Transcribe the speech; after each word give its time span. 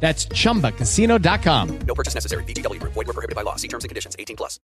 That's 0.00 0.26
chumbacasino.com. 0.28 1.78
No 1.86 1.94
purchase 1.94 2.14
necessary. 2.14 2.44
VGW 2.44 2.80
Group. 2.80 2.94
Void 2.94 3.06
where 3.06 3.12
prohibited 3.12 3.36
by 3.36 3.42
law. 3.42 3.56
See 3.56 3.68
terms 3.68 3.84
and 3.84 3.90
conditions. 3.90 4.16
18 4.18 4.34
plus. 4.36 4.58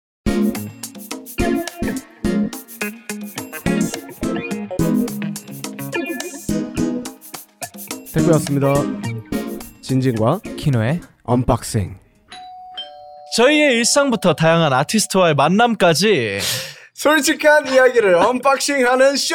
택배 8.12 8.34
왔습니다. 8.34 8.74
진진과 9.82 10.40
키노의 10.56 11.00
언박싱. 11.24 11.98
저희의 13.36 13.76
일상부터 13.76 14.34
다양한 14.34 14.72
아티스트와의 14.72 15.34
만남까지 15.34 16.38
솔직한 16.94 17.66
이야기를 17.72 18.14
언박싱하는 18.16 19.16
쇼. 19.16 19.34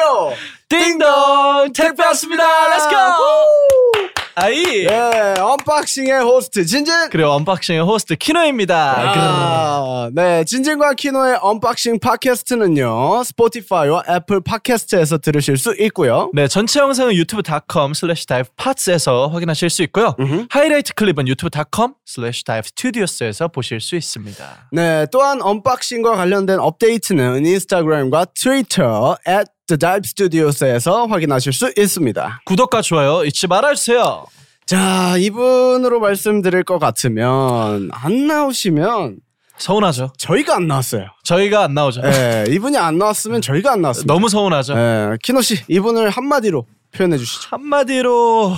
띵동 0.69 1.73
택배 1.73 2.03
왔습니다. 2.05 2.43
Let's 2.69 3.67
go! 3.67 4.26
아이 4.39 4.85
예, 4.85 5.33
언박싱의 5.39 6.21
호스트 6.21 6.63
진진. 6.63 6.93
그리고 7.09 7.29
언박싱의 7.31 7.81
호스트 7.81 8.15
키노입니다. 8.15 8.93
아, 8.95 10.11
네, 10.13 10.43
진진과 10.43 10.93
키노의 10.93 11.39
언박싱 11.41 11.97
팟캐스트는요. 11.99 13.23
스포티파이와 13.23 14.03
애플 14.07 14.41
팟캐스트에서 14.41 15.17
들으실 15.17 15.57
수 15.57 15.73
있고요. 15.79 16.29
네, 16.35 16.47
전체 16.47 16.79
영상은 16.79 17.15
유튜브.com 17.15 17.95
slash 17.95 18.27
Dive 18.27 18.49
Pods에서 18.57 19.29
확인하실 19.29 19.71
수 19.71 19.81
있고요. 19.81 20.15
하이라이트 20.51 20.93
클립은 20.93 21.27
유튜브.com 21.27 21.95
slash 22.05 22.43
Dive 22.43 22.67
Studios에서 22.67 23.47
보실 23.47 23.81
수 23.81 23.95
있습니다. 23.95 24.69
네, 24.71 25.07
또한 25.11 25.41
언박싱과 25.41 26.15
관련된 26.15 26.59
업데이트는 26.59 27.43
인스타그램과 27.43 28.27
트위터 28.35 29.17
at 29.27 29.49
the 29.67 29.77
dive 29.77 30.03
studios에서 30.05 31.07
확인하실 31.07 31.51
수 31.51 31.73
있습니다. 31.77 32.41
구독과 32.45 32.81
좋아요 32.81 33.25
잊지 33.25 33.47
말아주세요. 33.47 34.26
자, 34.67 35.15
이분으로 35.17 36.01
말씀드릴 36.01 36.63
것 36.63 36.77
같으면 36.77 37.89
안 37.93 38.27
나오시면 38.27 39.17
서운하죠. 39.57 40.11
저희가 40.17 40.57
안 40.57 40.67
나왔어요. 40.67 41.07
저희가 41.23 41.63
안 41.63 41.73
나오죠. 41.73 42.01
네, 42.01 42.43
이분이 42.49 42.77
안 42.77 42.97
나왔으면 42.97 43.41
저희가 43.41 43.71
안 43.71 43.81
나왔습니다. 43.81 44.13
너무 44.13 44.27
서운하죠. 44.27 44.75
네, 44.75 45.17
키노 45.23 45.41
씨 45.41 45.63
이분을 45.69 46.09
한마디로 46.09 46.65
표현해 46.91 47.17
주시죠. 47.17 47.47
한마디로 47.51 48.53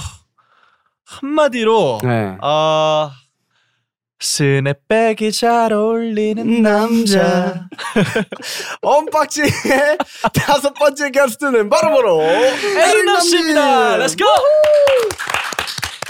한마디로 1.06 2.00
네. 2.04 2.36
아 2.42 3.12
스냅백이 4.20 5.32
잘 5.32 5.72
어울리는 5.74 6.62
남자. 6.64 7.68
언박싱의 8.82 9.52
다섯 10.34 10.74
번째 10.74 11.12
게스트는 11.12 11.70
바로바로 11.70 12.22
에릭남 12.24 13.22
씨입니다. 13.22 13.98
Let's 14.00 14.18
go. 14.18 14.28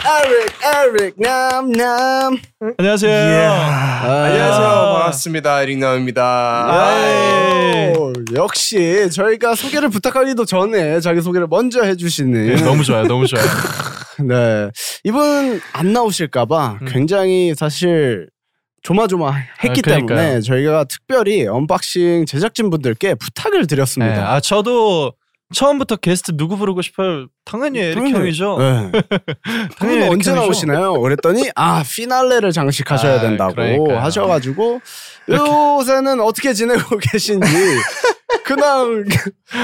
에릭 0.05 1.02
에릭 1.02 1.14
남남. 1.17 2.38
안녕하세요. 2.78 3.52
안녕하세요. 3.52 4.94
반갑습니다. 4.94 5.61
에릭나입니다. 5.64 6.67
예. 7.02 7.94
오, 7.97 8.14
역시 8.36 9.09
저희가 9.11 9.55
소개를 9.55 9.89
부탁하기도 9.89 10.45
전에 10.45 11.00
자기 11.02 11.22
소개를 11.22 11.47
먼저 11.47 11.83
해주시는 11.83 12.55
네, 12.55 12.61
너무 12.64 12.83
좋아요. 12.83 13.03
너무 13.08 13.27
좋아요. 13.27 13.45
네 14.27 14.70
이분 15.04 15.61
안 15.73 15.93
나오실까봐 15.93 16.80
굉장히 16.87 17.54
사실 17.55 18.27
조마조마했기 18.83 19.81
아. 19.86 19.89
때문에 19.89 20.42
저희가 20.42 20.86
특별히 20.86 21.45
언박싱 21.48 22.26
제작진 22.26 22.70
분들께 22.70 23.16
부탁을 23.16 23.61
네, 23.61 23.67
드렸습니다. 23.67 24.31
아 24.33 24.39
저도 24.39 25.14
처음부터 25.54 25.95
게스트 25.95 26.37
누구 26.37 26.58
부르고 26.58 26.82
싶어요? 26.83 27.27
당연히 27.43 27.80
에릭 27.80 27.95
당연히. 27.95 28.14
형이죠. 28.20 28.58
네. 28.60 28.92
그분 29.80 29.89
에릭 29.95 30.11
언제 30.11 30.30
형이죠. 30.32 30.36
나오시나요? 30.36 30.99
그랬더니 31.02 31.49
아 31.55 31.83
피날레를 31.83 32.52
장식하셔야 32.52 33.15
아, 33.15 33.20
된다고 33.21 33.55
그러니까요. 33.55 33.99
하셔가지고 33.99 34.82
요새는 35.27 36.20
어떻게 36.21 36.54
지내고 36.54 36.98
계신지 37.02 37.48
그냥 38.45 39.05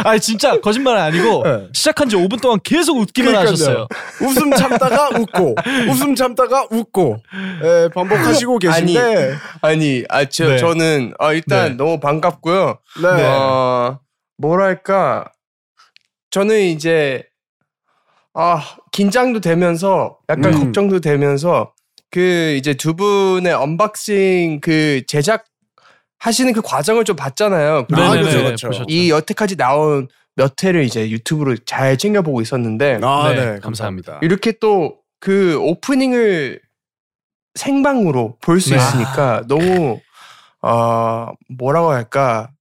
아니 0.03 0.19
진짜 0.19 0.59
거짓말 0.59 0.97
아니고 0.97 1.43
네. 1.43 1.67
시작한 1.73 2.09
지 2.09 2.15
5분 2.15 2.41
동안 2.41 2.59
계속 2.63 2.97
웃기만 2.97 3.33
그러니까요. 3.33 3.51
하셨어요. 3.53 3.87
웃음 4.21 4.51
참다가 4.51 5.09
웃고 5.09 5.55
웃음 5.89 6.15
참다가 6.15 6.65
웃고 6.71 7.17
예, 7.63 7.89
반복하시고 7.93 8.57
계신데 8.57 9.35
아니, 9.61 10.03
아, 10.09 10.25
저, 10.25 10.47
네. 10.47 10.57
저는, 10.57 11.13
아, 11.19 11.31
일단 11.33 11.69
네. 11.71 11.75
너무 11.75 11.99
반갑고요. 11.99 12.79
네. 13.01 13.23
어, 13.23 13.99
뭐랄까. 14.37 15.25
저는 16.35 16.59
이제, 16.61 17.23
아, 18.33 18.61
긴장도 18.91 19.39
되면서, 19.39 20.17
약간 20.29 20.53
음. 20.53 20.59
걱정도 20.65 20.99
되면서, 20.99 21.73
그, 22.11 22.55
이제 22.57 22.73
두 22.73 22.95
분의 22.95 23.53
언박싱 23.53 24.59
그 24.61 25.01
제작 25.07 25.45
하시는 26.19 26.51
그 26.53 26.61
과정을 26.61 27.05
좀 27.05 27.15
봤잖아요. 27.15 27.87
아, 27.91 28.11
그렇죠, 28.11 28.37
그렇죠. 28.43 28.67
보셨죠. 28.67 28.85
이 28.89 29.09
여태까지 29.11 29.55
나온 29.55 30.07
몇 30.35 30.61
회를 30.63 30.83
이제 30.83 31.09
유튜브로 31.09 31.55
잘 31.65 31.97
챙겨보고 31.97 32.41
있었는데, 32.41 32.99
아, 33.01 33.33
네, 33.33 33.53
네, 33.53 33.59
감사합니다. 33.59 34.19
이렇게 34.21 34.51
또 34.59 35.05
그 35.25 35.57
오프닝을 35.59 36.61
생방으로 37.55 38.37
볼수 38.41 38.69
네. 38.69 38.75
있으니까 38.75 39.43
너무 39.47 39.99
어 40.61 41.29
뭐라고 41.49 41.89
할까 41.89 42.51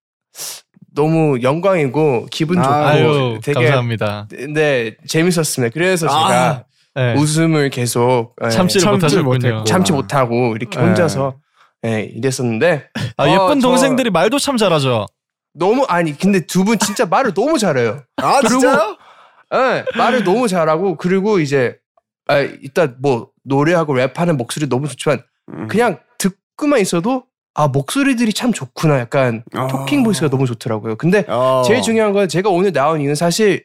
너무 0.94 1.40
영광이고 1.42 2.26
기분 2.30 2.56
좋고 2.62 2.68
아유 2.68 3.40
되게 3.42 3.60
감사합니다. 3.64 4.28
네 4.52 4.96
재밌었습니다. 5.06 5.72
그래서 5.72 6.06
아, 6.08 6.28
제가 6.28 6.64
네. 6.94 7.14
웃음을 7.20 7.70
계속 7.70 8.34
예, 8.44 8.50
참지를 8.50 8.82
참지 8.84 8.96
못하셨군요. 9.06 9.24
못했고. 9.34 9.64
참지 9.64 9.92
못하고 9.92 10.54
이렇게 10.56 10.78
네. 10.78 10.86
혼자서 10.86 11.36
예, 11.86 12.02
이랬었는데 12.02 12.88
아, 13.16 13.24
어, 13.24 13.28
예쁜 13.28 13.60
저 13.60 13.68
동생들이 13.68 14.10
말도 14.10 14.38
참 14.38 14.56
잘하죠. 14.56 15.06
너무 15.54 15.84
아니 15.88 16.16
근데 16.16 16.40
두 16.46 16.64
분 16.64 16.78
진짜 16.78 17.04
말을 17.06 17.34
너무 17.34 17.58
잘해요. 17.58 18.02
아 18.16 18.38
그리고- 18.40 18.60
진짜요? 18.60 18.96
예, 19.54 19.84
말을 19.96 20.24
너무 20.24 20.48
잘하고 20.48 20.96
그리고 20.96 21.38
이제 21.40 21.76
아, 22.28 22.38
일단 22.38 22.96
뭐 23.00 23.28
노래하고 23.44 23.94
랩하는 23.94 24.36
목소리 24.36 24.68
너무 24.68 24.88
좋지만 24.88 25.22
음. 25.52 25.68
그냥 25.68 25.98
듣고만 26.18 26.80
있어도 26.80 27.24
아 27.54 27.68
목소리들이 27.68 28.32
참 28.32 28.52
좋구나 28.52 28.98
약간 28.98 29.44
아. 29.54 29.68
토킹 29.68 30.02
보이스가 30.02 30.28
너무 30.28 30.46
좋더라고요. 30.46 30.96
근데 30.96 31.24
어. 31.28 31.62
제일 31.64 31.82
중요한 31.82 32.12
건 32.12 32.28
제가 32.28 32.50
오늘 32.50 32.72
나온 32.72 33.00
이유는 33.00 33.14
사실 33.14 33.64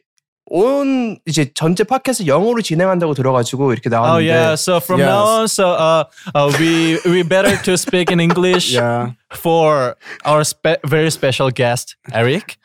온 0.52 1.16
이제 1.26 1.46
전체 1.54 1.84
팟캐스트 1.84 2.26
영어로 2.26 2.60
진행한다고 2.60 3.14
들어가지고 3.14 3.72
이렇게 3.72 3.88
Oh 3.88 3.94
나왔는데 4.18 4.28
yeah. 4.34 4.52
So 4.58 4.78
from 4.82 4.98
Yes. 5.00 5.08
now 5.08 5.24
on, 5.24 5.44
so 5.46 5.64
uh, 5.70 6.04
uh, 6.34 6.50
we 6.58 6.98
we 7.06 7.22
better 7.22 7.54
to 7.62 7.74
speak 7.78 8.10
in 8.10 8.18
English 8.18 8.74
Yeah. 8.74 9.14
for 9.32 9.94
our 10.26 10.42
spe- 10.42 10.82
very 10.82 11.06
special 11.14 11.54
guest 11.54 11.94
Eric. 12.12 12.58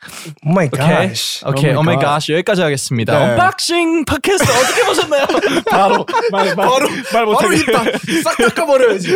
Oh 0.44 0.50
my 0.50 0.66
Okay. 0.66 1.14
gosh. 1.14 1.46
오케이. 1.46 1.70
Oh 1.70 1.78
Oh 1.78 1.86
my 1.86 1.94
my 1.94 2.02
God. 2.02 2.18
gosh. 2.18 2.26
여기까지 2.34 2.62
하겠습니다. 2.66 3.14
네. 3.14 3.22
언박싱 3.22 4.04
팟캐스트 4.04 4.50
어떻게 4.50 4.82
보셨나요? 4.82 5.26
바로 5.70 6.06
말, 6.32 6.56
말, 6.56 6.66
바로 6.66 6.88
말 6.90 7.02
바로 7.12 7.26
못하게. 7.38 7.56
입다 7.62 7.84
싹 8.24 8.36
닦아버려야지. 8.36 9.14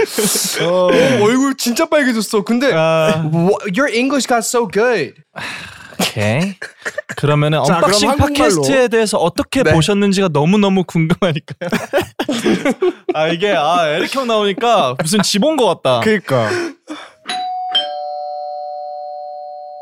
어, 0.62 0.88
얼굴 1.26 1.56
진짜 1.56 1.86
빨개졌어. 1.86 2.42
근데 2.44 2.70
아, 2.72 3.18
wha- 3.34 3.58
your 3.74 3.90
English 3.90 4.28
got 4.30 4.46
so 4.46 4.68
good. 4.70 5.14
오케이. 6.00 6.54
그러면 7.16 7.54
은 7.54 7.64
자, 7.64 7.76
언박싱 7.76 8.08
한국말로. 8.10 8.34
팟캐스트에 8.38 8.88
대해서 8.88 9.18
어떻게 9.18 9.62
네. 9.62 9.72
보셨는지가 9.72 10.28
너무 10.28 10.58
너무 10.58 10.84
궁금하니까요. 10.84 11.70
아 13.14 13.28
이게 13.28 13.52
아 13.56 13.88
에릭 13.88 14.14
형 14.14 14.26
나오니까 14.26 14.96
무슨 15.00 15.22
집 15.22 15.43
온 15.43 15.56
것 15.56 15.66
같다. 15.82 16.00
그러니까 16.00 16.48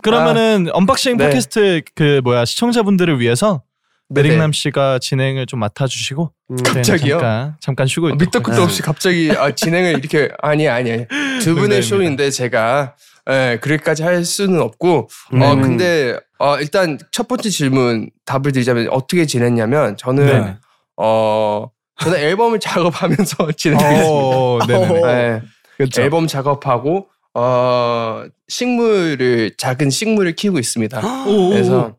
그러면은 0.02 0.68
언박싱 0.72 1.16
네. 1.16 1.26
팟캐스트 1.26 1.82
그 1.94 2.20
뭐야 2.24 2.44
시청자분들을 2.44 3.20
위해서 3.20 3.62
네네. 4.10 4.28
에릭남 4.28 4.52
씨가 4.52 5.00
진행을 5.00 5.46
좀 5.46 5.60
맡아주시고 5.60 6.32
저희는 6.48 6.72
갑자기요? 6.82 7.18
잠깐 7.18 7.56
잠깐 7.60 7.86
쉬고 7.86 8.08
아, 8.08 8.14
밑도 8.14 8.40
끝도 8.40 8.62
없이 8.62 8.80
갑자기 8.80 9.30
아, 9.36 9.50
진행을 9.50 9.98
이렇게 9.98 10.30
아니 10.40 10.66
아니 10.66 11.06
두 11.42 11.54
분의 11.54 11.80
농담입니다. 11.80 11.82
쇼인데 11.82 12.30
제가 12.30 12.94
예, 13.30 13.58
그렇게까지 13.60 14.02
할 14.02 14.24
수는 14.24 14.60
없고 14.60 15.08
어 15.32 15.52
음. 15.52 15.62
근데 15.62 16.18
어 16.38 16.58
일단 16.58 16.98
첫 17.12 17.28
번째 17.28 17.50
질문 17.50 18.10
답을 18.24 18.52
드리자면 18.52 18.88
어떻게 18.90 19.26
지냈냐면 19.26 19.96
저는 19.96 20.26
네. 20.26 20.56
어 20.96 21.68
저는 22.00 22.18
앨범을 22.18 22.60
작업하면서 22.60 23.52
지냈습니다. 23.56 24.08
어, 24.08 24.58
네네네. 24.66 25.02
예, 25.12 25.42
그렇죠. 25.76 26.02
앨범 26.02 26.26
작업하고 26.26 27.08
어 27.34 28.24
식물을 28.48 29.52
작은 29.58 29.90
식물을 29.90 30.32
키우고 30.34 30.58
있습니다. 30.58 31.26
오, 31.26 31.50
그래서 31.50 31.96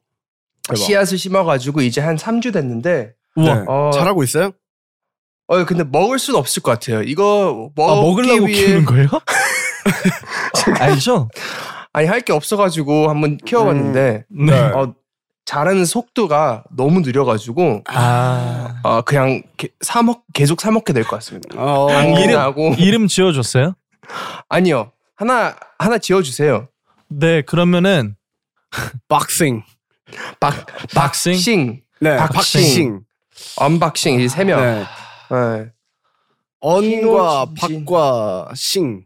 대박. 0.67 0.77
씨앗을 0.77 1.17
심어가지고 1.17 1.81
이제 1.81 2.01
한 2.01 2.15
3주 2.15 2.51
됐는데 2.53 3.13
우와. 3.35 3.55
네. 3.55 3.65
어, 3.67 3.91
잘하고 3.93 4.23
있어요? 4.23 4.51
어 5.47 5.65
근데 5.65 5.83
먹을 5.83 6.17
수는 6.19 6.39
없을 6.39 6.61
것 6.61 6.71
같아요. 6.71 7.01
이거 7.03 7.71
아, 7.77 7.81
먹기 7.81 8.01
먹으려고 8.01 8.45
위해 8.45 8.65
키우는 8.65 8.85
거예요? 8.85 9.07
아니죠? 10.79 11.29
아니 11.93 12.07
할 12.07 12.21
게 12.21 12.33
없어가지고 12.33 13.09
한번 13.09 13.37
키워봤는데 13.37 14.25
네. 14.29 14.53
어, 14.59 14.93
자라는 15.45 15.85
속도가 15.85 16.63
너무 16.75 16.99
느려가지고 17.01 17.83
아. 17.87 18.79
어, 18.83 19.01
그냥 19.01 19.41
게- 19.57 19.69
사 19.81 20.03
먹, 20.03 20.23
계속 20.33 20.61
사 20.61 20.69
먹게 20.71 20.93
될 20.93 21.03
것 21.03 21.15
같습니다. 21.17 21.55
어, 21.61 21.87
당근하고 21.89 22.75
이름 22.77 23.07
지어줬어요? 23.07 23.73
아니요 24.47 24.91
하나 25.15 25.55
하나 25.79 25.97
지어주세요. 25.97 26.67
네, 27.07 27.41
그러면은 27.41 28.15
박싱. 29.07 29.63
박 30.39 30.65
박싱? 30.93 31.33
박싱 31.33 31.81
네, 32.01 32.17
박싱. 32.17 32.31
박싱. 32.61 32.99
언박싱 33.57 34.19
이세 34.19 34.43
명. 34.43 34.61
네. 34.61 34.83
네. 35.31 35.71
언과. 36.61 37.47
박과 37.57 38.49
싱. 38.55 39.05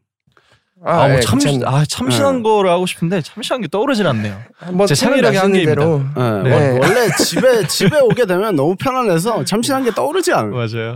아, 0.85 1.03
아, 1.03 1.07
뭐 1.07 1.15
예, 1.15 1.19
참, 1.21 1.39
괜찮네. 1.39 1.65
아, 1.65 1.85
참신한 1.85 2.44
거를 2.44 2.69
하고 2.69 2.85
싶은데 2.85 3.21
참신한 3.21 3.62
게 3.62 3.68
떠오르질 3.69 4.06
않네요. 4.07 4.38
한번 4.57 4.85
제 4.88 4.95
창의력의 4.95 5.39
한계입니다. 5.39 5.75
대로. 5.75 6.03
네. 6.44 6.50
네. 6.50 6.71
원- 6.71 6.81
원래 6.81 7.09
집에 7.18 7.65
집에 7.68 8.00
오게 8.01 8.25
되면 8.25 8.56
너무 8.56 8.75
편안해서 8.75 9.45
참신한 9.45 9.83
게 9.85 9.91
떠오르지 9.91 10.33
않아요. 10.33 10.51
맞아요. 10.56 10.95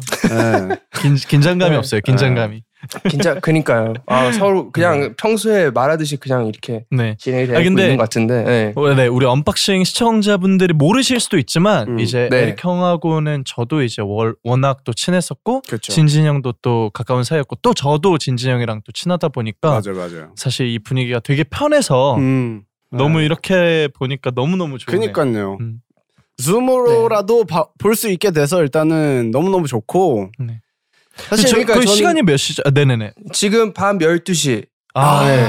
네. 0.70 0.76
긴, 1.00 1.16
긴장감이 1.16 1.72
네. 1.72 1.78
없어요. 1.78 2.02
긴장감이. 2.02 2.64
진짜 3.10 3.40
그니까요. 3.40 3.94
아, 4.06 4.32
서로 4.32 4.72
그냥 4.72 5.14
평소에 5.18 5.70
말하듯이 5.72 6.18
그냥 6.18 6.48
이렇게 6.48 6.86
네. 6.92 7.16
진행이 7.20 7.48
되고 7.48 7.60
아, 7.60 7.62
근데- 7.64 7.84
있는 7.84 7.98
것 7.98 8.04
같은데. 8.04 8.44
네. 8.44 8.74
어, 8.76 8.94
네, 8.94 9.08
우리 9.08 9.26
언박싱 9.26 9.84
시청자분들이 9.84 10.74
모르실 10.74 11.20
수도 11.20 11.38
있지만 11.38 11.88
음, 11.88 12.00
이제 12.00 12.28
네. 12.32 12.44
에릭 12.44 12.64
형하고는 12.64 13.44
저도 13.46 13.82
이제 13.84 14.02
월, 14.02 14.36
워낙 14.44 14.84
또 14.84 14.94
친했었고 14.94 15.62
그렇죠. 15.62 15.92
진진 15.92 16.26
형도 16.26 16.54
또 16.62 16.90
가까운 16.94 17.24
사이였고 17.24 17.58
또 17.62 17.74
저도 17.74 18.18
진진 18.18 18.52
형이랑 18.52 18.82
또 18.86 18.92
친하다 18.92 19.30
보니까 19.30 19.70
맞아요, 19.82 19.98
맞아요. 19.98 20.32
사실 20.36 20.68
이 20.68 20.80
분위기가 20.80 21.20
되게 21.20 21.44
편해서 21.44 22.16
음. 22.18 22.64
너무 22.92 23.20
네. 23.20 23.26
이렇게 23.26 23.90
보니까 23.98 24.32
너무 24.32 24.56
너무 24.58 24.78
좋네요. 24.78 25.12
그니까요. 25.12 25.58
음. 25.60 25.82
Zoom으로라도 26.42 27.46
볼 27.80 27.96
수 27.96 28.10
있게 28.12 28.32
돼서 28.32 28.62
일단은 28.62 29.32
너무 29.32 29.50
너무 29.50 29.68
좋고. 29.68 30.30
네. 30.40 30.62
사실 31.30 31.48
저, 31.50 31.56
그러니까 31.56 31.80
그 31.80 31.86
시간이 31.88 32.22
몇 32.24 32.38
시죠? 32.38 32.62
아, 32.66 32.72
네네네. 32.72 33.14
지금 33.34 33.74
밤 33.74 33.98
12시. 34.00 34.66
아, 34.94 35.26
네. 35.28 35.46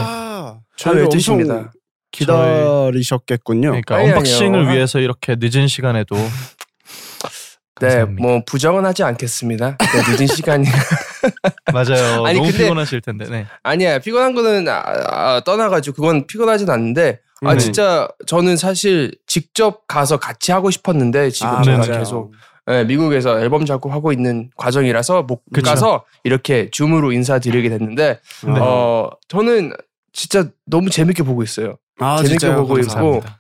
저희 0.76 1.03
엄청 1.03 1.19
12시입니다. 1.38 1.70
기다리셨겠군요. 2.12 3.69
그러니까 3.70 3.97
아니, 3.97 4.09
unboxing을 4.09 4.61
아니요. 4.61 4.73
위해서 4.73 4.99
이렇게 4.99 5.37
늦은 5.38 5.69
시간에도 5.69 6.17
네, 7.81 7.87
감사합니다. 7.88 8.23
뭐 8.23 8.43
부정은 8.44 8.85
하지 8.85 9.03
않겠습니다. 9.05 9.76
네, 9.79 10.12
늦은 10.12 10.26
시간이 10.26 10.67
맞아요. 11.73 12.25
아니, 12.26 12.38
너무 12.38 12.50
근데- 12.50 12.64
피곤하실 12.64 13.00
텐데. 13.03 13.26
네. 13.29 13.47
아니야 13.62 13.99
피곤한 13.99 14.35
거는 14.35 14.69
아, 14.69 14.82
아, 15.11 15.41
떠나가지고 15.44 15.94
그건 15.97 16.26
피곤하진 16.26 16.69
않는데 16.71 17.21
아 17.44 17.55
네. 17.55 17.61
진짜 17.61 18.09
저는 18.26 18.56
사실 18.56 19.12
직접 19.29 19.87
가서 19.87 20.17
같이 20.19 20.50
하고 20.50 20.71
싶었는데 20.73 21.31
지금 21.31 21.49
아, 21.50 21.62
제가 21.62 21.79
맞아요. 21.79 21.99
계속 22.00 22.32
예, 22.69 22.85
미국에서 22.85 23.41
앨범 23.41 23.65
작업하고 23.65 24.12
있는 24.12 24.50
과정이라서 24.56 25.23
못 25.23 25.43
그쵸. 25.53 25.70
가서 25.70 26.05
이렇게 26.25 26.70
줌으로 26.70 27.12
인사드리게 27.12 27.69
됐는데 27.70 28.20
네. 28.44 28.61
어 28.61 29.11
저는 29.29 29.73
진짜 30.12 30.50
너무 30.67 30.91
재밌게 30.91 31.23
보고 31.23 31.43
있어요. 31.43 31.76
아, 31.99 32.23
재밌게? 32.23 32.55
보고 32.55 32.79
있고 32.79 32.88
감사합니다. 32.88 33.38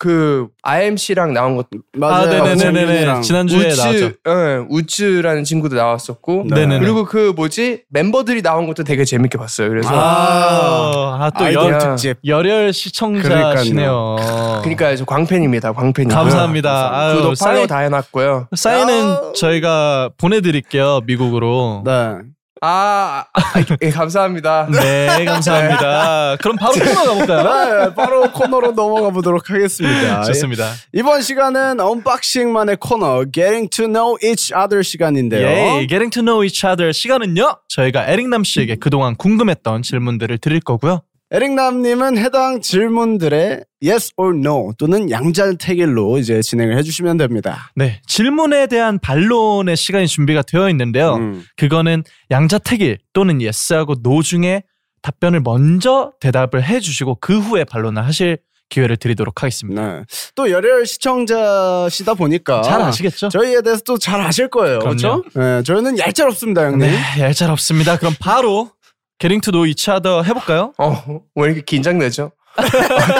그 0.00 0.48
IMC랑 0.62 1.34
나온 1.34 1.56
것 1.56 1.66
맞아요. 1.94 2.42
아, 2.42 2.54
네네네네. 2.54 3.20
지난주에 3.20 3.68
나왔죠. 3.68 4.06
우츠, 4.06 4.18
예, 4.26 4.64
우츠라는 4.70 5.44
친구도 5.44 5.76
나왔었고 5.76 6.46
네. 6.48 6.60
네네네. 6.60 6.80
그리고 6.80 7.04
그 7.04 7.34
뭐지 7.36 7.82
멤버들이 7.90 8.40
나온 8.40 8.66
것도 8.66 8.82
되게 8.82 9.04
재밌게 9.04 9.36
봤어요. 9.36 9.68
그래서 9.68 9.90
아, 9.92 11.18
아, 11.20 11.30
또 11.38 11.44
아이돌 11.44 11.72
열, 11.72 11.78
특집. 11.78 12.16
열혈 12.24 12.72
시청자시네요. 12.72 14.16
그러니까 14.62 14.96
저 14.96 15.04
광팬입니다. 15.04 15.74
광팬이. 15.74 16.08
감사합니다. 16.08 16.98
아유, 16.98 17.16
구독 17.16 17.34
팔로우 17.38 17.56
사인, 17.56 17.66
다 17.66 17.78
해놨고요. 17.80 18.48
사인은 18.56 19.04
아. 19.04 19.32
저희가 19.36 20.08
보내드릴게요 20.16 21.02
미국으로. 21.04 21.82
네. 21.84 22.16
아, 22.62 23.24
아, 23.32 23.40
예, 23.80 23.90
감사합니다. 23.90 24.68
네, 24.70 25.24
감사합니다. 25.24 26.36
그럼 26.42 26.56
바로 26.56 26.72
코너 26.74 27.04
가볼까요? 27.04 27.86
네, 27.88 27.94
바로 27.94 28.30
코너로 28.32 28.72
넘어가 28.72 29.10
보도록 29.10 29.48
하겠습니다. 29.48 30.22
좋습니다. 30.24 30.70
이번 30.92 31.22
시간은 31.22 31.80
언박싱만의 31.80 32.76
코너 32.78 33.24
Getting 33.32 33.70
to 33.70 33.86
Know 33.86 34.18
Each 34.22 34.52
Other 34.54 34.82
시간인데요. 34.84 35.46
예, 35.46 35.86
Getting 35.86 36.10
to 36.10 36.22
know 36.22 36.44
each 36.44 36.66
other 36.66 36.92
시간은요. 36.92 37.56
저희가 37.68 38.06
에릭남 38.06 38.44
씨에게 38.44 38.76
그동안 38.76 39.16
궁금했던 39.16 39.82
질문들을 39.82 40.36
드릴 40.38 40.60
거고요. 40.60 41.00
에릭남님은 41.32 42.18
해당 42.18 42.60
질문들의 42.60 43.64
yes 43.86 44.12
or 44.16 44.36
no 44.36 44.72
또는 44.78 45.10
양자택일로 45.10 46.18
이제 46.18 46.42
진행을 46.42 46.76
해주시면 46.78 47.18
됩니다. 47.18 47.70
네, 47.76 48.00
질문에 48.06 48.66
대한 48.66 48.98
반론의 48.98 49.76
시간이 49.76 50.08
준비가 50.08 50.42
되어 50.42 50.68
있는데요. 50.70 51.14
음. 51.14 51.44
그거는 51.56 52.02
양자택일 52.32 52.98
또는 53.12 53.40
yes하고 53.40 54.02
no 54.02 54.22
중에 54.22 54.62
답변을 55.02 55.40
먼저 55.40 56.12
대답을 56.20 56.64
해주시고 56.64 57.18
그 57.20 57.38
후에 57.38 57.62
반론을 57.64 58.04
하실 58.04 58.38
기회를 58.68 58.96
드리도록 58.96 59.42
하겠습니다. 59.42 59.82
네. 59.98 60.02
또 60.34 60.50
열혈 60.50 60.86
시청자시다 60.86 62.14
보니까 62.14 62.62
잘 62.62 62.80
아시겠죠? 62.82 63.28
저희에 63.28 63.62
대해서 63.62 63.82
또 63.84 63.98
잘 63.98 64.20
아실 64.20 64.48
거예요. 64.48 64.78
그렇죠? 64.80 65.24
네, 65.34 65.62
저희는 65.62 65.98
얄짤 65.98 66.28
없습니다, 66.28 66.64
형님. 66.64 66.80
네, 66.80 66.98
얄짤 67.20 67.50
없습니다. 67.50 67.96
그럼 67.98 68.14
바로 68.20 68.70
Getting 69.19 69.41
to 69.41 69.51
know 69.51 69.65
each 69.65 69.89
other 69.89 70.23
해볼까요? 70.23 70.73
어, 70.77 71.21
왜 71.35 71.47
이렇게 71.47 71.61
긴장되죠? 71.61 72.31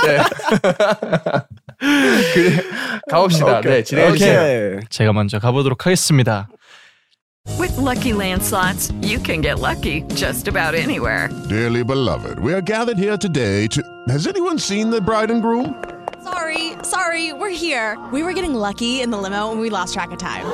네. 0.05 0.19
그래, 2.33 2.61
가봅시다. 3.09 3.61
네, 3.61 3.83
진행해주세요. 3.83 4.39
오케이. 4.77 4.87
제가 4.89 5.13
먼저 5.13 5.39
가보도록 5.39 5.85
하겠습니다. 5.85 6.47
With 7.59 7.77
Lucky 7.77 8.11
Land 8.11 8.43
slots, 8.43 8.91
you 9.01 9.19
can 9.19 9.41
get 9.41 9.59
lucky 9.59 10.03
just 10.15 10.47
about 10.47 10.73
anywhere. 10.73 11.29
Dearly 11.47 11.83
beloved, 11.83 12.39
we 12.39 12.53
are 12.53 12.61
gathered 12.61 12.97
here 12.97 13.17
today 13.17 13.67
to. 13.67 13.83
Has 14.09 14.25
anyone 14.25 14.57
seen 14.57 14.89
the 14.89 14.99
bride 14.99 15.29
and 15.29 15.43
groom? 15.43 15.75
Sorry, 16.23 16.73
sorry, 16.81 17.33
we're 17.33 17.55
here. 17.55 17.99
We 18.11 18.23
were 18.23 18.33
getting 18.33 18.55
lucky 18.55 19.01
in 19.01 19.11
the 19.11 19.17
limo 19.17 19.51
and 19.51 19.61
we 19.61 19.69
lost 19.69 19.93
track 19.93 20.11
of 20.11 20.17
time. 20.17 20.45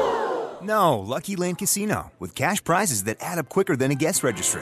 No, 0.61 0.99
Lucky 0.99 1.35
Land 1.37 1.59
Casino, 1.59 2.11
with 2.19 2.35
cash 2.35 2.61
prizes 2.63 3.05
that 3.05 3.17
add 3.21 3.39
up 3.39 3.47
quicker 3.47 3.75
than 3.77 3.89
a 3.91 3.95
guest 3.95 4.21
registry. 4.21 4.61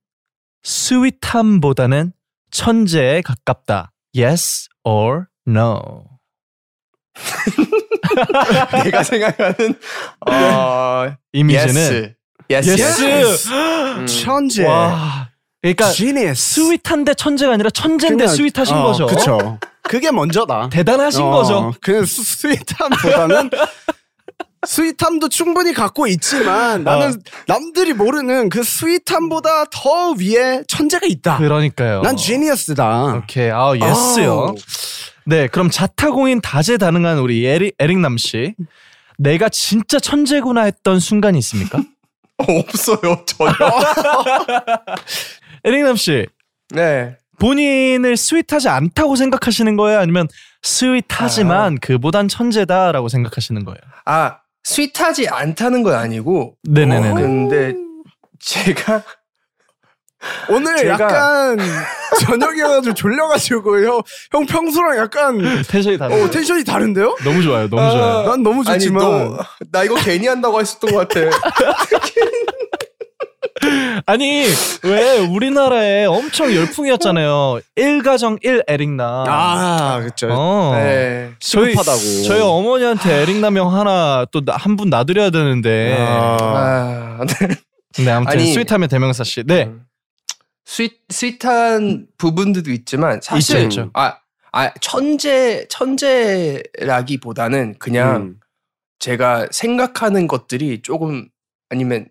스윗함보다는 0.63 2.13
천재에 2.51 3.21
가깝다. 3.21 3.91
Yes 4.17 4.67
or 4.83 5.25
no? 5.47 6.05
내가 8.83 9.03
생각하는 9.03 9.75
어, 10.29 11.13
이미지는 11.33 12.13
yes. 12.49 12.69
yes. 12.69 13.03
yes. 13.05 13.49
음. 13.49 14.05
천재. 14.07 14.65
와. 14.65 15.29
그러니까 15.61 15.91
Genius. 15.91 16.55
sweet한데 16.55 17.13
천재가 17.13 17.53
아니라 17.53 17.69
천재인데 17.69 18.25
그냥- 18.25 18.35
스윗하신 18.35 18.75
어, 18.75 18.83
거죠. 18.83 19.05
그쵸. 19.07 19.59
그게 19.83 20.11
먼저다. 20.11 20.69
대단하신 20.69 21.21
어, 21.21 21.29
거죠. 21.31 21.73
그 21.81 22.05
스- 22.05 22.23
sweet함보다는 22.23 23.49
sweet함도 24.67 25.29
충분히 25.29 25.73
갖고 25.73 26.05
있지만 26.07 26.83
나는 26.83 27.21
남들이 27.47 27.93
모르는 27.93 28.49
그 28.49 28.63
sweet함보다 28.63 29.65
더 29.71 30.11
위에 30.11 30.63
천재가 30.67 31.07
있다. 31.07 31.37
그러니까요. 31.37 32.01
난 32.01 32.15
genius다. 32.15 33.15
오케이. 33.23 33.49
아, 33.49 33.73
yes요. 33.75 34.31
아우. 34.31 34.55
네, 35.25 35.47
그럼 35.47 35.69
자타공인 35.71 36.41
다재다능한 36.41 37.17
우리 37.19 37.45
에릭 37.45 37.75
에릭남 37.79 38.17
씨. 38.17 38.53
내가 39.17 39.49
진짜 39.49 39.99
천재구나 39.99 40.63
했던 40.63 40.99
순간이 40.99 41.39
있습니까? 41.39 41.79
없어요 42.37 43.23
전혀. 43.25 43.55
에릭남 45.63 45.95
씨. 45.95 46.27
네. 46.69 47.17
본인을 47.39 48.17
스윗하지 48.17 48.69
않다고 48.69 49.15
생각하시는 49.15 49.75
거예요? 49.75 49.99
아니면 49.99 50.27
스윗하지만 50.61 51.79
그보단 51.79 52.27
천재다라고 52.27 53.09
생각하시는 53.09 53.65
거예요? 53.65 53.79
아 54.05 54.37
스윗하지 54.63 55.27
않다는 55.29 55.83
건 55.83 55.93
아니고. 55.95 56.55
네네네. 56.69 57.13
근데 57.13 57.73
제가 58.39 59.03
오늘 60.49 60.75
제가- 60.75 60.87
약간 61.01 61.57
저녁이어가지고 62.25 62.93
졸려가지고요. 62.93 64.01
형 64.31 64.45
평소랑 64.45 64.97
약간 64.97 65.63
텐션이 65.67 65.97
다르 65.97 66.13
어, 66.13 66.29
텐션이 66.29 66.63
다른데요? 66.63 67.15
너무 67.23 67.41
좋아요. 67.41 67.67
너무 67.69 67.91
좋아요. 67.91 68.27
난 68.29 68.43
너무 68.43 68.63
아니 68.67 68.79
좋지만 68.79 69.01
너, 69.03 69.37
나 69.71 69.83
이거 69.83 69.95
괜히 69.95 70.27
한다고 70.27 70.59
했었던 70.59 70.91
것 70.91 71.07
같아. 71.09 71.21
아니 74.05 74.45
왜 74.83 75.17
우리나라에 75.19 76.05
엄청 76.05 76.53
열풍이었잖아요. 76.53 77.59
1가정 77.77 78.43
1 78.43 78.63
에릭남. 78.67 79.25
아 79.27 79.99
그렇죠. 79.99 80.27
어. 80.31 80.73
네. 80.75 81.31
저희 81.39 81.71
시급하다고. 81.71 82.23
저희 82.27 82.41
어머니한테 82.41 83.21
에릭남 83.21 83.57
형 83.57 83.73
하나 83.75 84.25
또 84.31 84.41
한 84.47 84.75
분 84.77 84.89
놔드려야 84.89 85.29
되는데. 85.29 85.95
아, 85.99 87.19
네. 87.27 87.47
네 88.05 88.11
아무튼 88.11 88.39
아니- 88.39 88.53
스윗함의 88.53 88.87
대명사 88.89 89.23
씨. 89.23 89.43
네. 89.45 89.69
스윗 90.65 90.93
스윗한 91.09 92.07
부분들도 92.17 92.71
있지만 92.71 93.19
사실 93.21 93.57
있죠, 93.57 93.65
있죠. 93.81 93.89
아, 93.93 94.15
아 94.53 94.71
천재 94.79 95.65
천재라기보다는 95.69 97.75
그냥 97.79 98.15
음. 98.15 98.35
제가 98.99 99.47
생각하는 99.51 100.27
것들이 100.27 100.81
조금 100.81 101.27
아니면 101.69 102.05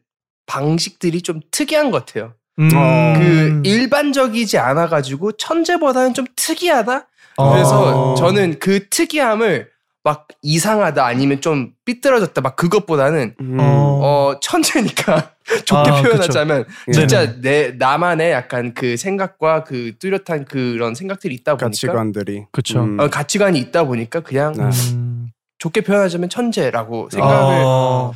방식들이 0.51 1.23
좀 1.23 1.41
특이한 1.53 1.93
것 1.93 2.05
같아요. 2.05 2.35
음. 2.59 2.69
그 3.15 3.63
일반적이지 3.65 4.59
않아 4.59 4.89
가지고 4.89 5.31
천재보다는 5.33 6.13
좀 6.13 6.27
특이하다. 6.35 7.07
어. 7.37 7.53
그래서 7.53 8.15
저는 8.17 8.59
그 8.59 8.89
특이함을 8.89 9.69
막 10.03 10.27
이상하다 10.43 11.07
아니면 11.07 11.41
좀 11.41 11.73
삐뚤어졌다 11.85 12.41
막 12.41 12.57
그것보다는 12.57 13.37
음. 13.41 13.57
어 13.61 14.35
천재니까 14.43 15.33
좋게 15.67 15.91
아, 15.91 16.03
표현하자면 16.03 16.65
그쵸. 16.87 17.01
진짜 17.01 17.41
내 17.41 17.73
나만의 17.79 18.33
약간 18.33 18.75
그 18.75 18.97
생각과 18.97 19.63
그 19.63 19.93
뚜렷한 20.01 20.47
그런 20.47 20.97
생각들이 20.97 21.35
있다 21.37 21.53
보니까 21.53 21.67
가치관들이. 21.67 22.47
그쵸. 22.51 22.83
음. 22.83 22.99
어, 22.99 23.09
가치관이 23.09 23.59
있다 23.61 23.85
보니까 23.85 24.21
그냥 24.21 24.55
네. 24.55 24.65
음. 24.95 25.29
좋게 25.59 25.83
표현하자면 25.83 26.29
천재라고 26.29 27.09
생각을 27.11 27.63
어. 27.65 28.13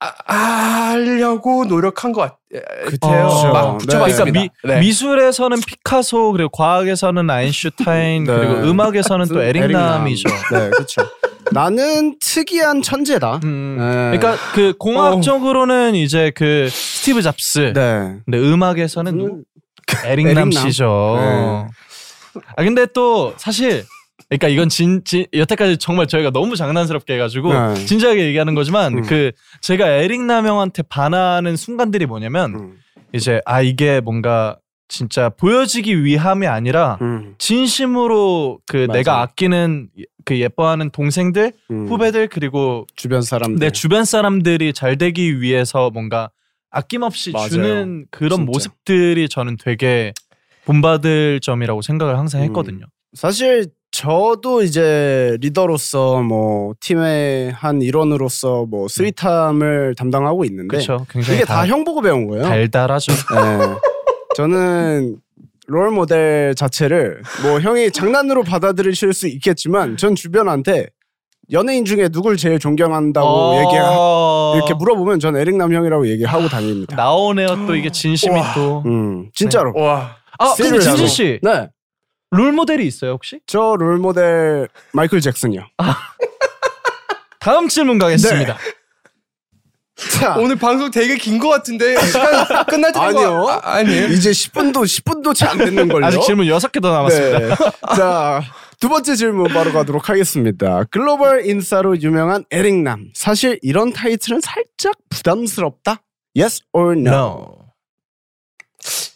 아, 0.00 0.34
하려고 0.92 1.64
노력한 1.64 2.12
것 2.12 2.20
같- 2.22 2.36
같아요. 3.00 3.26
그쵸. 3.28 3.52
막 3.52 3.72
네. 3.72 3.78
붙여봤습니다. 3.78 4.24
그러니까 4.24 4.24
미, 4.40 4.50
네. 4.74 4.80
미술에서는 4.80 5.58
피카소 5.66 6.32
그리고 6.32 6.50
과학에서는 6.50 7.28
아인슈타인 7.30 8.24
네. 8.24 8.34
그리고 8.36 8.54
음악에서는 8.68 9.26
또 9.28 9.42
에릭남이죠. 9.42 10.28
네, 10.52 10.70
그렇죠. 10.70 11.02
나는 11.52 12.16
특이한 12.20 12.82
천재다. 12.82 13.40
음. 13.44 13.76
네. 13.78 14.18
그러니까 14.18 14.36
그 14.52 14.74
공학적으로는 14.78 15.94
이제 15.94 16.30
그 16.34 16.68
스티브 16.70 17.22
잡스. 17.22 17.72
네. 17.74 18.16
근데 18.24 18.38
음악에서는? 18.38 19.44
에릭남 20.04 20.48
에릭남. 20.48 20.50
씨죠. 20.50 21.16
네. 21.20 22.40
아 22.56 22.62
근데 22.64 22.86
또 22.92 23.32
사실 23.38 23.84
그러니까 24.28 24.48
이건 24.48 24.68
진, 24.68 25.02
진 25.04 25.26
여태까지 25.32 25.78
정말 25.78 26.06
저희가 26.06 26.30
너무 26.30 26.56
장난스럽게 26.56 27.14
해가지고 27.14 27.52
네. 27.52 27.74
진지하게 27.86 28.26
얘기하는 28.26 28.54
거지만 28.54 28.98
음. 28.98 29.02
그 29.02 29.32
제가 29.60 29.88
에릭남 29.88 30.46
형한테 30.46 30.82
반하는 30.82 31.56
순간들이 31.56 32.06
뭐냐면 32.06 32.54
음. 32.54 32.78
이제 33.12 33.40
아 33.44 33.62
이게 33.62 34.00
뭔가 34.00 34.58
진짜 34.88 35.28
보여지기 35.28 36.04
위함이 36.04 36.46
아니라 36.46 36.98
음. 37.02 37.34
진심으로 37.38 38.60
그 38.66 38.86
맞아. 38.88 38.92
내가 38.92 39.20
아끼는 39.22 39.88
그 40.24 40.40
예뻐하는 40.40 40.90
동생들, 40.90 41.52
음. 41.70 41.86
후배들 41.88 42.28
그리고 42.28 42.86
주변 42.96 43.22
사람들. 43.22 43.60
내 43.60 43.70
주변 43.70 44.04
사람들이 44.04 44.72
잘 44.72 44.96
되기 44.98 45.40
위해서 45.40 45.90
뭔가 45.90 46.30
아낌없이 46.70 47.30
맞아요. 47.30 47.48
주는 47.48 48.06
그런 48.10 48.40
진짜. 48.40 48.44
모습들이 48.44 49.28
저는 49.28 49.56
되게 49.56 50.12
본받을 50.64 51.40
점이라고 51.40 51.80
생각을 51.82 52.18
항상 52.18 52.40
음. 52.42 52.46
했거든요. 52.46 52.84
사실 53.12 53.66
저도 53.96 54.62
이제 54.62 55.38
리더로서 55.40 56.20
뭐 56.20 56.74
팀의 56.80 57.52
한 57.52 57.80
일원으로서 57.80 58.66
뭐 58.66 58.88
스윗함을 58.88 59.94
담당하고 59.96 60.44
있는데 60.44 60.68
그렇죠. 60.68 61.06
굉장히 61.08 61.38
이게 61.38 61.46
다형 61.46 61.82
보고 61.84 62.02
배운 62.02 62.26
거예요. 62.26 62.44
달달하죠. 62.44 63.12
네. 63.12 63.74
저는 64.36 65.16
롤 65.66 65.90
모델 65.92 66.54
자체를 66.54 67.22
뭐 67.42 67.58
형이 67.58 67.90
장난으로 67.90 68.42
받아들이실 68.42 69.14
수 69.14 69.28
있겠지만 69.28 69.96
전 69.96 70.14
주변한테 70.14 70.88
연예인 71.50 71.86
중에 71.86 72.10
누굴 72.10 72.36
제일 72.36 72.58
존경한다고 72.58 73.26
어. 73.26 73.54
얘기 73.56 74.58
이렇게 74.58 74.74
물어보면 74.74 75.20
전 75.20 75.36
에릭 75.36 75.56
남 75.56 75.72
형이라고 75.72 76.06
얘기하고 76.08 76.48
다닙니다. 76.48 76.96
나오네요. 76.96 77.66
또 77.66 77.74
이게 77.74 77.90
진심이. 77.90 78.38
또. 78.54 78.82
음, 78.84 79.30
진짜로. 79.32 79.72
와 79.74 80.16
아, 80.38 80.54
근데. 80.54 80.80
진진 80.80 81.06
씨, 81.06 81.38
네. 81.42 81.70
롤 82.36 82.52
모델이 82.52 82.86
있어요 82.86 83.12
혹시? 83.12 83.40
저 83.46 83.76
롤 83.78 83.98
모델 83.98 84.68
마이클 84.92 85.20
잭슨이요. 85.20 85.66
다음 87.40 87.68
질문 87.68 87.98
가겠습니다. 87.98 88.54
네. 88.54 88.76
자, 90.20 90.36
오늘 90.36 90.56
방송 90.56 90.90
되게 90.90 91.16
긴 91.16 91.38
것 91.38 91.48
같은데 91.48 91.98
시간 92.06 92.46
끝날 92.66 92.92
때 92.92 92.98
아니요. 93.00 93.46
아, 93.48 93.60
아니에요. 93.76 94.08
이제 94.08 94.30
10분도 94.30 94.82
10분도 94.84 95.34
채 95.34 95.46
안 95.46 95.56
됐는 95.56 95.88
걸요. 95.88 96.04
아직 96.04 96.20
질문 96.22 96.46
6개 96.46 96.82
더 96.82 96.92
남았습니다. 96.92 97.38
네. 97.38 97.54
자, 97.96 98.42
두 98.78 98.90
번째 98.90 99.14
질문 99.16 99.48
바로 99.54 99.72
가도록 99.72 100.10
하겠습니다. 100.10 100.84
글로벌 100.90 101.46
인싸로 101.46 101.98
유명한 102.02 102.44
에릭남. 102.50 103.10
사실 103.14 103.58
이런 103.62 103.92
타이틀은 103.92 104.40
살짝 104.42 104.96
부담스럽다. 105.08 106.02
Yes 106.38 106.62
or 106.74 106.92
no? 106.92 107.12
No. 107.14 107.58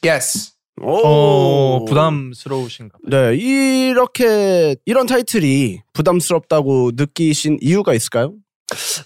Yes. 0.03 0.53
오, 0.83 1.01
어, 1.05 1.85
부담스러우신가 1.85 2.99
봐요. 2.99 3.31
네, 3.31 3.37
이렇게 3.37 4.77
이런 4.87 5.07
타이틀이 5.07 5.83
부담스럽다고 5.93 6.93
느끼신 6.95 7.59
이유가 7.61 7.95
있을까요? 7.95 8.35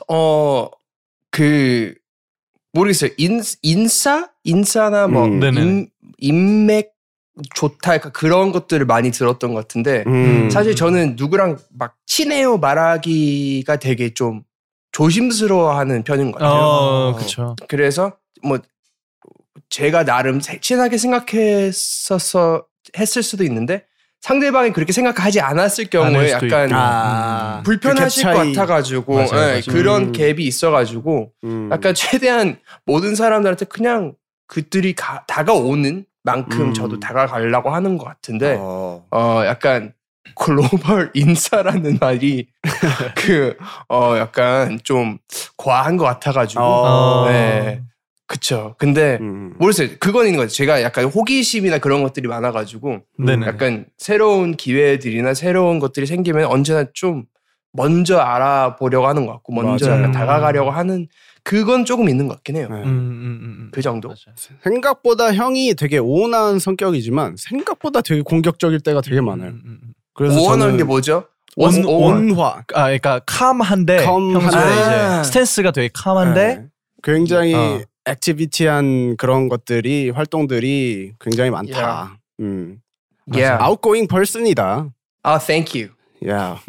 어, 0.09 0.69
그, 1.31 1.95
모르겠어요. 2.73 3.11
인, 3.19 3.40
인싸? 3.62 4.31
인싸나 4.45 5.09
뭐, 5.09 5.25
음. 5.26 5.43
인, 5.43 5.90
인맥 6.19 6.93
좋다. 7.54 7.95
약간 7.95 8.12
그런 8.12 8.52
것들을 8.52 8.87
많이 8.87 9.11
들었던 9.11 9.54
것 9.54 9.61
같은데, 9.61 10.04
음. 10.07 10.50
사실 10.50 10.76
저는 10.76 11.16
누구랑 11.16 11.59
막 11.76 11.97
친해요 12.07 12.59
말하기가 12.59 13.76
되게 13.76 14.14
좀 14.14 14.43
조심스러워하는 14.93 16.04
편인 16.04 16.31
것 16.31 16.38
같아요. 16.38 16.62
어, 16.62 17.16
그쵸. 17.16 17.57
그래서 17.69 18.12
뭐, 18.45 18.59
제가 19.75 20.04
나름 20.04 20.38
세- 20.40 20.61
친하게 20.61 20.97
생각했었어, 20.99 22.64
했을 22.97 23.23
수도 23.25 23.43
있는데, 23.43 23.85
상대방이 24.21 24.73
그렇게 24.73 24.93
생각하지 24.93 25.40
않았을 25.40 25.87
경우에 25.90 26.31
약간. 26.31 26.71
아, 26.73 27.61
불편하실 27.64 28.25
그 28.25 28.33
것. 28.33 28.38
같아가지고 28.38 29.14
맞아요, 29.16 29.28
예, 29.33 29.37
맞아요. 29.37 29.61
그런 29.69 30.02
음. 30.04 30.12
갭이 30.12 30.38
있어가지고 30.40 31.33
음. 31.43 31.69
약간 31.73 31.93
최대한 32.23 32.59
모든 32.87 33.16
사람들한테 33.16 33.64
그냥 33.66 34.14
그들이 34.47 34.95
가- 34.95 35.25
다가오는 35.26 36.07
만큼 36.23 36.69
음. 36.69 36.73
저도 36.73 37.00
다가가려고 37.00 37.71
하는 37.71 37.99
것 37.99 38.04
같은데 38.07 38.57
어. 38.59 39.04
어 39.11 39.43
약간 39.45 39.93
글로벌 40.37 41.11
인싸라는 41.14 41.99
말이 42.00 42.47
그 43.16 43.57
어 43.88 44.16
약간 44.16 44.78
좀 44.85 45.19
과한 45.59 45.99
것 45.99 46.04
같아가지고 46.07 46.62
어. 46.62 47.26
네 47.28 47.83
그쵸 48.26 48.75
근데 48.78 49.19
음. 49.21 49.54
모르겠어요 49.59 49.97
그건 50.00 50.26
있는 50.26 50.38
거죠 50.38 50.54
제가 50.54 50.83
약간 50.83 51.04
호기심이나 51.04 51.78
그런 51.78 52.02
것들이 52.02 52.26
많아가지고 52.26 53.00
네네. 53.19 53.47
약간 53.47 53.87
새로운 53.99 54.57
기회들이나 54.57 55.35
새로운 55.35 55.78
것들이 55.78 56.07
생기면 56.07 56.47
언제나 56.47 56.87
좀 56.95 57.26
먼저 57.73 58.19
알아보려고 58.19 59.07
하는 59.09 59.26
것 59.26 59.33
같고 59.33 59.52
먼저 59.52 59.87
맞아요. 59.87 59.99
약간 59.99 60.12
다가가려고 60.12 60.71
하는 60.71 61.09
그건 61.43 61.85
조금 61.85 62.09
있는 62.09 62.28
것 62.28 62.37
같긴 62.37 62.57
해요. 62.57 62.69
네. 62.71 62.76
음, 62.76 62.83
음, 62.83 62.87
음, 62.87 63.57
음. 63.59 63.71
그 63.73 63.83
정도. 63.83 64.09
맞아요. 64.09 64.35
생각보다 64.62 65.35
형이 65.35 65.75
되게 65.75 65.99
온화한 65.99 66.59
성격이지만 66.61 67.35
생각보다 67.37 68.00
되게 68.00 68.23
공격적일 68.23 68.81
때가 68.81 69.00
되게 69.02 69.21
많아요. 69.21 69.50
음, 69.50 69.62
음, 69.66 69.78
음. 69.83 69.95
그래서 70.14 70.40
저는 70.40 70.76
게 70.76 70.85
뭐죠? 70.85 71.26
온, 71.57 71.85
온, 71.85 72.31
온화. 72.31 72.62
아, 72.75 72.85
그러니까 72.85 73.21
calm한데. 73.26 74.04
평소에 74.04 74.61
아. 74.61 75.21
이제 75.21 75.28
stance가 75.28 75.73
되게 75.73 75.90
calm한데 75.92 76.47
네. 76.57 76.66
굉장히 77.02 77.54
어. 77.54 77.81
activity한 78.06 79.16
그런 79.16 79.49
것들이 79.49 80.11
활동들이 80.11 81.14
굉장히 81.20 81.50
많다. 81.50 82.18
음. 82.40 82.80
Yeah. 83.32 83.62
outgoing 83.62 84.06
person이다. 84.06 84.88
아, 85.23 85.38
thank 85.38 85.80
you. 85.80 85.94
야. 86.28 86.61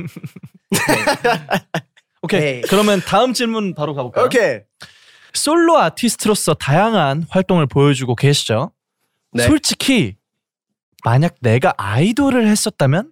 오케이 2.22 2.40
네. 2.40 2.62
그러면 2.70 3.02
다음 3.06 3.34
질문 3.34 3.74
바로 3.76 3.94
가볼까요? 3.94 4.26
오케이. 4.26 4.62
솔로 5.34 5.78
아티스트로서 5.78 6.54
다양한 6.54 7.26
활동을 7.30 7.66
보여주고 7.68 8.16
계시죠. 8.16 8.72
네. 9.34 9.44
솔직히 9.44 10.16
만약 11.04 11.36
내가 11.42 11.74
아이돌을 11.78 12.48
했었다면 12.48 13.12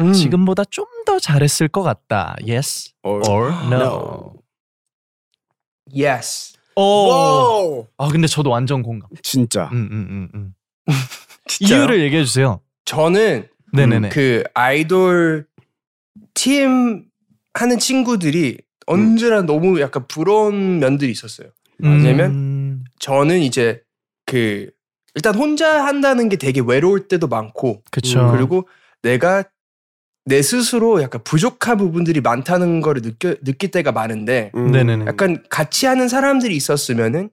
음. 0.00 0.12
지금보다 0.12 0.64
좀 0.64 0.86
더 1.08 1.18
잘했을 1.18 1.68
것 1.68 1.82
같다. 1.82 2.36
Yes 2.46 2.92
or, 3.02 3.22
or 3.26 3.50
no. 3.64 3.80
no. 3.80 4.32
Yes. 5.90 6.57
오. 6.80 7.88
아 7.96 8.08
근데 8.08 8.26
저도 8.26 8.50
완전 8.50 8.82
공감. 8.82 9.08
진짜. 9.22 9.68
음, 9.72 9.88
음, 9.90 10.06
음, 10.10 10.28
음. 10.34 10.54
이유를 11.60 12.00
얘기해 12.02 12.24
주세요. 12.24 12.60
저는 12.84 13.48
네네네. 13.72 14.10
그 14.10 14.44
아이돌 14.54 15.46
팀 16.34 17.04
하는 17.54 17.78
친구들이 17.78 18.58
언제나 18.86 19.42
너무 19.42 19.80
약간 19.80 20.06
부러운 20.06 20.78
면들이 20.78 21.10
있었어요. 21.10 21.48
왜냐면 21.78 22.30
음, 22.30 22.84
저는 22.98 23.40
이제 23.40 23.82
그 24.24 24.70
일단 25.14 25.34
혼자 25.34 25.84
한다는 25.84 26.28
게 26.28 26.36
되게 26.36 26.60
외로울 26.64 27.08
때도 27.08 27.26
많고 27.26 27.82
그쵸. 27.90 28.20
음, 28.20 28.32
그리고 28.32 28.68
내가 29.02 29.44
내 30.28 30.42
스스로 30.42 31.02
약간 31.02 31.22
부족한 31.24 31.78
부분들이 31.78 32.20
많다는 32.20 32.82
거를 32.82 33.00
느껴 33.02 33.34
느낄 33.42 33.70
때가 33.70 33.92
많은데 33.92 34.52
음. 34.54 35.06
약간 35.06 35.42
같이 35.48 35.86
하는 35.86 36.08
사람들이 36.08 36.54
있었으면은 36.54 37.30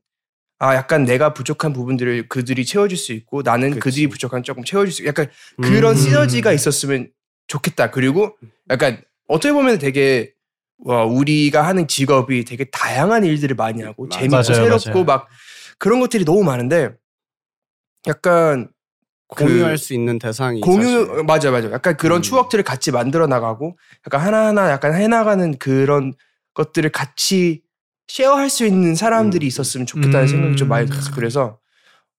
아 0.60 0.76
약간 0.76 1.04
내가 1.04 1.34
부족한 1.34 1.74
부분들을 1.74 2.30
그들이 2.30 2.66
채워줄 2.66 2.98
수 2.98 3.12
있고 3.12 3.42
나는 3.42 3.72
그치. 3.72 3.80
그들이 3.82 4.08
부족한 4.08 4.44
조금 4.44 4.64
채워줄 4.64 4.94
수 4.94 5.02
있고 5.02 5.10
약간 5.10 5.28
그런 5.62 5.94
음. 5.94 5.98
시너지가 5.98 6.54
있었으면 6.54 7.10
좋겠다. 7.48 7.92
그리고 7.92 8.38
약간 8.70 9.02
어떻게 9.28 9.52
보면 9.52 9.78
되게 9.78 10.32
와 10.80 11.04
우리가 11.04 11.68
하는 11.68 11.88
직업이 11.88 12.46
되게 12.46 12.64
다양한 12.66 13.26
일들을 13.26 13.56
많이 13.56 13.82
하고 13.82 14.08
맞아요, 14.32 14.44
새롭고 14.44 14.90
맞아요. 14.90 15.04
막 15.04 15.28
그런 15.78 16.00
것들이 16.00 16.24
너무 16.24 16.44
많은데 16.44 16.92
약간 18.08 18.70
공유할 19.36 19.72
그 19.74 19.78
수 19.78 19.94
있는 19.94 20.18
대상이 20.20 20.62
공유. 20.62 21.24
맞아 21.28 21.52
맞아 21.52 21.72
약간 21.72 21.96
그런 21.98 22.20
음. 22.20 22.22
추억들을 22.22 22.64
같이 22.64 22.92
만들어 22.92 23.28
나가고 23.28 23.78
약간 24.08 24.22
하나하나 24.22 24.72
약간 24.72 24.94
해나가는 24.94 25.58
그런 25.58 26.14
것들을 26.54 26.90
같이 26.92 27.62
쉐어할 28.08 28.50
수 28.50 28.66
있는 28.66 28.96
사람들이 28.96 29.46
음. 29.46 29.48
있었으면 29.48 29.86
좋겠다는 29.88 30.22
음. 30.22 30.28
생각이 30.28 30.56
좀 30.58 30.68
많이 30.70 30.88
들었어 30.88 31.12
그래서 31.14 31.58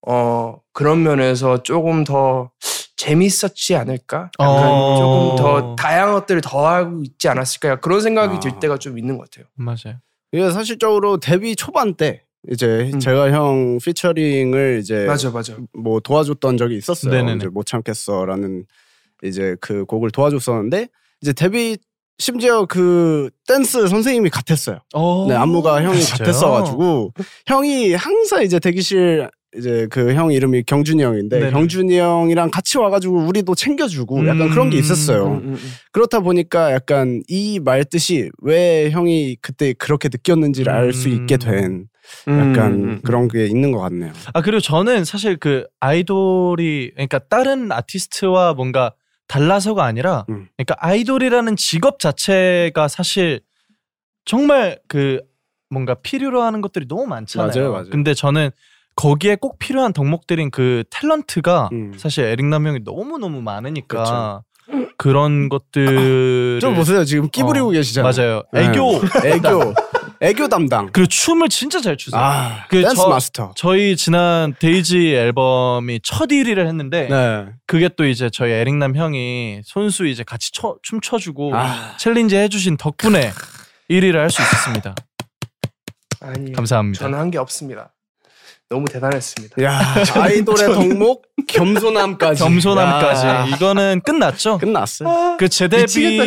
어 0.07 0.57
그런 0.73 1.03
면에서 1.03 1.63
조금 1.63 2.03
더 2.03 2.51
재밌었지 2.97 3.75
않을까 3.75 4.31
약간 4.39 4.71
어. 4.71 4.95
조금 4.97 5.35
더 5.37 5.75
다양한 5.75 6.13
것들을 6.15 6.41
더 6.41 6.67
하고 6.67 7.03
있지 7.03 7.27
않았을까 7.29 7.79
그런 7.79 8.01
생각이 8.01 8.37
아. 8.37 8.39
들 8.39 8.59
때가 8.59 8.77
좀 8.77 8.97
있는 8.97 9.17
것 9.17 9.29
같아요 9.29 9.47
맞아요. 9.55 9.99
이게 10.31 10.51
사실적으로 10.51 11.17
데뷔 11.19 11.55
초반 11.55 11.93
때 11.95 12.23
이제 12.49 12.91
음. 12.93 12.99
제가 12.99 13.31
형 13.31 13.77
피처링을 13.83 14.79
이제 14.81 15.05
맞아 15.05 15.29
맞아 15.31 15.55
뭐 15.73 15.99
도와줬던 15.99 16.57
적이 16.57 16.77
있었어요. 16.77 17.13
네네네. 17.13 17.35
이제 17.37 17.47
못 17.47 17.65
참겠어라는 17.65 18.65
이제 19.23 19.55
그 19.59 19.85
곡을 19.85 20.11
도와줬었는데 20.11 20.87
이제 21.21 21.33
데뷔 21.33 21.77
심지어 22.19 22.65
그 22.65 23.29
댄스 23.47 23.87
선생님이 23.87 24.29
같았어요. 24.29 24.79
어. 24.95 25.27
네, 25.27 25.35
안무가 25.35 25.83
형이 25.83 26.01
진짜요? 26.01 26.17
같았어가지고 26.25 27.13
형이 27.45 27.93
항상 27.93 28.41
이제 28.43 28.59
대기실 28.59 29.29
이제 29.55 29.87
그 29.89 30.13
형 30.13 30.31
이름이 30.31 30.63
경준이 30.63 31.01
형인데 31.01 31.39
네네. 31.39 31.51
경준이 31.51 31.97
형이랑 31.97 32.51
같이 32.51 32.77
와가지고 32.77 33.25
우리도 33.27 33.55
챙겨주고 33.55 34.27
약간 34.27 34.41
음. 34.41 34.49
그런 34.49 34.69
게 34.69 34.77
있었어요. 34.77 35.27
음, 35.27 35.33
음, 35.37 35.53
음. 35.53 35.71
그렇다 35.93 36.19
보니까 36.19 36.73
약간 36.73 37.21
이 37.29 37.59
말 37.63 37.85
뜻이 37.85 38.29
왜 38.41 38.89
형이 38.91 39.37
그때 39.41 39.73
그렇게 39.73 40.09
느꼈는지를 40.09 40.71
알수 40.71 41.07
음. 41.09 41.13
있게 41.13 41.37
된 41.37 41.87
약간 42.27 42.73
음, 42.73 42.89
음, 42.89 43.01
그런 43.03 43.27
게 43.29 43.45
있는 43.47 43.71
것 43.71 43.79
같네요. 43.79 44.11
아 44.33 44.41
그리고 44.41 44.59
저는 44.59 45.05
사실 45.05 45.37
그 45.37 45.65
아이돌이 45.79 46.91
그러니까 46.93 47.19
다른 47.19 47.71
아티스트와 47.71 48.53
뭔가 48.53 48.93
달라서가 49.27 49.83
아니라 49.85 50.25
음. 50.29 50.47
그러니까 50.57 50.75
아이돌이라는 50.79 51.55
직업 51.55 51.99
자체가 51.99 52.87
사실 52.89 53.39
정말 54.25 54.79
그 54.87 55.21
뭔가 55.69 55.95
필요로 55.95 56.41
하는 56.43 56.61
것들이 56.61 56.85
너무 56.87 57.05
많잖아요. 57.07 57.51
맞아요, 57.53 57.71
맞아요. 57.71 57.89
근데 57.89 58.13
저는 58.13 58.51
거기에 58.97 59.35
꼭 59.37 59.57
필요한 59.59 59.93
덕목들인 59.93 60.51
그 60.51 60.83
탤런트가 60.89 61.71
음. 61.71 61.93
사실 61.97 62.25
에릭남 62.25 62.67
형이 62.67 62.79
너무 62.83 63.17
너무 63.17 63.41
많으니까 63.41 64.41
그런 64.97 65.47
것들 65.47 66.57
좀 66.59 66.75
보세요 66.75 67.05
지금 67.05 67.29
끼 67.29 67.41
부리고 67.43 67.69
어, 67.69 67.71
계시잖아요. 67.71 68.11
맞아요. 68.11 68.43
네. 68.51 68.65
애교 68.65 69.01
애교 69.25 69.73
애교 70.19 70.47
담당. 70.49 70.89
그리고 70.91 71.07
춤을 71.07 71.47
진짜 71.49 71.79
잘 71.79 71.95
추세요. 71.95 72.19
아 72.19 72.65
그 72.69 72.81
댄스 72.81 72.95
저- 72.95 73.07
마스터. 73.07 73.53
저희 73.55 73.95
지난 73.95 74.55
데이지 74.59 75.13
앨범이 75.13 75.99
첫 76.03 76.29
1위를 76.29 76.65
했는데 76.65 77.07
네. 77.07 77.45
그게 77.67 77.87
또 77.95 78.03
이제 78.05 78.29
저희 78.33 78.51
에릭남 78.51 78.95
형이 78.95 79.61
손수 79.63 80.07
이제 80.07 80.23
같이 80.23 80.51
춰, 80.51 80.75
춤 80.81 80.99
춰주고 81.01 81.55
아. 81.55 81.95
챌린지 81.97 82.35
해주신 82.35 82.77
덕분에 82.77 83.31
1위를 83.91 84.15
할 84.15 84.31
수 84.31 84.41
있었습니다. 84.41 84.95
아니 86.19 86.51
감사합니다. 86.51 86.99
저는 87.05 87.19
한 87.19 87.29
게 87.29 87.37
없습니다 87.37 87.93
너무 88.69 88.85
대단했습니다 88.87 89.63
야 89.63 89.79
아이돌의 90.15 90.73
덕목 90.73 91.25
겸손함까지. 91.47 92.43
겸손함까지 92.43 93.25
야, 93.27 93.45
이거는 93.47 94.01
끝났죠. 94.03 94.57
끝났어요. 94.57 95.37
그 95.39 95.47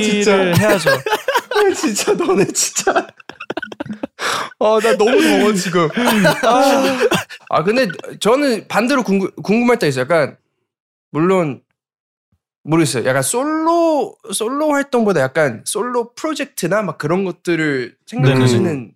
진짜. 0.00 0.36
해야죠. 0.36 0.90
진짜 1.76 2.12
너네 2.14 2.46
진짜. 2.46 2.92
아나 4.58 4.96
너무 4.96 5.20
더워 5.22 5.52
지금. 5.52 5.88
아, 6.44 6.98
아 7.50 7.62
근데 7.64 7.88
저는 8.20 8.68
반대로 8.68 9.02
궁금, 9.02 9.30
궁금할 9.42 9.78
때 9.78 9.88
있어요. 9.88 10.02
약간 10.02 10.36
물론 11.10 11.62
모르겠어요. 12.62 13.04
약간 13.06 13.22
솔로 13.22 14.16
솔로 14.32 14.70
활동보다 14.70 15.20
약간 15.20 15.62
솔로 15.66 16.12
프로젝트나 16.14 16.82
막 16.82 16.98
그런 16.98 17.24
것들을 17.24 17.96
생각하시는 18.06 18.92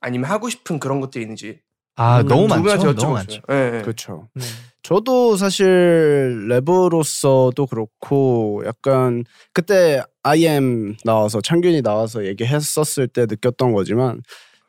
아니면 0.00 0.30
하고 0.30 0.48
싶은 0.48 0.78
그런 0.78 1.00
것들이 1.00 1.22
있는지. 1.22 1.60
아 1.96 2.20
음, 2.20 2.28
너무 2.28 2.46
두 2.46 2.54
많죠. 2.60 2.94
너무 2.94 2.94
여쭤보고 2.94 3.12
많죠. 3.12 3.42
예, 3.50 3.78
예. 3.78 3.82
그렇죠. 3.82 4.28
네. 4.34 4.44
저도 4.82 5.36
사실 5.36 6.46
래퍼로서도 6.48 7.66
그렇고 7.66 8.62
약간 8.66 9.24
그때 9.52 10.02
IM 10.22 10.96
나와서 11.04 11.40
창균이 11.40 11.82
나와서 11.82 12.24
얘기했었을 12.26 13.08
때 13.08 13.22
느꼈던 13.28 13.72
거지만 13.72 14.20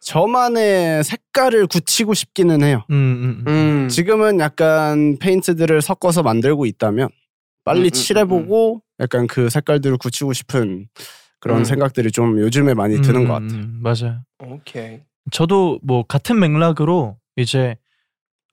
저만의 0.02 1.04
색깔을 1.04 1.68
굳히고 1.68 2.14
싶기는 2.14 2.64
해요. 2.64 2.84
음, 2.90 2.96
음, 2.96 3.44
음. 3.46 3.52
음. 3.52 3.90
지금은 3.90 4.40
약간 4.40 5.18
페인트들을 5.20 5.82
섞어서 5.82 6.24
만들고 6.24 6.66
있다면 6.66 7.10
빨리 7.66 7.82
음, 7.82 7.86
음, 7.86 7.90
칠해보고 7.92 8.82
약간 9.02 9.28
그 9.28 9.50
색깔들을 9.50 9.98
굳히고 9.98 10.34
싶은 10.34 10.88
그런 11.40 11.60
음. 11.60 11.64
생각들이 11.66 12.12
좀 12.12 12.40
요즘에 12.40 12.74
많이 12.74 13.02
드는 13.02 13.22
음, 13.22 13.28
것 13.28 13.34
같아요. 13.34 13.60
음, 13.60 13.80
맞아요. 13.82 14.22
오케이. 14.40 15.02
저도 15.32 15.80
뭐 15.84 16.04
같은 16.04 16.40
맥락으로 16.40 17.18
이제 17.36 17.76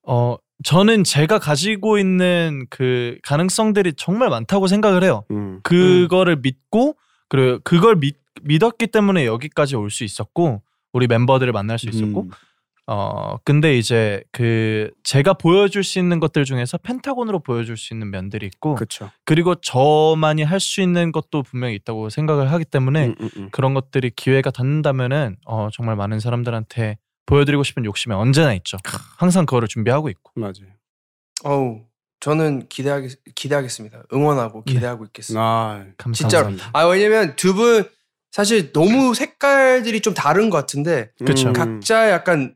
어 0.06 0.37
저는 0.64 1.04
제가 1.04 1.38
가지고 1.38 1.98
있는 1.98 2.66
그 2.70 3.18
가능성들이 3.22 3.94
정말 3.96 4.30
많다고 4.30 4.66
생각을 4.66 5.02
해요. 5.04 5.24
음. 5.30 5.60
그거를 5.62 6.37
믿고 6.37 6.96
그리고 7.28 7.58
그걸 7.64 7.96
믿, 7.96 8.16
믿었기 8.42 8.88
때문에 8.88 9.26
여기까지 9.26 9.76
올 9.76 9.90
수 9.90 10.04
있었고 10.04 10.62
우리 10.92 11.06
멤버들을 11.06 11.52
만날 11.52 11.78
수 11.78 11.88
있었고 11.88 12.22
음. 12.22 12.30
어 12.87 13.38
근데 13.44 13.79
이제 13.79 14.23
그 14.31 14.90
제가 15.05 15.33
보여줄 15.35 15.85
수 15.85 15.99
있는 15.99 16.20
것들 16.20 16.44
중에서 16.44 16.77
펜타곤으로 16.79 17.38
보여줄 17.40 17.77
수 17.79 17.94
있는 17.94 18.11
면들이 18.11 18.47
있고 18.47 18.75
그렇죠. 18.75 19.11
그리고 19.25 19.55
저만이 19.55 20.42
할 20.42 20.61
수 20.61 20.81
있는 20.83 21.11
것도 21.12 21.42
분명히 21.42 21.75
있다고 21.77 22.11
생각을 22.11 22.53
하기 22.53 22.64
때문에 22.66 23.07
음, 23.07 23.14
음, 23.20 23.31
음. 23.37 23.49
그런 23.53 23.73
것들이 23.75 24.11
기회가 24.11 24.51
닿는다면은 24.51 25.37
어 25.47 25.68
정말 25.73 25.97
많은 25.97 26.20
사람들한테 26.20 26.99
보여드리고 27.27 27.62
싶은 27.62 27.85
욕심이 27.87 28.14
언제나 28.14 28.53
있죠. 28.55 28.77
항상 29.18 29.47
그거를 29.47 29.66
준비하고 29.68 30.11
있고. 30.11 30.33
맞아요. 30.35 30.53
어우 31.44 31.83
저는 32.20 32.68
기대하겠 32.68 33.12
기대하겠습니다. 33.35 34.03
응원하고 34.12 34.62
기대하고 34.64 35.05
있겠습니다. 35.07 35.40
아, 35.42 35.85
감사합니다. 35.97 36.14
진짜로. 36.59 36.70
아 36.75 36.85
왜냐면 36.87 37.35
두 37.37 37.55
분 37.55 37.88
사실 38.31 38.73
너무 38.73 39.14
색깔들이 39.14 40.01
좀 40.01 40.12
다른 40.12 40.51
것 40.51 40.59
같은데 40.59 41.11
그쵸. 41.25 41.49
음. 41.49 41.53
각자 41.53 42.11
약간 42.11 42.55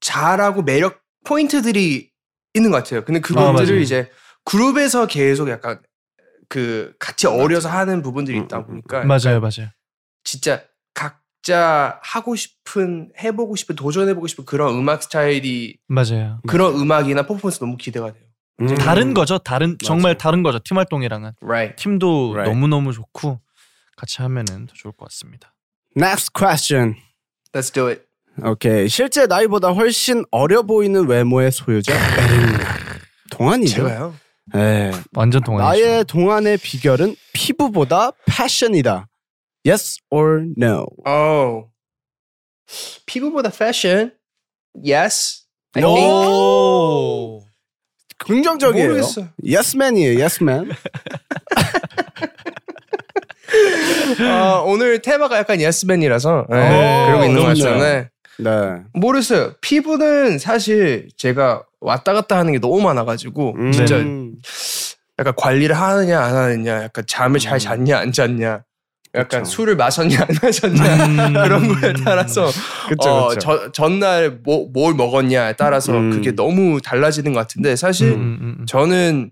잘하고 0.00 0.62
매력 0.62 1.00
포인트들이 1.24 2.10
있는 2.54 2.70
것 2.70 2.78
같아요. 2.78 3.04
근데 3.04 3.18
아, 3.18 3.22
그것들을 3.22 3.52
맞아요. 3.66 3.76
이제 3.80 4.10
그룹에서 4.44 5.06
계속 5.06 5.48
약간 5.50 5.80
그 6.48 6.94
같이 6.98 7.26
어려서 7.26 7.68
하는 7.68 8.02
부분들이 8.02 8.38
있다 8.38 8.64
보니까 8.64 9.04
맞아요, 9.04 9.40
맞아요. 9.40 9.70
진짜 10.24 10.62
각자 10.94 12.00
하고 12.02 12.34
싶은 12.34 13.12
해보고 13.22 13.56
싶은 13.56 13.76
도전해보고 13.76 14.26
싶은 14.26 14.44
그런 14.46 14.74
음악 14.74 15.02
스타일이 15.02 15.76
맞아요. 15.86 16.40
그런 16.46 16.74
음악이나 16.76 17.26
퍼포먼스 17.26 17.58
너무 17.60 17.76
기대가 17.76 18.12
돼요. 18.12 18.24
음. 18.60 18.74
다른 18.76 19.14
거죠. 19.14 19.38
다른 19.38 19.76
정말 19.84 20.16
다른 20.18 20.42
거죠. 20.42 20.58
팀 20.64 20.78
활동이랑은 20.78 21.32
Right. 21.42 21.76
팀도 21.76 22.32
Right. 22.32 22.50
너무 22.50 22.66
너무 22.66 22.92
좋고 22.92 23.40
같이 23.96 24.22
하면은 24.22 24.66
더 24.66 24.72
좋을 24.74 24.92
것 24.92 25.04
같습니다. 25.10 25.54
Next 25.96 26.30
question. 26.36 26.96
Let's 27.52 27.72
do 27.72 27.86
it. 27.88 28.07
오케이. 28.44 28.88
실제 28.88 29.26
나이보다 29.26 29.70
훨씬 29.70 30.24
어려 30.30 30.62
보이는 30.62 31.06
외모의 31.08 31.50
소유자 31.52 31.92
에릭남. 31.94 32.60
동안이죠. 33.30 33.74
제가요. 33.76 34.14
네. 34.54 34.90
완전 35.14 35.42
동안이죠. 35.42 35.84
나의 35.84 36.04
동안의 36.04 36.58
비결은 36.58 37.14
피부보다 37.32 38.12
패션이다. 38.26 39.08
Yes 39.66 39.98
or 40.10 40.44
no? 40.56 40.86
Oh. 41.04 41.66
피부보다 43.06 43.50
패션? 43.50 44.12
Yes. 44.74 45.44
I 45.74 45.82
No. 45.82 45.94
think. 45.94 46.28
오. 46.28 47.40
긍정적이에요. 48.18 48.88
모르겠어. 48.88 49.28
Yes 49.44 49.76
man이에요. 49.76 50.18
Yes 50.20 50.42
man. 50.42 50.70
어, 54.20 54.64
오늘 54.66 55.00
테마가 55.00 55.38
약간 55.38 55.60
예스맨이라서 55.60 56.46
네, 56.50 56.56
네, 56.68 57.06
그러고 57.06 57.24
있는 57.24 57.42
것. 57.42 57.46
같아요. 57.58 58.06
네. 58.38 58.50
네. 58.50 58.82
모르겠어요. 58.92 59.54
피부는 59.60 60.38
사실 60.38 61.08
제가 61.16 61.64
왔다 61.80 62.12
갔다 62.12 62.38
하는 62.38 62.52
게 62.52 62.58
너무 62.58 62.80
많아가지고 62.80 63.54
음. 63.56 63.72
진짜 63.72 63.96
약간 65.18 65.34
관리를 65.36 65.76
하느냐 65.76 66.20
안 66.20 66.36
하느냐, 66.36 66.84
약간 66.84 67.04
잠을 67.06 67.40
잘 67.40 67.58
잤냐 67.58 67.98
안 67.98 68.12
잤냐, 68.12 68.62
약간 69.14 69.40
음. 69.40 69.42
그쵸. 69.44 69.50
술을 69.56 69.76
마셨냐 69.76 70.20
안 70.20 70.28
마셨냐 70.42 71.06
음. 71.06 71.32
그런 71.42 71.68
거에 71.68 71.92
따라서 72.04 72.50
그쵸, 72.88 73.10
어, 73.10 73.28
그쵸. 73.28 73.40
저, 73.40 73.72
전날 73.72 74.40
뭐, 74.44 74.68
뭘 74.72 74.94
먹었냐에 74.94 75.54
따라서 75.54 75.92
음. 75.92 76.10
그게 76.10 76.32
너무 76.32 76.80
달라지는 76.80 77.32
것 77.32 77.40
같은데 77.40 77.74
사실 77.76 78.12
음, 78.12 78.38
음, 78.40 78.56
음. 78.60 78.66
저는 78.66 79.30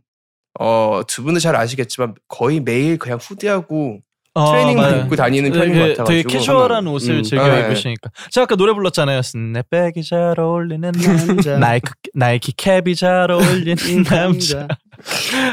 어, 0.59 1.03
두 1.07 1.23
분도 1.23 1.39
잘 1.39 1.55
아시겠지만 1.55 2.15
거의 2.29 2.61
매일 2.61 2.99
그냥 2.99 3.19
후디하고 3.21 4.01
어, 4.39 4.51
트레이닝 4.51 4.77
맞아요. 4.77 5.03
입고 5.05 5.17
다니는 5.17 5.51
편인 5.53 5.69
되게, 5.73 5.79
것 5.81 5.89
같아가지고 5.97 6.09
되게 6.09 6.23
캐주얼한 6.39 6.87
옷을 6.87 7.15
음. 7.17 7.23
즐겨 7.23 7.49
네. 7.49 7.67
입으시니까. 7.67 8.11
제가 8.31 8.45
아까 8.45 8.57
노래 8.57 8.73
불렀잖아요. 8.75 9.23
스냅백이 9.23 10.03
잘 10.05 10.39
어울리는 10.39 10.93
남자. 10.93 11.59
나이키 11.59 11.87
나이키 12.15 12.53
캡이 12.53 12.95
잘 12.97 13.31
어울리는 13.31 13.77
남자. 14.05 14.69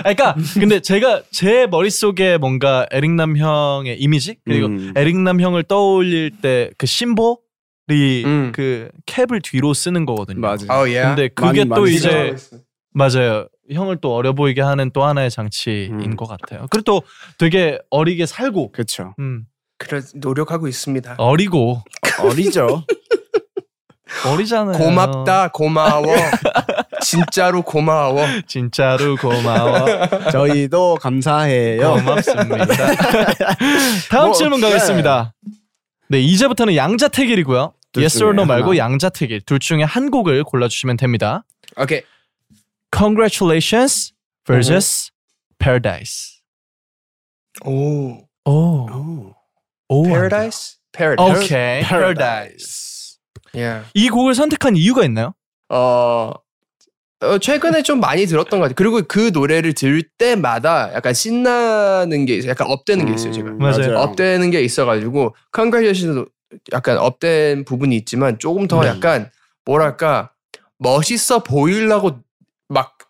아, 0.04 0.14
그러니까 0.14 0.36
근데 0.60 0.80
제가 0.80 1.22
제 1.32 1.68
머릿속에 1.68 2.38
뭔가 2.38 2.86
에릭남 2.92 3.38
형의 3.38 4.00
이미지 4.00 4.36
그리고 4.46 4.68
음. 4.68 4.94
에릭남 4.96 5.40
형을 5.42 5.64
떠올릴 5.64 6.32
때 6.42 6.70
그 6.78 6.86
symbol이 6.86 8.24
음. 8.26 8.52
그 8.54 8.90
캡을 9.06 9.42
뒤로 9.44 9.74
쓰는 9.74 10.06
거거든요. 10.06 10.40
맞아요. 10.40 10.68
Oh, 10.70 10.84
yeah. 10.90 11.16
근데 11.16 11.28
그게 11.30 11.64
많이, 11.66 11.70
또 11.70 11.82
많이 11.82 11.96
이제 11.96 12.36
맞아요. 12.94 13.48
형을 13.72 13.98
또 14.02 14.16
어려 14.16 14.34
보이게 14.34 14.62
하는 14.62 14.92
또 14.92 15.04
하나의 15.04 15.32
장치인 15.32 16.02
음. 16.02 16.16
것 16.16 16.28
같아요. 16.28 16.68
그리고 16.70 16.84
또 16.84 17.02
되게 17.38 17.80
어리게 17.90 18.26
살고, 18.26 18.72
그렇죠. 18.72 19.16
음, 19.20 19.46
그래 19.78 20.02
노력하고 20.16 20.68
있습니다. 20.68 21.16
어리고 21.18 21.82
어리죠. 22.22 22.84
어리잖아요. 24.28 24.78
고맙다 24.78 25.48
고마워 25.50 26.06
진짜로 27.02 27.64
고마워 27.64 28.26
진짜로 28.48 29.16
고마워. 29.16 29.86
저희도 30.32 30.98
감사해요. 31.02 31.96
고맙습니다. 31.96 32.66
다음 34.12 34.26
뭐, 34.28 34.34
질문 34.34 34.62
네. 34.62 34.68
가겠습니다. 34.68 35.34
네, 36.10 36.20
이제부터는 36.20 36.76
양자택일이고요. 36.76 37.74
둘 37.92 38.04
Yes 38.04 38.22
or 38.24 38.34
no 38.34 38.46
말고. 38.46 38.78
양자택일 38.78 39.42
둘 39.42 39.60
중에 39.60 39.84
한 39.84 40.12
곡을 40.12 40.44
골라주시면 40.44 40.98
됩니다. 40.98 41.44
오케이 41.78 42.02
Congratulations 42.96 44.14
versus 44.46 45.12
Paradise. 45.58 46.42
오 47.66 48.28
오, 48.46 48.52
오. 48.52 49.34
오, 49.90 50.04
Paradise 50.04 50.78
Paradise 50.92 51.44
오케이, 51.44 51.82
Paradise. 51.84 53.18
yeah. 53.56 53.88
이 53.94 54.10
곡을 54.10 54.36
선택한 54.36 54.76
이유가 54.76 55.04
있나요? 55.06 55.34
어, 55.70 56.32
어, 57.22 57.38
최근에 57.40 57.82
좀 57.84 58.00
많이 58.00 58.26
들었던 58.26 58.60
것 58.60 58.64
같아요. 58.66 58.76
그리고 58.76 59.02
그 59.08 59.32
노래를 59.34 59.74
들을 59.74 60.04
때마다 60.18 60.94
약간 60.94 61.14
신나는 61.14 62.26
게 62.26 62.36
있어요. 62.36 62.52
약간 62.52 62.68
up되는 62.70 63.06
게 63.06 63.14
있어요. 63.14 63.32
제가 63.34 63.50
음, 63.50 63.58
맞아요. 63.58 63.98
up되는 64.00 64.52
게 64.52 64.62
있어가지고 64.62 65.36
Congratulations도 65.56 66.28
약간 66.74 66.98
up된 66.98 67.66
부분이 67.66 67.96
있지만 67.98 68.38
조금 68.38 68.68
더 68.68 68.82
네. 68.82 68.90
약간 68.90 69.32
뭐랄까 69.66 70.32
멋있어 70.78 71.44
보이려고 71.44 72.10
막 72.10 72.23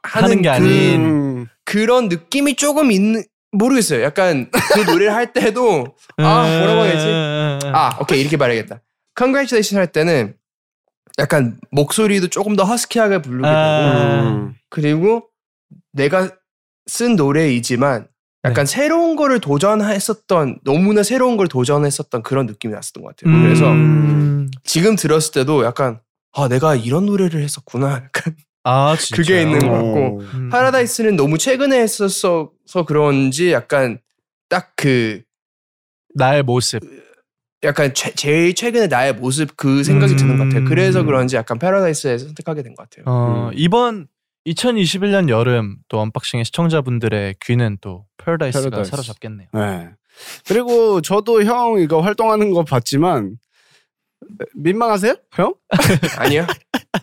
하는, 0.04 0.42
게 0.42 0.50
그, 0.50 0.56
아닌. 0.56 1.02
음. 1.02 1.48
그런 1.66 2.10
느낌이 2.10 2.56
조금 2.56 2.92
있는 2.92 3.24
모르겠어요. 3.52 4.04
약간 4.04 4.50
그 4.74 4.80
노래를 4.82 5.14
할 5.14 5.32
때도 5.32 5.96
아 6.18 6.44
뭐라고 6.44 6.86
해야지? 6.86 7.68
아 7.68 7.98
오케이 8.02 8.20
이렇게 8.20 8.36
말해야겠다. 8.36 8.82
Congratulations 9.18 9.76
할 9.76 9.88
때는 9.88 10.36
약간 11.20 11.60
목소리도 11.72 12.28
조금 12.28 12.56
더 12.56 12.64
허스키하게 12.64 13.22
부르게 13.22 13.44
되고 13.44 13.56
아. 13.56 14.22
음. 14.24 14.56
그리고 14.70 15.28
내가 15.92 16.32
쓴 16.88 17.16
노래이지만 17.16 18.08
약간 18.46 18.66
새로운 18.66 19.16
거를 19.16 19.40
도전했었던 19.40 20.60
너무나 20.66 21.04
새로운 21.04 21.38
걸 21.38 21.48
도전했었던 21.48 22.24
그런 22.24 22.46
느낌이 22.46 22.74
났었던 22.74 23.04
것 23.04 23.16
같아요. 23.16 23.42
그래서 23.42 23.72
음. 23.72 24.50
지금 24.64 24.96
들었을 24.96 25.32
때도 25.32 25.64
약간 25.64 26.00
아 26.34 26.50
내가 26.50 26.76
이런 26.76 27.06
노래를 27.06 27.42
했었구나. 27.42 28.02
약간 28.04 28.36
아, 28.64 28.96
진짜. 28.98 29.16
그게 29.16 29.42
있는 29.42 29.60
것 29.60 29.68
어. 29.68 29.72
같고 29.72 30.20
음. 30.36 30.50
Paradise는 30.50 31.16
너무 31.16 31.38
최근에 31.38 31.80
했었어서 31.82 32.52
그런지 32.88 33.52
약간 33.52 34.00
딱 34.50 34.74
그 34.76 35.22
나의 36.16 36.44
모습. 36.44 36.82
약간 37.64 37.94
최- 37.94 38.14
제일 38.14 38.54
최근에 38.54 38.88
나의 38.88 39.14
모습 39.16 39.56
그 39.58 39.84
생각이 39.84 40.16
드는 40.16 40.38
것 40.38 40.44
같아요. 40.46 40.66
그래서 40.66 41.02
음. 41.02 41.06
그런지 41.08 41.36
약간 41.38 41.58
Paradise에서 41.60 42.26
선택하게 42.28 42.62
된 42.64 42.76
것 42.76 42.90
같아요. 42.90 43.06
어, 43.08 43.50
음. 43.50 43.52
이번 43.56 44.08
2021년 44.46 45.30
여름 45.30 45.78
또 45.88 46.00
unboxing의 46.02 46.44
시청자분들의 46.46 47.36
귀는 47.42 47.78
또 47.82 48.06
paradise가 48.18 48.64
paradise. 48.66 48.92
사로잡겠네요. 48.92 49.48
네. 49.54 49.90
그리고 50.48 51.02
저도 51.02 51.44
형 51.46 51.80
이거 51.80 52.02
활동하는 52.02 52.52
거 52.52 52.64
봤지만 52.64 53.38
민망하세요? 54.56 55.16
형? 55.34 55.54
아니요? 56.18 56.46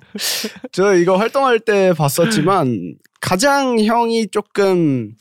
저 0.73 0.95
이거 0.95 1.17
활동할 1.17 1.61
때 1.61 1.93
봤었지만 1.93 2.95
가장 3.21 3.79
형이 3.79 4.29
조금 4.29 5.13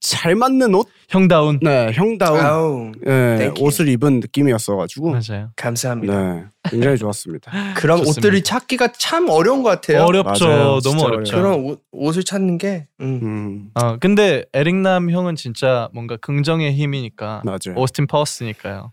잘 0.00 0.34
맞는 0.34 0.74
옷? 0.74 0.88
형다운. 1.08 1.60
네, 1.62 1.92
형다운 1.92 2.40
아우 2.40 2.92
예, 3.06 3.10
you. 3.12 3.54
옷을 3.60 3.88
입은 3.88 4.18
느낌이었어가지고 4.20 5.10
맞아요. 5.12 5.50
감사합니다. 5.56 6.34
네, 6.34 6.44
굉장히 6.70 6.96
좋았습니다. 6.96 7.52
그런 7.76 7.98
좋습니다. 7.98 8.18
옷들을 8.18 8.42
찾기가 8.42 8.92
참 8.98 9.28
어려운 9.28 9.62
것 9.62 9.68
같아요. 9.70 10.02
어렵죠. 10.04 10.48
맞아요. 10.48 10.80
너무 10.80 11.02
어렵죠. 11.04 11.36
그런 11.36 11.64
옷, 11.64 11.82
옷을 11.92 12.24
찾는 12.24 12.58
게 12.58 12.88
음. 13.00 13.20
음, 13.22 13.70
어, 13.74 13.96
근데 13.98 14.44
에릭남 14.52 15.10
형은 15.10 15.36
진짜 15.36 15.88
뭔가 15.92 16.16
긍정의 16.16 16.72
힘이니까 16.72 17.42
맞아요. 17.44 17.76
오스틴 17.76 18.08
파워스니까요. 18.08 18.92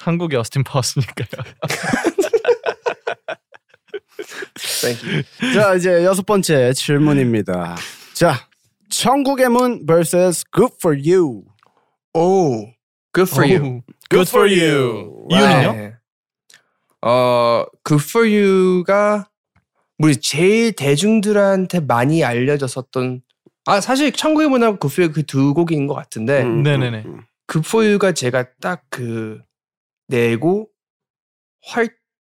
한국의 0.00 0.38
오스틴 0.38 0.64
파워스니까요. 0.64 1.42
Thank 4.80 5.02
you. 5.08 5.22
자, 5.54 5.74
이제 5.74 6.04
여섯 6.04 6.24
번째 6.24 6.72
질문입니다. 6.72 7.76
자, 8.14 8.48
천국의 8.90 9.48
문 9.48 9.86
vs 9.86 10.44
Good 10.54 10.74
for 10.80 10.96
You. 10.98 11.44
오, 12.14 12.66
good 13.14 13.30
for 13.30 13.44
you. 13.46 13.82
Good 14.10 14.28
for 14.30 14.48
you. 14.48 15.26
이유는요? 15.30 15.72
네. 15.72 15.94
어, 17.02 17.64
good 17.84 18.04
for 18.08 18.28
you가 18.28 19.28
우리 19.98 20.16
제일 20.16 20.72
대중들한테 20.72 21.80
많이 21.80 22.24
알려졌었던 22.24 23.22
아 23.66 23.80
사실 23.80 24.10
천국의 24.12 24.48
문하고 24.48 24.78
good 24.78 24.92
for 24.94 25.04
you 25.06 25.12
그 25.12 25.22
두 25.26 25.54
곡인 25.54 25.86
것 25.86 25.94
같은데 25.94 26.42
음, 26.42 26.62
네네네. 26.62 27.02
음, 27.06 27.22
good 27.50 27.68
for 27.68 27.86
you가 27.86 28.12
제가 28.12 28.46
딱 28.60 28.82
그 28.90 29.40
내고 30.08 30.68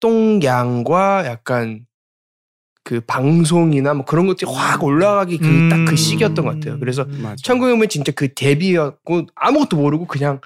활동량과 0.02 1.26
약간 1.26 1.86
그 2.84 3.02
방송이나 3.02 3.93
뭐 3.95 4.06
그런 4.06 4.28
것들이 4.28 4.50
확 4.52 4.84
올라가기 4.84 5.38
그 5.39 5.69
딱그 5.69 5.91
음. 5.91 5.95
시기였던 5.95 6.45
것 6.45 6.54
같아요. 6.54 6.80
그래서 6.80 7.04
음. 7.04 7.36
천국의 7.41 7.76
문은 7.76 7.89
진짜 7.89 8.12
그 8.12 8.34
데뷔였고 8.34 9.26
아무것도 9.34 9.78
모르고 9.78 10.06
그냥 10.06 10.39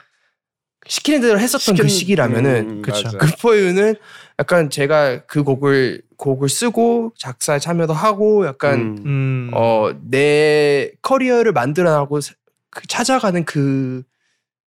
시키는 0.87 1.19
대로 1.21 1.37
했었던 1.39 1.75
그 1.75 1.83
시키는- 1.83 1.89
시기라면은 1.89 2.69
음, 2.69 2.81
그쵸. 2.81 3.03
맞아요. 3.03 3.17
그포유는 3.17 3.95
약간 4.39 4.69
제가 4.69 5.25
그 5.25 5.43
곡을 5.43 6.01
곡을 6.15 6.47
쓰고 6.47 7.11
작사에 7.17 7.59
참여도 7.59 7.91
하고 7.93 8.45
약간 8.45 8.79
음, 8.79 8.97
음. 9.05 9.51
어내 9.53 10.91
커리어를 11.01 11.51
만들어 11.51 11.91
나가고 11.91 12.19
그 12.69 12.87
찾아가는 12.87 13.43
그 13.43 14.03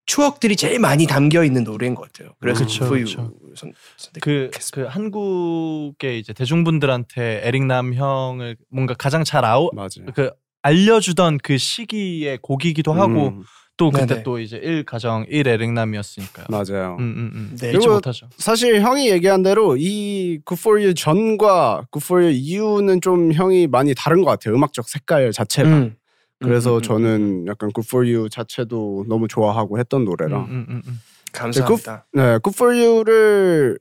추억들이 0.07 0.57
제일 0.57 0.79
많이 0.81 1.07
담겨 1.07 1.45
있는 1.45 1.65
노래인 1.65 1.95
것 1.95 2.13
같아요. 2.13 2.35
그래서 2.41 2.65
그쵸, 2.65 2.89
그쵸. 2.91 3.31
선- 3.55 3.73
그, 4.21 4.51
그 4.73 4.83
한국의 4.85 6.19
이제 6.19 6.33
대중분들한테 6.33 7.43
에릭남 7.45 7.95
형을 7.95 8.57
뭔가 8.69 8.95
가장 8.95 9.25
잘 9.25 9.45
아우 9.45 9.71
맞아요. 9.73 10.07
그 10.15 10.31
알려주던 10.63 11.39
그 11.43 11.59
시기의 11.59 12.39
곡이기도 12.43 12.93
하고 12.93 13.29
음, 13.29 13.43
또 13.77 13.91
그때 13.91 14.07
네네. 14.07 14.23
또 14.23 14.39
이제 14.39 14.57
1 14.63 14.85
가정 14.85 15.25
1 15.29 15.47
에릭남이었으니까요. 15.49 16.47
맞아요. 16.51 16.97
음, 16.99 17.05
음, 17.05 17.31
음. 17.35 17.57
네. 17.61 17.73
그리고 17.73 17.95
못하죠. 17.95 18.29
사실 18.37 18.81
형이 18.81 19.11
얘기한 19.11 19.43
대로 19.43 19.77
이 19.77 20.41
Good 20.47 20.61
For 20.61 20.79
You 20.81 20.95
전과 20.95 21.87
Good 21.93 22.05
For 22.05 22.23
You 22.25 22.33
이후는 22.37 23.01
좀 23.01 23.33
형이 23.33 23.67
많이 23.69 23.95
다른 23.97 24.23
것 24.23 24.31
같아요. 24.31 24.55
음악적 24.55 24.89
색깔 24.89 25.33
자체가. 25.33 25.69
음. 25.69 25.97
그래서 26.43 26.71
음, 26.71 26.75
음, 26.75 26.79
음, 26.79 26.83
저는 26.83 27.47
약간 27.47 27.71
Good 27.75 27.87
For 27.89 28.07
You 28.07 28.29
자체도 28.29 29.07
너무 29.09 29.29
좋아하고 29.29 29.79
했던 29.79 30.05
노래라. 30.05 30.39
음, 30.41 30.45
음, 30.45 30.67
음, 30.69 30.83
음. 30.87 31.01
감사합니다. 31.33 32.07
네, 32.13 32.39
Good 32.43 32.55
For 32.57 32.75
You를 32.77 33.79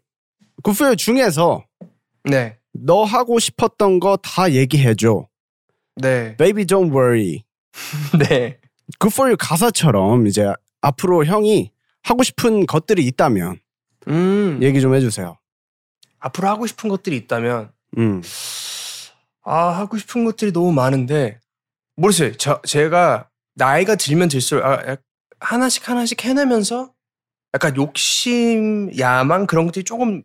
Good 0.63 0.78
For 0.78 0.88
You 0.89 0.95
중에서 0.95 1.65
네. 2.24 2.58
너 2.74 3.04
하고 3.04 3.39
싶었던 3.39 4.00
거 4.00 4.17
다 4.17 4.52
얘기해줘. 4.52 5.28
네. 5.97 6.38
Baby 6.38 6.65
Don't 6.65 6.91
Worry. 6.91 7.43
네. 8.19 8.60
Good 9.00 9.13
For 9.13 9.30
You 9.30 9.36
가사처럼 9.38 10.28
이제 10.28 10.54
앞으로 10.82 11.26
형이 11.26 11.71
하고 12.04 12.24
싶은 12.24 12.65
것들이 12.65 13.06
있다면 13.08 13.60
음. 14.08 14.60
얘기 14.62 14.80
좀 14.82 14.95
해주세요. 14.95 15.38
앞으로 16.19 16.47
하고 16.47 16.65
싶은 16.67 16.89
것들이 16.89 17.17
있다면 17.17 17.71
음. 17.97 18.21
아 19.43 19.56
하고 19.69 19.97
싶은 19.97 20.24
것들이 20.24 20.54
너무 20.54 20.71
많은데 20.71 21.39
모르겠어요. 22.01 22.35
저 22.37 22.61
제가 22.63 23.29
나이가 23.55 23.95
들면 23.95 24.29
들수록 24.29 24.65
아, 24.65 24.83
약- 24.87 25.01
하나씩 25.39 25.87
하나씩 25.87 26.23
해내면서 26.25 26.91
약간 27.53 27.75
욕심, 27.75 28.91
야망 28.97 29.45
그런 29.47 29.65
것들이 29.65 29.83
조금 29.83 30.23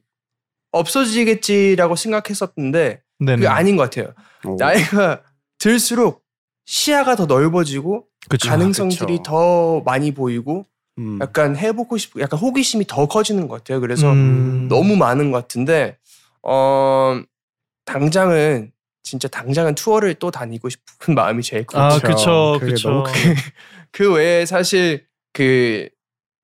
없어지겠지라고 0.73 1.97
생각했었는데 1.97 3.03
네네. 3.19 3.37
그게 3.37 3.49
아닌 3.49 3.77
것 3.77 3.85
같아요. 3.91 4.13
오. 4.45 4.57
나이가 4.59 5.23
들수록 5.59 6.23
시야가 6.67 7.17
더 7.17 7.27
넓어지고 7.27 8.07
그쵸. 8.29 8.49
가능성들이 8.49 9.19
그쵸. 9.19 9.23
더 9.23 9.81
많이 9.81 10.13
보이고 10.13 10.67
음. 10.99 11.19
약간 11.21 11.57
해보고 11.57 11.97
싶고 11.97 12.21
약간 12.21 12.39
호기심이 12.39 12.87
더 12.87 13.07
커지는 13.07 13.49
것 13.49 13.57
같아요. 13.57 13.81
그래서 13.81 14.11
음. 14.13 14.67
너무 14.69 14.97
많은 14.97 15.31
것 15.31 15.39
같은데 15.39 15.99
어 16.43 17.21
당장은 17.85 18.73
진짜 19.07 19.29
당장은 19.29 19.77
투어를 19.77 20.15
또 20.15 20.33
다니고 20.33 20.69
싶은 20.69 21.15
마음이 21.15 21.43
제일 21.43 21.65
크죠. 21.65 21.79
아, 21.79 21.89
그게 22.59 22.73
그쵸. 22.73 22.91
너무 22.91 23.05
크네. 23.05 23.35
그 23.93 24.13
외에 24.13 24.45
사실 24.45 25.07
그 25.33 25.89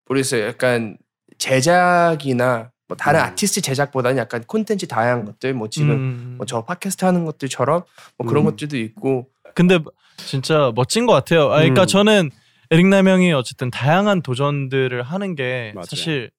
모르겠어요. 0.07 0.47
약간 0.47 0.97
제작이나 1.39 2.71
뭐 2.87 2.97
다른 2.97 3.19
음. 3.19 3.25
아티스트 3.25 3.63
제작보다는 3.63 4.17
약간 4.17 4.45
콘텐츠 4.45 4.87
다양한 4.87 5.25
것들 5.25 5.55
뭐 5.55 5.69
지금 5.69 5.91
음. 5.91 6.35
뭐저 6.37 6.65
팟캐스트 6.65 7.05
하는 7.05 7.25
것들처럼 7.25 7.83
뭐 8.17 8.27
그런 8.29 8.45
음. 8.45 8.51
것들도 8.51 8.77
있고 8.77 9.29
근데 9.55 9.81
진짜 10.17 10.71
멋진 10.77 11.07
것 11.07 11.13
같아요. 11.15 11.51
아, 11.53 11.57
그러니까 11.57 11.83
음. 11.83 11.87
저는 11.89 12.31
에릭남 12.71 13.09
형이 13.09 13.33
어쨌든 13.33 13.73
다양한 13.73 14.23
도전들을 14.23 15.03
하는 15.03 15.35
게 15.35 15.73
맞아요. 15.75 15.85
사실 15.87 16.31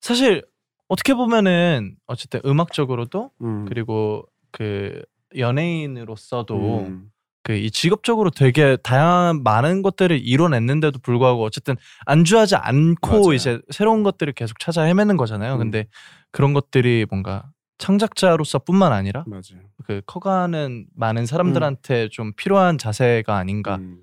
사실 0.00 0.44
어떻게 0.88 1.14
보면은 1.14 1.94
어쨌든 2.06 2.40
음악적으로도 2.44 3.30
음. 3.42 3.66
그리고 3.68 4.26
그 4.50 5.02
연예인으로서도 5.36 6.80
음. 6.86 7.10
그이 7.44 7.70
직업적으로 7.70 8.30
되게 8.30 8.76
다양한 8.82 9.42
많은 9.42 9.82
것들을 9.82 10.20
이뤄냈는데도 10.22 11.00
불구하고 11.00 11.42
어쨌든 11.42 11.76
안주하지 12.06 12.56
않고 12.56 13.10
맞아요. 13.10 13.32
이제 13.32 13.60
새로운 13.70 14.02
것들을 14.04 14.32
계속 14.34 14.58
찾아 14.60 14.82
헤매는 14.82 15.16
거잖아요. 15.16 15.54
음. 15.54 15.58
근데 15.58 15.86
그런 16.30 16.52
것들이 16.52 17.06
뭔가 17.10 17.50
창작자로서뿐만 17.78 18.92
아니라 18.92 19.24
맞아요. 19.26 19.64
그 19.84 20.02
커가는 20.06 20.86
많은 20.94 21.26
사람들한테 21.26 22.10
좀 22.10 22.32
필요한 22.36 22.78
자세가 22.78 23.36
아닌가 23.36 23.76
음. 23.76 24.02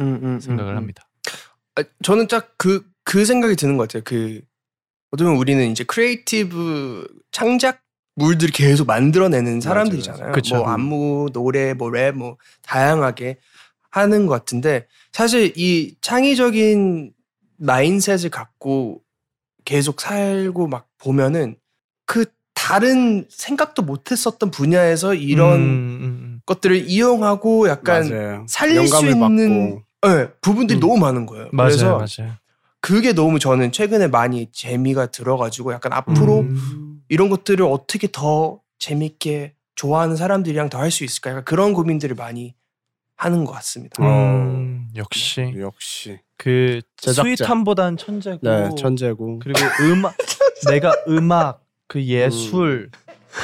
음, 0.00 0.20
음, 0.22 0.40
생각을 0.40 0.72
음, 0.72 0.74
음. 0.74 0.76
합니다. 0.78 1.08
아, 1.76 1.82
저는 2.02 2.26
딱그그 2.26 3.24
생각이 3.26 3.54
드는 3.56 3.76
것 3.76 3.88
같아요. 3.88 4.02
그 4.04 4.40
보면 5.16 5.36
우리는 5.36 5.70
이제 5.70 5.84
creative 5.84 7.06
창작 7.30 7.82
물들을 8.18 8.52
계속 8.52 8.86
만들어내는 8.86 9.60
사람들이잖아요. 9.60 10.32
그쵸. 10.32 10.56
뭐 10.56 10.68
안무, 10.68 11.30
노래, 11.32 11.74
뭐 11.74 11.90
랩, 11.90 12.12
뭐 12.12 12.36
다양하게 12.62 13.38
하는 13.90 14.26
것 14.26 14.34
같은데 14.34 14.86
사실 15.12 15.52
이 15.56 15.94
창의적인 16.00 17.12
마인셋을 17.56 18.30
갖고 18.30 19.00
계속 19.64 20.00
살고 20.00 20.68
막 20.68 20.88
보면은 20.98 21.56
그 22.06 22.26
다른 22.54 23.26
생각도 23.30 23.82
못했었던 23.82 24.50
분야에서 24.50 25.14
이런 25.14 25.60
음, 25.60 25.98
음, 26.02 26.40
것들을 26.44 26.88
이용하고 26.88 27.68
약간 27.68 28.08
맞아요. 28.08 28.46
살릴 28.48 28.86
수 28.88 29.06
있는. 29.06 29.82
네, 30.02 30.28
부분들이 30.40 30.78
음. 30.78 30.80
너무 30.80 30.96
많은 30.98 31.26
거예요. 31.26 31.46
음. 31.46 31.50
맞아요, 31.52 31.68
그래서 31.68 32.22
맞아요. 32.22 32.36
그게 32.80 33.12
너무 33.12 33.38
저는 33.38 33.72
최근에 33.72 34.08
많이 34.08 34.48
재미가 34.52 35.06
들어가지고 35.06 35.72
약간 35.72 35.92
앞으로 35.92 36.40
음. 36.40 36.87
이런 37.08 37.28
것들을 37.28 37.64
어떻게 37.64 38.08
더 38.10 38.60
재밌게 38.78 39.54
좋아하는 39.74 40.16
사람들이랑 40.16 40.68
더 40.70 40.78
할 40.78 40.90
수 40.90 41.04
있을까 41.04 41.30
약간 41.30 41.44
그런 41.44 41.72
고민들을 41.72 42.16
많이 42.16 42.54
하는 43.16 43.44
것 43.44 43.52
같습니다. 43.52 44.02
음, 44.02 44.88
역시 44.96 45.54
역시. 45.58 46.18
그 46.36 46.80
제작자. 46.96 47.22
스윗함보단 47.22 47.96
천재고 47.96 48.38
네, 48.42 48.68
천재고. 48.76 49.38
그리고 49.40 49.58
음악 49.82 50.14
내가 50.70 50.92
음악 51.08 51.64
그 51.88 52.02
예술 52.04 52.90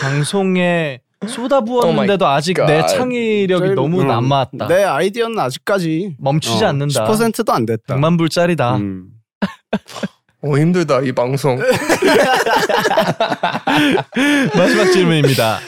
방송에 0.01 1.01
쏟아부었는데도 1.27 2.27
아직 2.27 2.55
내 2.67 2.81
God. 2.83 2.95
창의력이 2.95 3.67
저희- 3.67 3.75
너무 3.75 4.03
음, 4.03 4.07
남았다. 4.09 4.67
내 4.69 4.85
아이디어는 4.85 5.39
아직까지 5.39 6.17
멈추지 6.19 6.65
어, 6.65 6.69
않는다. 6.69 7.05
10%도 7.07 7.53
안 7.53 7.65
됐다. 7.67 7.97
100만 7.97 8.19
불짜리다. 8.19 8.79
음. 10.45 10.51
어 10.51 10.59
힘들다 10.59 11.01
이 11.01 11.13
방송. 11.13 11.59
마지막 14.57 14.93
질문입니다. 14.93 15.59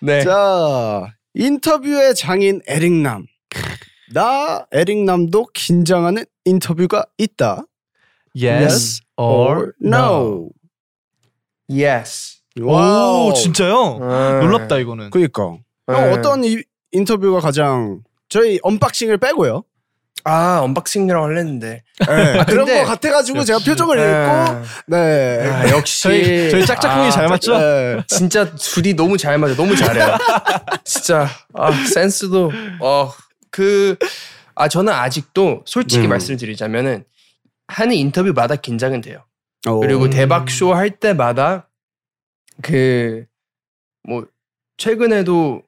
네. 0.00 0.22
자, 0.22 1.12
인터뷰의 1.34 2.14
장인 2.14 2.60
에릭남. 2.66 3.26
나 4.12 4.66
에릭남도 4.72 5.46
긴장하는 5.54 6.24
인터뷰가 6.44 7.06
있다. 7.18 7.64
Yes 8.36 9.00
or 9.16 9.72
no. 9.82 10.50
Yes. 11.70 12.38
오 12.60 13.32
진짜요? 13.34 13.98
음. 13.98 14.40
놀랍다 14.40 14.78
이거는. 14.78 15.10
그니까. 15.10 15.56
네. 15.86 15.94
형 15.94 16.12
어떤 16.12 16.44
이, 16.44 16.62
인터뷰가 16.92 17.40
가장 17.40 18.02
저희 18.28 18.58
unboxing을 18.62 19.18
빼고요. 19.18 19.64
아 20.24 20.60
unboxing이라고 20.62 21.24
하려는데. 21.26 21.82
네, 21.98 22.06
아, 22.40 22.44
그런 22.46 22.64
근데- 22.66 22.80
거 22.82 22.86
같아가지고 22.86 23.44
제가 23.44 23.58
표정을 23.58 23.98
아, 23.98 24.44
읽고 24.62 24.66
네. 24.88 25.48
아, 25.50 25.68
역시 25.70 26.02
저희 26.02 26.50
저희 26.50 26.64
짝짝꿍이 26.66 27.06
아, 27.08 27.10
잘 27.10 27.28
맞죠? 27.28 27.58
네. 27.58 28.02
진짜 28.08 28.54
둘이 28.54 28.94
너무 28.94 29.16
잘 29.18 29.36
맞아. 29.38 29.54
너무 29.54 29.76
잘해요. 29.76 30.16
진짜 30.84 31.28
아, 31.52 31.70
센스도 31.86 32.50
어그아 32.80 34.68
저는 34.70 34.92
아직도 34.92 35.62
솔직히 35.66 36.06
음. 36.06 36.10
말씀을 36.10 36.38
드리자면은 36.38 37.04
하는 37.68 37.94
인터뷰마다 37.96 38.56
긴장은 38.56 39.00
돼요. 39.02 39.24
오. 39.68 39.80
그리고 39.80 40.04
음. 40.04 40.10
대박 40.10 40.50
쇼 40.50 40.74
할 40.74 40.90
때마다 40.90 41.68
그 42.62 43.26
뭐 44.06 44.26
최근에도 44.76 45.62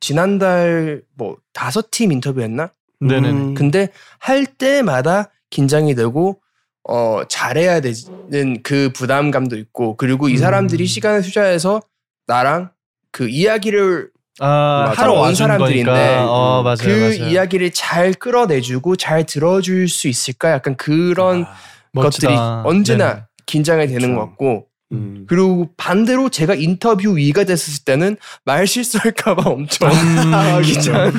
지난달 0.00 1.02
뭐 1.14 1.36
다섯 1.52 1.90
팀 1.90 2.12
인터뷰했나? 2.12 2.72
네네. 3.00 3.30
음. 3.30 3.54
근데 3.54 3.88
할 4.18 4.46
때마다 4.46 5.30
긴장이 5.50 5.94
되고 5.94 6.40
어 6.88 7.22
잘해야 7.28 7.80
되는 7.80 8.62
그 8.62 8.90
부담감도 8.94 9.56
있고 9.56 9.96
그리고 9.96 10.28
이 10.28 10.36
사람들이 10.36 10.84
음. 10.84 10.86
시간을 10.86 11.22
투자해서 11.22 11.80
나랑 12.26 12.70
그 13.10 13.28
이야기를 13.28 14.10
아, 14.40 14.86
맞아. 14.88 15.02
하러 15.02 15.12
온 15.14 15.34
사람들인데 15.34 15.84
거니까. 15.84 16.30
어, 16.30 16.62
맞아요, 16.62 16.76
그 16.80 16.88
맞아요. 16.88 17.30
이야기를 17.30 17.70
잘 17.70 18.12
끌어내주고 18.12 18.96
잘 18.96 19.24
들어줄 19.24 19.88
수 19.88 20.08
있을까 20.08 20.50
약간 20.50 20.76
그런 20.76 21.44
아, 21.44 21.54
멋지다. 21.92 22.28
것들이 22.28 22.36
언제나 22.68 23.08
네네. 23.14 23.22
긴장이 23.46 23.86
되는 23.86 24.00
그쵸. 24.00 24.14
것 24.14 24.20
같고 24.26 24.66
음. 24.92 25.24
그리고 25.28 25.68
반대로 25.76 26.28
제가 26.28 26.54
인터뷰 26.54 27.16
위가 27.16 27.44
됐을 27.44 27.84
때는 27.84 28.16
말 28.44 28.66
실수할까봐 28.66 29.48
엄청 29.50 29.90
음. 29.90 30.62
긴장 30.62 31.12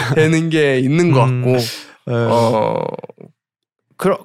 되는 0.14 0.50
게 0.50 0.78
있는 0.78 1.12
것 1.12 1.24
음. 1.24 1.42
같고 1.42 1.58
네. 2.06 2.14
어그 2.14 2.82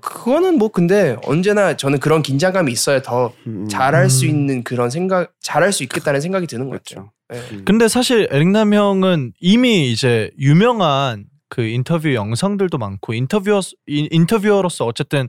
그거는 0.02 0.58
뭐 0.58 0.70
근데 0.70 1.16
언제나 1.26 1.78
저는 1.78 2.00
그런 2.00 2.22
긴장감이 2.24 2.72
있어야 2.72 3.02
더 3.02 3.34
음. 3.46 3.68
잘할 3.70 4.10
수 4.10 4.26
음. 4.26 4.30
있는 4.30 4.64
그런 4.64 4.90
생각 4.90 5.34
잘할 5.42 5.72
수 5.72 5.84
있겠다는 5.84 6.22
생각이 6.22 6.48
드는 6.48 6.70
것 6.70 6.84
같아요. 6.84 7.12
그렇죠. 7.28 7.48
네. 7.50 7.56
음. 7.58 7.66
근데 7.66 7.88
사실 7.88 8.28
에릭남 8.32 8.74
형은 8.74 9.34
이미 9.40 9.92
이제 9.92 10.32
유명한 10.40 11.26
그 11.50 11.62
인터뷰 11.62 12.14
영상들도 12.14 12.78
많고 12.78 13.14
인터뷰어 13.14 13.62
인- 13.86 14.08
인터뷰어로서 14.12 14.86
어쨌든 14.86 15.28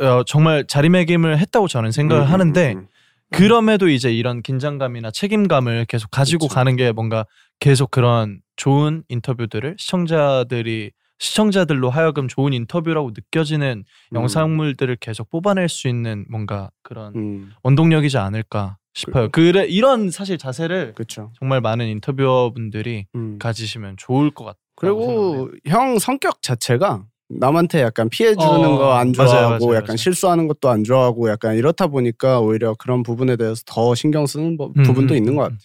어, 0.00 0.22
정말 0.26 0.66
자리매김을 0.66 1.38
했다고 1.38 1.68
저는 1.68 1.92
생각을 1.92 2.24
음, 2.24 2.32
하는데 2.32 2.72
음, 2.72 2.78
음. 2.78 2.86
그럼에도 3.30 3.88
이제 3.88 4.12
이런 4.12 4.42
긴장감이나 4.42 5.10
책임감을 5.10 5.86
계속 5.86 6.10
가지고 6.10 6.46
그쵸. 6.48 6.54
가는 6.54 6.76
게 6.76 6.92
뭔가 6.92 7.26
계속 7.60 7.90
그런 7.90 8.40
좋은 8.56 9.04
인터뷰들을 9.08 9.76
시청자들이 9.78 10.92
시청자들로 11.18 11.90
하여금 11.90 12.28
좋은 12.28 12.52
인터뷰라고 12.52 13.10
느껴지는 13.10 13.84
음. 14.12 14.16
영상물들을 14.16 14.96
계속 14.96 15.30
뽑아낼 15.30 15.68
수 15.68 15.88
있는 15.88 16.24
뭔가 16.30 16.70
그런 16.82 17.14
음, 17.16 17.52
원동력이지 17.62 18.18
않을까 18.18 18.78
싶어요. 18.94 19.28
그래 19.30 19.64
이런 19.64 20.10
사실 20.10 20.38
자세를 20.38 20.94
그렇죠. 20.94 21.32
정말 21.38 21.60
많은 21.60 21.86
인터뷰어분들이 21.86 23.06
음. 23.14 23.38
가지시면 23.38 23.96
좋을 23.96 24.30
것 24.30 24.44
같아요. 24.44 24.58
그리고 24.76 25.50
형 25.66 25.98
성격 25.98 26.40
자체가 26.40 27.04
남한테 27.28 27.82
약간 27.82 28.08
피해 28.08 28.30
주는 28.34 28.46
어, 28.46 28.78
거안 28.78 29.12
맞아요, 29.16 29.30
좋아하고 29.30 29.66
맞아요, 29.66 29.76
약간 29.76 29.86
맞아요. 29.88 29.96
실수하는 29.96 30.48
것도 30.48 30.70
안 30.70 30.82
좋아하고 30.84 31.28
약간 31.30 31.56
이렇다 31.56 31.86
보니까 31.88 32.40
오히려 32.40 32.74
그런 32.74 33.02
부분에 33.02 33.36
대해서 33.36 33.62
더 33.66 33.94
신경 33.94 34.26
쓰는 34.26 34.56
부- 34.56 34.72
음, 34.76 34.82
부분도 34.82 35.14
음, 35.14 35.16
있는 35.16 35.34
것 35.36 35.42
음, 35.42 35.44
같아요. 35.44 35.58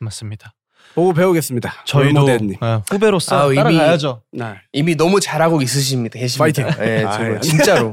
맞습니다. 0.00 0.54
보고 0.94 1.12
배우겠습니다. 1.12 1.72
저희도. 1.84 2.26
어, 2.60 2.82
후배로서 2.90 3.36
아, 3.42 3.46
이미- 3.46 3.56
따라가야죠. 3.56 4.22
네. 4.32 4.54
이미 4.72 4.96
너무 4.96 5.20
잘하고 5.20 5.62
있으십니다. 5.62 6.18
계십니다. 6.18 6.64
파이팅. 6.66 6.84
예, 6.84 7.04
아, 7.04 7.12
정말 7.12 7.34
예. 7.36 7.40
진짜로 7.40 7.92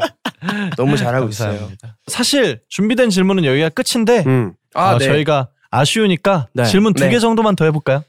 너무 0.77 0.95
잘하고 0.97 1.27
있어요. 1.29 1.69
사실 2.07 2.61
준비된 2.69 3.09
질문은 3.11 3.45
여기가 3.45 3.69
끝인데 3.69 4.23
음. 4.25 4.53
아, 4.73 4.93
어, 4.95 4.97
네. 4.97 5.05
저희가 5.05 5.49
아쉬우니까 5.69 6.47
네. 6.53 6.63
질문 6.63 6.93
두개 6.93 7.09
네. 7.09 7.19
정도만 7.19 7.55
더 7.55 7.65
해볼까요? 7.65 8.03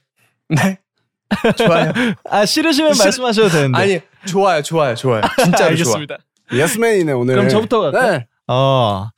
네. 0.48 0.78
좋아요. 1.59 1.92
아 2.31 2.46
싫으시면 2.46 2.94
싫- 2.94 3.04
말씀하셔도 3.04 3.48
되는데. 3.50 3.78
아니, 3.78 4.00
좋아요. 4.29 4.62
좋아요. 4.62 4.95
좋아요. 4.95 5.23
좋아. 5.57 5.67
알겠습니다. 5.67 6.19
예스맨이네 6.53 7.12
오늘. 7.12 7.35
그럼 7.35 7.49
저부터 7.49 7.81
갈까요? 7.81 8.12
네. 8.12 8.27
어 8.47 9.09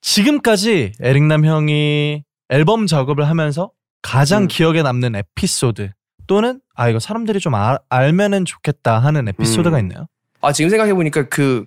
지금까지 0.00 0.92
에릭남 1.00 1.44
형이 1.44 2.24
앨범 2.50 2.86
작업을 2.86 3.28
하면서 3.28 3.70
가장 4.02 4.42
음. 4.42 4.48
기억에 4.48 4.82
남는 4.82 5.16
에피소드 5.16 5.90
또는 6.26 6.60
아 6.74 6.88
이거 6.88 6.98
사람들이 6.98 7.40
좀 7.40 7.54
알, 7.54 7.78
알면은 7.88 8.44
좋겠다 8.44 8.98
하는 8.98 9.28
에피소드가 9.28 9.76
음. 9.78 9.80
있나요? 9.80 10.06
아, 10.42 10.52
지금 10.52 10.68
생각해 10.68 10.92
보니까 10.92 11.28
그 11.28 11.64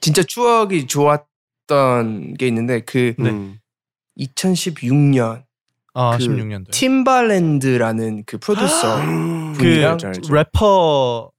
진짜 0.00 0.22
추억이 0.22 0.86
좋았던 0.86 2.34
게 2.34 2.46
있는데 2.48 2.80
그 2.80 3.14
음. 3.20 3.58
2016년 4.18 5.42
아 5.94 6.16
그 6.16 6.24
16년도. 6.24 6.70
팀발랜드라는 6.70 8.22
그 8.26 8.38
프로듀서 8.38 9.00
음, 9.00 9.52
그 9.58 9.84
알죠, 9.86 10.06
알죠. 10.08 10.32
래퍼 10.34 11.30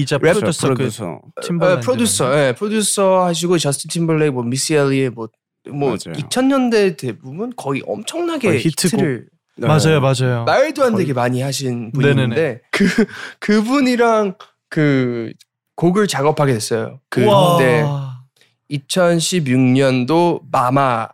이자 0.00 0.18
랩 0.18 0.32
프로듀서 0.34 0.68
그 0.68 0.74
프로듀서. 0.74 1.20
팀벌랜드 1.42 1.78
어, 1.78 1.80
프로듀서, 1.80 2.38
예, 2.38 2.52
프로듀서 2.54 3.24
하시고 3.26 3.58
저스틴 3.58 3.88
팀버레이크, 3.90 4.32
뭐 4.34 4.42
미시 4.42 4.74
엘리엇 4.74 5.10
뭐, 5.10 5.28
뭐 5.70 5.88
맞아요. 5.90 6.16
2000년대 6.18 6.96
대부분 6.96 7.52
거의 7.56 7.82
엄청나게 7.86 8.48
거의 8.48 8.60
히트곡. 8.60 9.00
히트를 9.00 9.28
네. 9.56 9.66
맞아요 9.68 10.00
맞아요. 10.00 10.44
말도 10.44 10.82
안 10.84 10.92
거의- 10.92 11.04
되게 11.04 11.12
많이 11.14 11.40
하신. 11.40 11.92
분인데 11.92 12.60
그 12.72 12.86
그분이랑 13.38 14.34
그 14.68 15.32
곡을 15.76 16.06
작업하게 16.08 16.52
됐어요. 16.54 17.00
그. 17.08 17.20
그때 17.20 17.84
2016년도 18.70 20.40
마마 20.50 21.08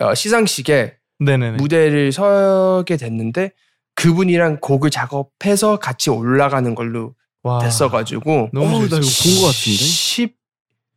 어, 0.00 0.14
시상식에 0.14 0.96
네네네. 1.20 1.56
무대를 1.56 2.12
서게 2.12 2.96
됐는데 2.96 3.52
그분이랑 3.94 4.58
곡을 4.60 4.90
작업해서 4.90 5.78
같이 5.78 6.10
올라가는 6.10 6.72
걸로 6.74 7.14
와. 7.48 7.58
됐어가지고 7.60 8.50
너무 8.52 8.88
나 8.88 8.96
이거. 8.96 9.00
본 9.00 9.40
것 9.40 9.46
같은데. 9.48 9.76
10 9.76 10.34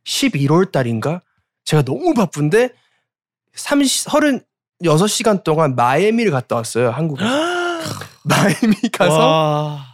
11월 0.05 0.71
달인가 0.71 1.21
제가 1.65 1.83
너무 1.83 2.13
바쁜데 2.13 2.69
30 3.53 4.09
36시간 4.83 5.43
동안 5.43 5.75
마이애미를 5.75 6.31
갔다 6.31 6.55
왔어요 6.55 6.89
한국에 6.89 7.23
마이애미 8.25 8.75
가서 8.91 9.17
와. 9.17 9.85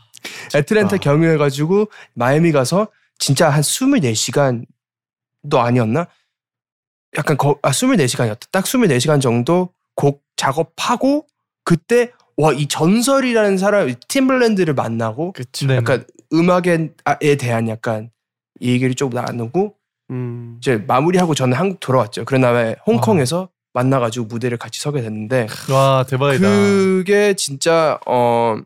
애틀랜타 0.56 0.96
아. 0.96 1.00
경유해가지고 1.00 1.89
마이애미 2.13 2.52
가서 2.54 2.88
진짜 3.20 3.50
한 3.50 3.62
24시간도 3.62 5.56
아니었나? 5.56 6.08
약간 7.17 7.36
거, 7.38 7.58
아 7.63 7.72
24시간이었다. 7.72 8.52
딱 8.52 8.63
24시간 8.65 9.20
정도 9.22 9.74
곡 9.96 10.24
작업하고 10.36 11.26
그때 11.63 12.12
와 12.38 12.52
이 12.54 12.67
전설이라는 12.67 13.58
사람 13.58 13.91
팀블랜드를 14.08 14.74
만나고 14.76 15.32
그쵸. 15.34 15.65
네. 15.67 15.78
약간 15.78 16.06
음악에 16.33 16.89
아, 17.05 17.17
에 17.21 17.35
대한 17.35 17.67
약간 17.67 18.09
얘기를 18.61 18.95
좀 18.95 19.09
나누고 19.09 19.75
음. 20.11 20.55
이제 20.59 20.77
마무리하고 20.87 21.35
저는 21.35 21.57
한국 21.57 21.79
돌아왔죠. 21.79 22.25
그런 22.25 22.41
다음에 22.41 22.75
홍콩에서 22.85 23.49
만나가지고 23.73 24.25
무대를 24.25 24.57
같이 24.57 24.79
서게 24.81 25.01
됐는데 25.01 25.47
와 25.71 26.05
대박이다. 26.07 26.47
그게 26.49 27.33
진짜 27.35 27.99
어 28.07 28.57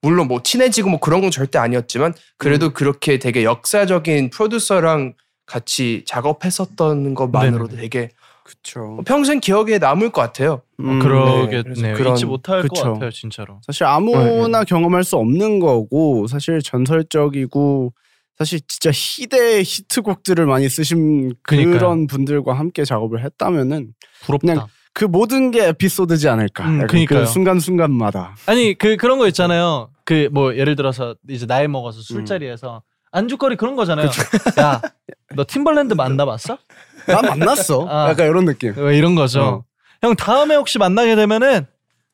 물론 0.00 0.28
뭐 0.28 0.42
친해지고 0.42 0.90
뭐 0.90 1.00
그런 1.00 1.20
건 1.20 1.30
절대 1.30 1.58
아니었지만 1.58 2.14
그래도 2.36 2.66
음. 2.66 2.72
그렇게 2.72 3.18
되게 3.18 3.44
역사적인 3.44 4.30
프로듀서랑 4.30 5.14
같이 5.44 6.04
작업했었던 6.06 7.14
것만으로도 7.14 7.76
네네네. 7.76 7.82
되게 7.82 8.10
그쵸. 8.48 8.98
평생 9.04 9.40
기억에 9.40 9.76
남을 9.76 10.08
것 10.10 10.22
같아요. 10.22 10.62
음, 10.80 10.98
네, 10.98 11.04
그러겠네요. 11.04 11.94
그런- 11.94 12.14
잊지 12.14 12.24
못할 12.24 12.62
것 12.62 12.68
그쵸. 12.70 12.94
같아요 12.94 13.10
진짜로. 13.10 13.60
사실 13.66 13.84
아무나 13.84 14.64
경험할 14.64 15.04
수 15.04 15.16
없는 15.16 15.58
거고 15.60 16.26
사실 16.28 16.60
전설적이고 16.62 17.92
사실 18.38 18.60
진짜 18.66 18.90
희대의 18.92 19.64
히트곡들을 19.64 20.46
많이 20.46 20.66
쓰신 20.68 21.34
그니까요. 21.42 21.72
그런 21.74 22.06
분들과 22.06 22.54
함께 22.54 22.84
작업을 22.84 23.22
했다면은 23.22 23.92
부럽다. 24.24 24.46
그냥 24.46 24.66
그 24.94 25.04
모든 25.04 25.50
게 25.50 25.66
에피소드지 25.66 26.28
않을까. 26.28 26.66
음, 26.68 26.86
그니까요. 26.86 27.20
그 27.20 27.26
순간순간마다. 27.26 28.34
아니 28.46 28.74
그 28.78 28.96
그런 28.96 29.18
거 29.18 29.26
있잖아요. 29.28 29.90
그 30.04 30.30
뭐 30.32 30.56
예를 30.56 30.74
들어서 30.74 31.16
이제 31.28 31.44
나이 31.46 31.68
먹어서 31.68 32.00
술자리에서 32.00 32.82
안주거리 33.12 33.56
그런 33.56 33.76
거잖아요. 33.76 34.08
야, 34.60 34.80
너 35.34 35.44
팀벌랜드 35.46 35.94
만나봤어? 35.94 36.58
나 37.06 37.22
만났어. 37.22 37.86
아. 37.88 38.10
약간 38.10 38.26
이런 38.26 38.44
느낌. 38.44 38.74
왜 38.76 38.96
이런 38.98 39.14
거죠. 39.14 39.40
어. 39.42 39.64
형 40.02 40.14
다음에 40.14 40.54
혹시 40.54 40.78
만나게 40.78 41.16
되면은 41.16 41.66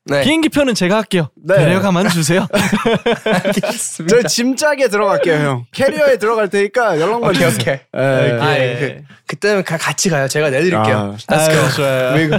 네. 0.07 0.23
비행기 0.23 0.51
표는 0.51 0.75
제가 0.75 0.97
할게요. 0.99 1.29
네. 1.35 1.57
데려가만 1.57 2.09
주세요. 2.11 2.47
알겠습니다. 3.25 4.21
저 4.23 4.29
짐짝에 4.29 4.89
들어갈게요, 4.89 5.35
형. 5.37 5.67
캐리어에 5.73 6.19
들어갈 6.19 6.49
테니까 6.51 7.01
연락만 7.01 7.31
오케이 7.31 7.51
주세요. 7.51 7.61
오케이. 7.61 7.75
예. 7.97 8.39
아, 8.41 8.59
예, 8.59 8.77
그, 8.79 9.15
그때는 9.27 9.65
가- 9.65 9.79
같이 9.79 10.11
가요. 10.11 10.29
제가 10.29 10.51
내드릴게요. 10.51 11.17
아, 11.29 11.35
아유, 11.35 11.73
좋아요. 11.75 12.15
왜 12.17 12.25
이거- 12.25 12.39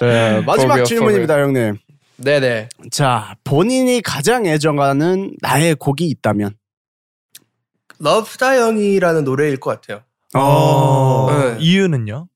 자, 0.00 0.42
마지막 0.46 0.82
질문입니다, 0.84 1.38
형님. 1.40 1.76
네네. 2.16 2.68
자, 2.90 3.36
본인이 3.44 4.00
가장 4.02 4.46
애정하는 4.46 5.34
나의 5.40 5.74
곡이 5.74 6.06
있다면? 6.06 6.54
러브다 7.98 8.56
형이라는 8.58 9.24
노래일 9.24 9.58
것 9.58 9.70
같아요. 9.80 10.02
어. 10.34 11.28
네. 11.30 11.56
이유는요? 11.60 12.28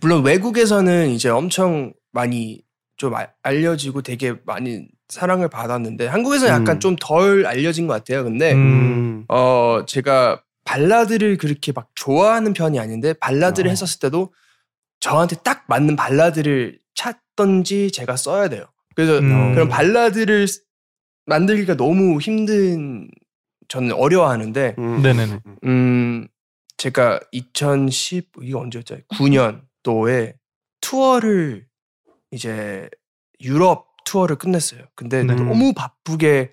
물론 0.00 0.24
외국에서는 0.24 1.10
이제 1.10 1.28
엄청 1.28 1.92
많이 2.12 2.62
좀 2.96 3.14
아- 3.14 3.28
알려지고 3.42 4.02
되게 4.02 4.34
많이 4.44 4.86
사랑을 5.08 5.48
받았는데 5.48 6.06
한국에서는 6.06 6.52
약간 6.52 6.76
음. 6.76 6.80
좀덜 6.80 7.46
알려진 7.46 7.86
것 7.86 7.94
같아요. 7.94 8.24
근데 8.24 8.52
음. 8.52 9.24
어 9.28 9.84
제가 9.86 10.42
발라드를 10.64 11.36
그렇게 11.36 11.72
막 11.72 11.88
좋아하는 11.94 12.52
편이 12.52 12.78
아닌데 12.78 13.12
발라드를 13.14 13.68
어. 13.68 13.70
했었을 13.70 13.98
때도 14.00 14.32
저한테 15.00 15.36
딱 15.44 15.64
맞는 15.68 15.96
발라드를 15.96 16.78
찾던지 16.94 17.90
제가 17.92 18.16
써야 18.16 18.48
돼요. 18.48 18.66
그래서 18.94 19.18
음. 19.18 19.54
그런 19.54 19.68
발라드를 19.68 20.46
쓰- 20.48 20.62
만들기가 21.26 21.76
너무 21.76 22.20
힘든 22.20 23.08
저는 23.68 23.92
어려워하는데 23.92 24.74
음. 24.78 25.02
네네네. 25.02 25.38
음 25.64 26.26
제가 26.76 27.20
2010 27.32 28.32
이게 28.42 28.54
언제였죠? 28.56 28.96
9년도에 29.14 30.34
투어를 30.80 31.66
이제 32.32 32.88
유럽 33.40 33.86
투어를 34.04 34.36
끝냈어요. 34.36 34.80
근데 34.94 35.22
네. 35.22 35.34
너무 35.34 35.72
바쁘게 35.74 36.52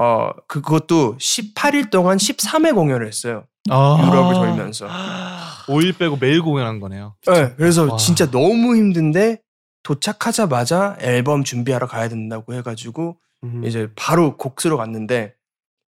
어 0.00 0.30
그것도 0.48 1.18
18일 1.18 1.90
동안 1.90 2.16
13회 2.16 2.74
공연을 2.74 3.06
했어요. 3.06 3.44
아. 3.70 3.98
유럽을 4.06 4.34
돌면서. 4.34 4.88
5일 5.68 5.96
빼고 5.98 6.16
매일 6.16 6.42
공연한 6.42 6.80
거네요. 6.80 7.14
네, 7.26 7.54
그래서 7.56 7.84
와. 7.92 7.96
진짜 7.96 8.28
너무 8.30 8.74
힘든데 8.74 9.41
도착하자마자 9.82 10.96
앨범 11.00 11.44
준비하러 11.44 11.86
가야 11.86 12.08
된다고 12.08 12.54
해가지고 12.54 13.18
음. 13.44 13.64
이제 13.64 13.90
바로 13.96 14.36
곡 14.36 14.60
쓰러 14.60 14.76
갔는데 14.76 15.34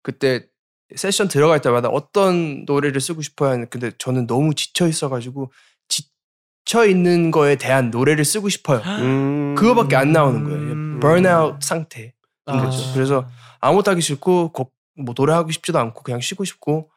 그때 0.02 0.48
세션 0.96 1.28
들어갈 1.28 1.62
때마다 1.62 1.90
어떤 1.90 2.66
노래를 2.66 3.02
쓰고 3.02 3.22
싶어야 3.22 3.52
하는 3.52 3.70
근데 3.70 3.92
저는 3.98 4.28
너무 4.28 4.54
지쳐 4.54 4.88
있어가지고 4.88 5.52
지쳐 5.88 6.86
있는 6.86 7.32
거에 7.32 7.56
대한 7.56 7.90
노래를 7.90 8.26
쓰고 8.26 8.50
싶어요. 8.50 8.80
음. 8.80 9.56
그거밖에 9.56 9.96
안 9.96 10.12
나오는 10.12 10.44
거예요. 10.44 10.60
음. 10.60 11.00
번아웃 11.00 11.62
상태. 11.62 12.14
거죠. 12.46 12.94
그래서 12.94 13.28
아무것도 13.62 13.92
하기 13.92 14.02
싫고 14.02 14.52
곡, 14.52 14.74
뭐 14.98 15.16
노래 15.16 15.34
하고 15.34 15.52
싶지도 15.52 15.80
않고 15.80 16.04
그냥 16.04 16.20
쉬고 16.20 16.44
싶고 16.44 16.90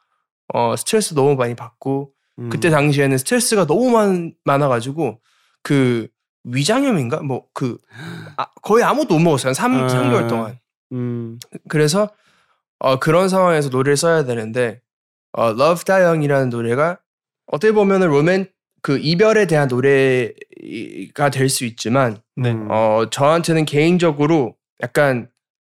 어 0.53 0.77
스트레스 0.77 1.15
너무 1.15 1.37
많이 1.37 1.55
받고 1.55 2.13
음. 2.39 2.49
그때 2.51 2.71
당시에는 2.71 3.17
스트레스가 3.19 3.67
너무 3.67 3.91
많, 3.91 4.35
많아가지고 4.45 5.21
그 5.63 6.09
위장염인가 6.47 7.21
뭐그 7.23 7.79
거의 8.63 8.85
아무것도 8.85 9.15
못 9.15 9.21
먹었어요. 9.21 9.49
한 9.49 9.55
3, 9.55 9.75
아. 9.75 9.89
삼개월 9.89 10.29
동안. 10.29 10.59
음. 10.93 11.39
그래서 11.69 12.11
어, 12.79 12.99
그런 12.99 13.29
상황에서 13.29 13.69
노래를 13.69 13.97
써야 13.97 14.25
되는데 14.25 14.81
어, 15.33 15.51
Love 15.51 15.85
Die 15.85 16.03
Young이라는 16.05 16.51
노래가 16.51 16.99
어떻게 17.47 17.73
보면은 17.73 18.09
로맨 18.09 18.49
그 18.83 18.99
이별에 18.99 19.47
대한 19.47 19.69
노래가 19.69 21.31
될 21.31 21.49
수 21.49 21.65
있지만 21.65 22.19
네. 22.37 22.53
음. 22.53 22.69
어, 22.71 23.07
저한테는 23.11 23.65
개인적으로 23.65 24.57
약간 24.83 25.29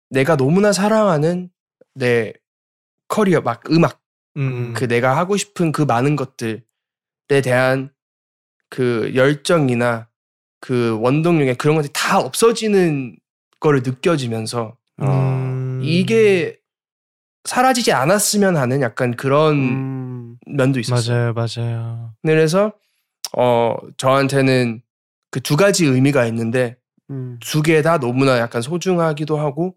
내가 0.10 0.36
너무나 0.36 0.72
사랑하는 0.74 1.50
내 1.94 2.34
커리어 3.08 3.42
막 3.42 3.64
음악 3.72 4.02
음. 4.38 4.74
그 4.76 4.88
내가 4.88 5.16
하고 5.18 5.38
싶은 5.38 5.72
그 5.72 5.84
많은 5.84 6.16
것들에 6.16 6.62
대한 7.44 7.92
그 8.70 9.12
열정이나 9.16 10.07
그 10.60 10.98
원동력에 11.02 11.56
그런 11.56 11.76
것들이 11.76 11.92
다 11.94 12.20
없어지는 12.20 13.18
거를 13.60 13.82
느껴지면서 13.84 14.76
음. 15.02 15.82
이게 15.84 16.58
사라지지 17.44 17.92
않았으면 17.94 18.58
하는 18.58 18.82
약간 18.82 19.16
그런 19.16 19.56
음. 19.56 20.38
면도 20.48 20.80
있었어요. 20.80 21.34
맞아요, 21.34 21.54
맞아요. 21.58 22.14
그래서 22.24 22.74
어 23.36 23.76
저한테는 23.98 24.82
그 25.32 25.40
두 25.42 25.56
가지 25.56 25.86
의미가 25.86 26.26
있는데 26.28 26.78
음. 27.10 27.38
두개 27.42 27.82
다 27.82 28.00
너무나 28.00 28.40
약간 28.40 28.62
소중하기도 28.62 29.38
하고 29.38 29.76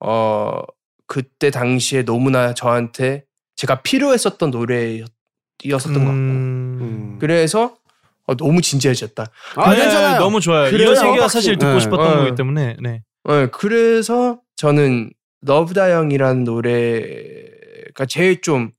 어 0.00 0.62
그때 1.06 1.50
당시에 1.50 2.04
너무나 2.04 2.54
저한테 2.54 3.24
제가 3.56 3.82
필요했었던 3.82 4.50
노래였었던 4.50 5.08
것 5.94 6.00
같고 6.00 6.12
음. 6.12 7.18
그래서 7.20 7.76
어, 8.26 8.36
너무 8.36 8.60
진지해졌다. 8.62 9.26
아, 9.56 9.70
네, 9.74 9.80
괜찮아요. 9.80 10.18
너무 10.18 10.40
좋아요. 10.40 10.70
그래요? 10.70 10.90
이런 10.92 11.08
얘기가 11.08 11.28
사실 11.28 11.58
듣고 11.58 11.74
네. 11.74 11.80
싶었던 11.80 12.10
네. 12.10 12.16
거기 12.24 12.34
때문에. 12.36 12.76
네. 12.80 13.02
네, 13.24 13.46
그래서 13.52 14.40
저는 14.56 15.12
러브다영이라는 15.42 16.44
노래가 16.44 18.06
제일 18.08 18.40
좀 18.40 18.70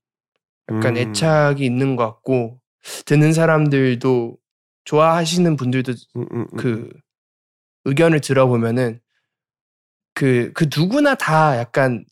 약간 0.71 0.95
음. 0.95 0.97
애착이 0.97 1.65
있는 1.65 1.95
것 1.95 2.05
같고 2.05 2.59
듣는 3.05 3.33
사람들도 3.33 4.37
좋아하시는 4.85 5.55
분들도 5.55 5.93
음, 6.15 6.25
음, 6.31 6.47
음. 6.53 6.57
그 6.57 6.89
의견을 7.85 8.21
들어보면은 8.21 8.99
그, 10.13 10.51
그 10.53 10.69
누구나 10.75 11.15
다 11.15 11.57
약간 11.57 12.05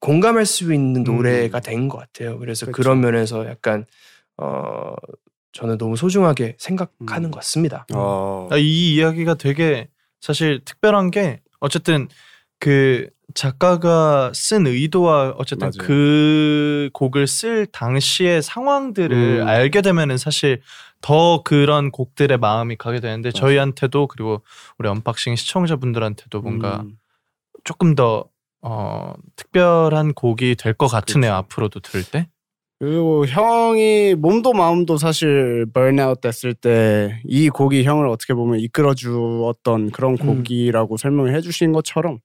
공감할 0.00 0.46
수 0.46 0.72
있는 0.72 1.04
노래가 1.04 1.60
된 1.60 1.88
것 1.88 1.98
같아요. 1.98 2.38
그래서 2.38 2.66
그쵸. 2.66 2.76
그런 2.76 3.00
면에서 3.00 3.46
약간 3.46 3.84
어 4.38 4.94
저는 5.52 5.78
너무 5.78 5.96
소중하게 5.96 6.56
생각하는 6.58 7.28
음. 7.28 7.30
것 7.30 7.36
같습니다. 7.40 7.86
어. 7.94 8.48
아, 8.50 8.56
이 8.56 8.94
이야기가 8.94 9.34
되게 9.34 9.88
사실 10.20 10.60
특별한 10.64 11.10
게 11.10 11.40
어쨌든 11.60 12.08
그 12.58 13.08
작가가 13.34 14.32
쓴 14.34 14.66
의도와 14.66 15.34
어쨌든 15.38 15.70
맞아요. 15.76 15.86
그 15.86 16.90
곡을 16.92 17.26
쓸 17.26 17.66
당시의 17.66 18.42
상황들을 18.42 19.40
음. 19.42 19.48
알게 19.48 19.82
되면은 19.82 20.18
사실 20.18 20.60
더 21.00 21.42
그런 21.42 21.90
곡들의 21.90 22.36
마음이 22.38 22.76
가게 22.76 23.00
되는데 23.00 23.30
저희한테도 23.32 24.06
그리고 24.08 24.42
우리 24.78 24.88
언박싱 24.88 25.36
시청자분들한테도 25.36 26.42
뭔가 26.42 26.80
음. 26.80 26.98
조금 27.64 27.94
더 27.94 28.26
어, 28.62 29.14
특별한 29.36 30.12
곡이 30.12 30.56
될 30.56 30.74
것 30.74 30.88
같으네요 30.88 31.32
앞으로도 31.34 31.80
들을 31.80 32.04
때. 32.04 32.28
그리고 32.80 33.26
형이 33.26 34.14
몸도 34.14 34.54
마음도 34.54 34.96
사실 34.96 35.66
burnout 35.72 36.20
됐을 36.22 36.54
때 36.54 37.20
이 37.26 37.48
곡이 37.50 37.84
형을 37.84 38.06
어떻게 38.08 38.32
보면 38.34 38.58
이끌어 38.60 38.94
주었던 38.94 39.90
그런 39.90 40.16
곡이라고 40.16 40.96
설명을 40.96 41.34
해주신 41.36 41.72
것처럼 41.72 42.18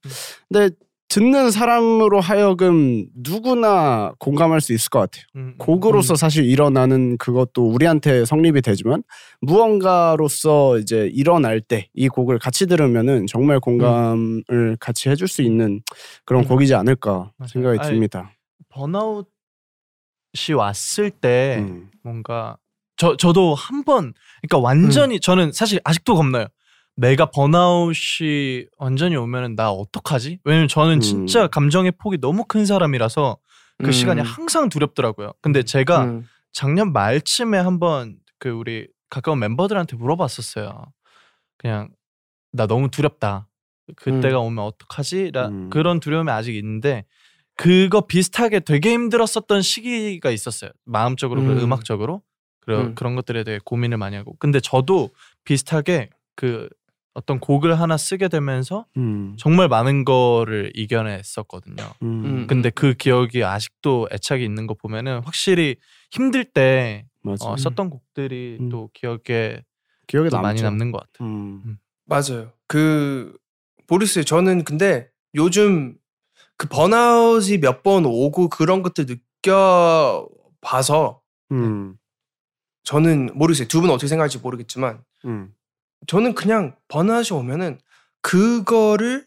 근데 0.50 0.74
듣는 1.08 1.52
사람으로 1.52 2.20
하여금 2.20 3.06
누구나 3.16 4.14
공감할 4.18 4.60
수 4.60 4.74
있을 4.74 4.90
것 4.90 5.00
같아요. 5.00 5.24
음, 5.36 5.54
곡으로서 5.60 6.16
사실 6.16 6.46
일어나는 6.46 7.18
그것도 7.18 7.68
우리한테 7.70 8.26
성립이 8.26 8.62
되지만 8.62 9.04
무언가로서 9.42 10.80
이제 10.80 11.10
일어날 11.14 11.62
때 11.62 11.90
이 11.94 12.08
곡을 12.08 12.40
같이 12.40 12.66
들으면은 12.66 13.28
정말 13.28 13.60
공감을 13.60 14.78
같이 14.80 15.10
해줄 15.10 15.28
수 15.28 15.42
있는 15.44 15.82
그런 16.26 16.44
음. 16.44 16.48
곡이지 16.48 16.74
않을까. 16.74 17.32
생각이 17.48 17.80
듭니다. 17.88 18.32
번아웃 18.70 19.28
이 20.50 20.54
왔을 20.54 21.10
때 21.12 21.58
음. 21.60 21.90
뭔가 22.04 22.58
저 22.98 23.16
저도 23.18 23.56
한 23.56 23.84
번 23.84 24.14
그러니까 24.42 24.58
완전히 24.60 25.20
저는 25.20 25.52
사실 25.52 25.80
아직도 25.84 26.16
겁나요. 26.16 26.48
내가 26.98 27.30
번아웃이 27.32 28.66
완전히 28.78 29.16
오면은 29.16 29.56
나 29.56 29.70
어떡하지? 29.72 30.40
왜냐면 30.44 30.68
저는 30.68 30.96
음. 30.96 31.00
진짜 31.02 31.48
감정의 31.48 31.92
폭이 31.98 32.20
너무 32.20 32.46
큰 32.46 32.66
사람이라서 32.66 33.38
그 33.80 33.88
음. 33.88 33.92
시간이 33.92 34.22
항상 34.22 34.70
두렵더라고요. 34.70 35.34
근데 35.42 35.64
제가 35.64 36.06
음. 36.06 36.28
작년 36.54 36.94
말쯤에 36.94 37.58
한번 37.58 38.16
그 38.40 38.50
우리 38.50 38.88
가까운 39.10 39.40
멤버들한테 39.40 39.98
물어봤었어요. 39.98 40.86
그냥 41.58 41.90
나 42.54 42.66
너무 42.68 42.90
두렵다. 42.90 43.48
그때가 43.98 44.40
오면 44.40 44.64
어떡하지? 44.64 45.32
라 45.34 45.48
음. 45.50 45.70
그런 45.70 46.00
두려움이 46.00 46.32
아직 46.32 46.56
있는데 46.56 47.06
그거 47.56 48.02
비슷하게 48.02 48.60
되게 48.62 48.92
힘들었었던 48.92 49.62
시기가 49.62 50.30
있었어요. 50.32 50.72
마음적으로 50.86 51.42
음. 51.42 51.50
음. 51.52 51.60
음악적으로 51.60 52.22
그런 52.60 52.88
음. 52.88 52.96
그런 52.96 53.16
것들에 53.16 53.44
대해 53.44 53.60
고민을 53.64 53.98
많이 53.98 54.16
하고. 54.16 54.36
근데 54.40 54.60
저도 54.60 55.10
비슷하게 55.44 56.10
그 56.36 56.68
어떤 57.14 57.40
곡을 57.40 57.80
하나 57.80 57.96
쓰게 57.96 58.28
되면서 58.28 58.86
음. 58.98 59.36
정말 59.38 59.70
많은 59.70 60.04
거를 60.04 60.72
이겨냈었거든요. 60.76 61.84
음. 62.02 62.26
음. 62.26 62.48
근데 62.48 62.70
그 62.70 62.94
기억이 62.94 63.44
아직도 63.44 64.10
애착이 64.12 64.44
있는 64.44 64.68
거 64.68 64.74
보면은 64.74 65.22
확실히 65.24 65.78
힘들 66.12 66.44
때. 66.44 67.06
어, 67.42 67.58
썼던 67.58 67.90
곡들이 67.90 68.58
음. 68.60 68.70
또 68.70 68.92
기억에 68.94 69.64
기억에 70.06 70.30
또 70.30 70.40
많이. 70.42 70.62
남는 70.62 70.92
것 70.92 71.00
같아요. 71.02 71.28
음. 71.28 71.78
맞아요. 72.06 72.52
그 72.68 73.36
모르겠어요. 73.88 74.24
저는 74.24 74.64
근데 74.64 75.10
요즘 75.34 75.96
그 76.58 76.68
번아웃이 76.68 77.58
몇 77.60 77.84
번 77.84 78.06
오고 78.06 78.50
그런 78.50 78.82
것들 78.82 79.06
느껴 79.06 80.28
봐서 80.62 81.22
음. 81.52 81.96
저는 82.84 83.32
모르겠어요. 83.34 83.68
두 83.68 83.82
분 83.82 83.90
어떻게 83.90 84.08
생각할지 84.08 84.40
모르겠지만 84.40 85.02
음. 85.26 85.54
저는 86.08 86.36
그냥 86.36 86.76
번아웃이 86.88 87.38
오면은 87.38 87.80
그거를 88.22 89.26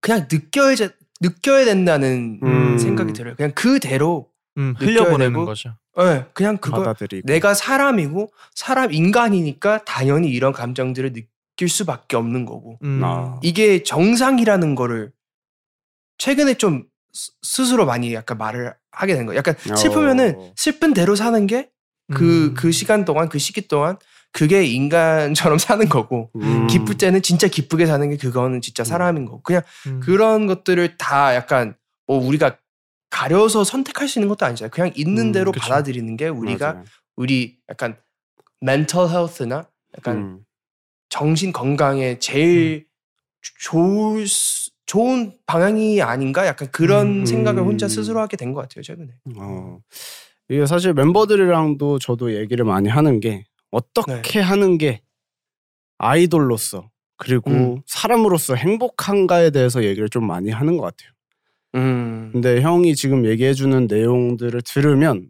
그냥 0.00 0.26
느껴야 0.30 0.74
느껴야 1.20 1.64
된다는 1.66 2.40
음. 2.42 2.78
생각이 2.78 3.12
들어요. 3.12 3.34
그냥 3.36 3.52
그대로 3.54 4.30
음, 4.56 4.74
흘려보내는 4.78 5.32
되고 5.34 5.44
거죠. 5.44 5.74
예, 5.98 6.26
그냥 6.32 6.56
그거 6.56 6.78
받아들이고. 6.78 7.26
내가 7.26 7.52
사람이고 7.54 8.32
사람 8.54 8.92
인간이니까 8.92 9.84
당연히 9.84 10.30
이런 10.30 10.52
감정들을 10.52 11.12
느낄 11.12 11.68
수밖에 11.68 12.16
없는 12.16 12.46
거고 12.46 12.78
음. 12.82 13.00
아. 13.04 13.38
이게 13.42 13.82
정상이라는 13.82 14.74
거를 14.76 15.12
최근에 16.20 16.54
좀 16.54 16.84
스- 17.12 17.32
스스로 17.42 17.86
많이 17.86 18.12
약간 18.14 18.36
말을 18.38 18.74
하게 18.92 19.14
된 19.14 19.24
거예요. 19.26 19.38
약간 19.38 19.54
슬프면은 19.76 20.34
어. 20.36 20.52
슬픈 20.54 20.92
대로 20.92 21.16
사는 21.16 21.46
게 21.46 21.70
그그 22.12 22.66
음. 22.66 22.72
시간 22.72 23.04
동안 23.04 23.28
그 23.28 23.38
시기 23.38 23.66
동안 23.66 23.96
그게 24.32 24.64
인간처럼 24.64 25.58
사는 25.58 25.88
거고 25.88 26.30
음. 26.36 26.66
기쁠 26.68 26.98
때는 26.98 27.22
진짜 27.22 27.48
기쁘게 27.48 27.86
사는 27.86 28.08
게 28.10 28.16
그거는 28.16 28.60
진짜 28.60 28.84
사람인 28.84 29.24
거고 29.24 29.42
그냥 29.42 29.62
음. 29.86 30.00
그런 30.00 30.46
것들을 30.46 30.98
다 30.98 31.34
약간 31.34 31.74
뭐 32.06 32.18
우리가 32.18 32.58
가려서 33.08 33.64
선택할 33.64 34.06
수 34.06 34.18
있는 34.18 34.28
것도 34.28 34.44
아니잖아요. 34.46 34.70
그냥 34.70 34.92
있는 34.94 35.28
음, 35.28 35.32
대로 35.32 35.50
그쵸. 35.52 35.62
받아들이는 35.62 36.16
게 36.16 36.28
우리가 36.28 36.72
맞아요. 36.74 36.84
우리 37.16 37.58
약간 37.68 37.96
mental 38.62 39.08
health나 39.08 39.68
약간 39.96 40.16
음. 40.16 40.38
정신 41.08 41.52
건강에 41.52 42.18
제일 42.20 42.86
좋을 43.60 44.26
수- 44.28 44.70
좋은 44.90 45.32
방향이 45.46 46.02
아닌가 46.02 46.48
약간 46.48 46.68
그런 46.72 47.20
음. 47.20 47.24
생각을 47.24 47.62
혼자 47.62 47.86
스스로 47.86 48.18
하게 48.18 48.36
된 48.36 48.52
것 48.52 48.62
같아요 48.62 48.82
최근에. 48.82 49.12
어. 49.36 49.78
이게 50.48 50.66
사실 50.66 50.94
멤버들이랑도 50.94 52.00
저도 52.00 52.34
얘기를 52.34 52.64
많이 52.64 52.88
하는 52.88 53.20
게 53.20 53.44
어떻게 53.70 54.40
하는 54.40 54.78
게 54.78 55.00
아이돌로서 55.98 56.90
그리고 57.16 57.50
음. 57.52 57.82
사람으로서 57.86 58.56
행복한가에 58.56 59.50
대해서 59.50 59.84
얘기를 59.84 60.08
좀 60.08 60.26
많이 60.26 60.50
하는 60.50 60.76
것 60.76 60.82
같아요. 60.82 61.12
음. 61.76 62.30
근데 62.32 62.60
형이 62.60 62.96
지금 62.96 63.26
얘기해주는 63.26 63.86
내용들을 63.86 64.60
들으면 64.62 65.28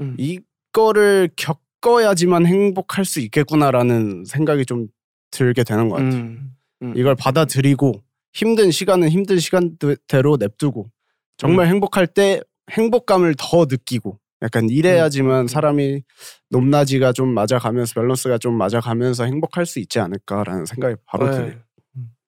음. 0.00 0.16
이거를 0.16 1.28
겪어야지만 1.34 2.46
행복할 2.46 3.04
수 3.04 3.18
있겠구나라는 3.18 4.26
생각이 4.26 4.64
좀 4.64 4.86
들게 5.32 5.64
되는 5.64 5.88
것 5.88 5.96
같아요. 5.96 6.20
음. 6.20 6.54
음. 6.82 6.92
이걸 6.96 7.16
받아들이고 7.16 8.00
힘든 8.32 8.70
시간은 8.70 9.08
힘든 9.08 9.38
시간대로 9.38 10.36
냅두고 10.38 10.90
정말 11.36 11.66
행복할 11.66 12.06
때 12.06 12.40
행복감을 12.70 13.34
더 13.38 13.66
느끼고 13.68 14.18
약간 14.42 14.68
이래야지만 14.70 15.46
사람이 15.46 16.02
높낮이가 16.50 17.12
좀 17.12 17.32
맞아가면서 17.32 17.94
밸런스가 18.00 18.38
좀 18.38 18.54
맞아가면서 18.56 19.24
행복할 19.24 19.66
수 19.66 19.78
있지 19.78 19.98
않을까라는 20.00 20.66
생각이 20.66 20.96
바로 21.06 21.26
네. 21.30 21.36
드네요. 21.36 21.54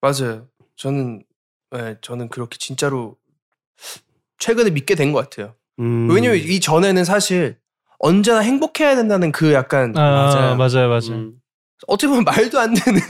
맞아요. 0.00 0.48
저는 0.76 1.24
네, 1.70 1.96
저는 2.02 2.28
그렇게 2.28 2.56
진짜로 2.58 3.16
최근에 4.38 4.70
믿게 4.70 4.94
된 4.94 5.12
것 5.12 5.28
같아요. 5.28 5.54
음. 5.80 6.08
왜냐면 6.10 6.36
이 6.38 6.60
전에는 6.60 7.04
사실 7.04 7.56
언제나 7.98 8.40
행복해야 8.40 8.94
된다는 8.96 9.32
그 9.32 9.52
약간 9.52 9.96
아, 9.96 10.54
맞아요, 10.56 10.88
맞아요. 10.88 11.10
음. 11.12 11.34
어떻게 11.86 12.06
보면 12.08 12.24
말도 12.24 12.58
안 12.60 12.74
되는 12.74 13.00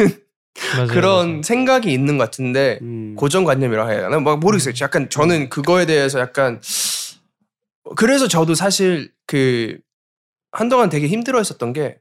맞아요, 0.77 0.87
그런 0.89 1.27
맞아요. 1.29 1.43
생각이 1.43 1.93
있는 1.93 2.17
것 2.19 2.25
같은데 2.25 2.79
음. 2.83 3.15
고정관념이라 3.17 3.89
해야 3.89 4.05
하나? 4.07 4.21
막 4.21 4.39
모르겠어요. 4.39 4.75
약간 4.81 5.11
저는 5.11 5.49
그거에 5.49 5.87
대해서 5.87 6.21
약간 6.21 6.61
그래서 7.97 8.29
저도 8.29 8.55
사실 8.55 9.13
그 9.27 9.79
한동안 10.53 10.89
되게 10.89 11.07
힘들어했었던 11.09 11.73
게 11.73 11.99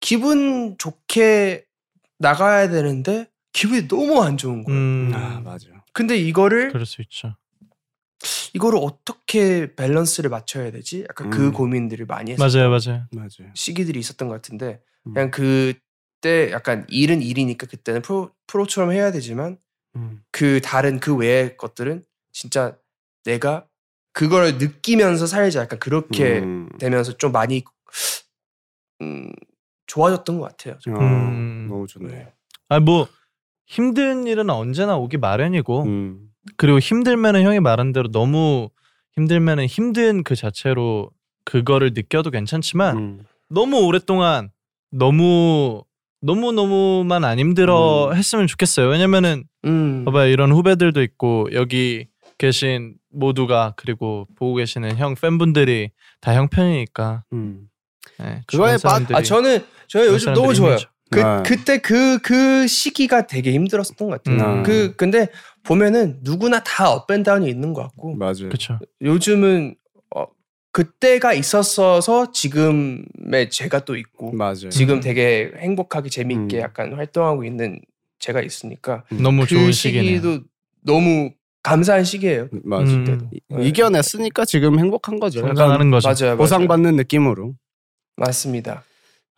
기분 0.00 0.76
좋게 0.78 1.64
나가야 2.18 2.68
되는데 2.68 3.28
기분이 3.52 3.88
너무 3.88 4.22
안 4.22 4.36
좋은 4.36 4.64
거예요. 4.64 4.78
음, 4.80 5.12
아 5.14 5.40
맞아. 5.44 5.66
근데 5.92 6.16
이거를 6.16 6.72
그럴 6.72 6.86
수 6.86 7.02
있죠. 7.02 7.36
이거를 8.54 8.78
어떻게 8.80 9.74
밸런스를 9.74 10.30
맞춰야 10.30 10.70
되지? 10.70 11.04
약간 11.08 11.28
그 11.30 11.46
음. 11.48 11.52
고민들을 11.52 12.06
많이 12.06 12.32
했었던 12.32 12.70
맞아요, 12.70 12.70
맞아요. 12.70 13.06
맞아요. 13.10 13.50
시기들이 13.54 13.98
있었던 13.98 14.28
것 14.28 14.34
같은데 14.36 14.80
음. 15.06 15.14
그냥 15.14 15.30
그 15.30 15.74
때 16.24 16.50
약간 16.52 16.86
일은 16.88 17.20
일이니까 17.20 17.66
그때는 17.66 18.00
프로, 18.00 18.30
프로처럼 18.46 18.92
해야 18.92 19.12
되지만 19.12 19.58
음. 19.94 20.22
그 20.30 20.62
다른 20.62 20.98
그 20.98 21.14
외의 21.14 21.58
것들은 21.58 22.02
진짜 22.32 22.78
내가 23.24 23.66
그걸 24.14 24.56
느끼면서 24.56 25.26
살자 25.26 25.60
약간 25.60 25.78
그렇게 25.78 26.38
음. 26.38 26.70
되면서 26.78 27.18
좀 27.18 27.30
많이 27.30 27.62
음, 29.02 29.30
좋아졌던 29.86 30.38
것 30.40 30.48
같아요. 30.48 30.78
어, 30.88 31.00
음. 31.02 31.66
너무 31.68 31.86
좋네. 31.86 32.32
아뭐 32.70 33.06
힘든 33.66 34.26
일은 34.26 34.48
언제나 34.48 34.96
오기 34.96 35.18
마련이고 35.18 35.82
음. 35.82 36.30
그리고 36.56 36.78
힘들면은 36.78 37.42
형이 37.42 37.60
말한 37.60 37.92
대로 37.92 38.10
너무 38.10 38.70
힘들면은 39.12 39.66
힘든 39.66 40.24
그 40.24 40.36
자체로 40.36 41.10
그거를 41.44 41.92
느껴도 41.92 42.30
괜찮지만 42.30 42.96
음. 42.96 43.24
너무 43.50 43.84
오랫동안 43.84 44.50
너무 44.90 45.84
너무 46.24 46.52
너무만 46.52 47.24
안 47.24 47.38
힘들어 47.38 48.08
음. 48.10 48.16
했으면 48.16 48.46
좋겠어요. 48.46 48.88
왜냐면은 48.88 49.44
음. 49.64 50.04
봐봐요 50.04 50.30
이런 50.30 50.52
후배들도 50.52 51.02
있고 51.02 51.48
여기 51.52 52.06
계신 52.38 52.94
모두가 53.12 53.74
그리고 53.76 54.26
보고 54.36 54.54
계시는 54.56 54.96
형 54.96 55.14
팬분들이 55.14 55.90
다 56.20 56.32
형 56.34 56.48
편이니까 56.48 57.24
음. 57.32 57.66
네, 58.18 58.40
그거에 58.46 58.76
아 59.12 59.22
저는 59.22 59.64
저는 59.88 60.06
요즘 60.08 60.32
너무 60.34 60.54
좋아요. 60.54 60.72
힘들죠. 60.72 60.88
그 61.10 61.22
아. 61.22 61.42
그때 61.42 61.78
그그 61.78 62.66
시기가 62.66 63.26
되게 63.26 63.52
힘들었었던 63.52 64.08
것 64.08 64.22
같아요. 64.22 64.56
음. 64.58 64.62
그 64.62 64.96
근데 64.96 65.28
보면은 65.62 66.18
누구나 66.22 66.62
다 66.64 66.90
업앤다운이 66.90 67.48
있는 67.48 67.72
것 67.72 67.82
같고 67.82 68.14
맞아요. 68.16 68.48
그렇죠. 68.48 68.78
요즘은 69.02 69.74
어, 69.76 69.83
그때가 70.74 71.34
있었어서 71.34 72.32
지금의 72.32 73.48
제가 73.48 73.84
또 73.84 73.96
있고 73.96 74.32
맞아요. 74.32 74.70
지금 74.70 74.98
되게 75.00 75.52
행복하게 75.56 76.08
재미있게 76.10 76.56
음. 76.56 76.60
약간 76.62 76.92
활동하고 76.94 77.44
있는 77.44 77.78
제가 78.18 78.40
있으니까 78.42 79.04
너무 79.08 79.42
그 79.42 79.46
좋은 79.54 79.70
시기네요. 79.70 80.04
시기도 80.16 80.40
너무 80.82 81.30
감사한 81.62 82.02
시기예요. 82.02 82.48
맞아요. 82.64 82.86
음. 82.86 83.30
네. 83.50 83.64
이겨냈으니까 83.68 84.44
지금 84.44 84.80
행복한 84.80 85.20
거죠. 85.20 85.42
성장하는 85.42 85.92
거죠. 85.92 86.08
맞아요, 86.08 86.16
맞아요. 86.30 86.36
보상받는 86.38 86.96
느낌으로. 86.96 87.54
맞습니다. 88.16 88.82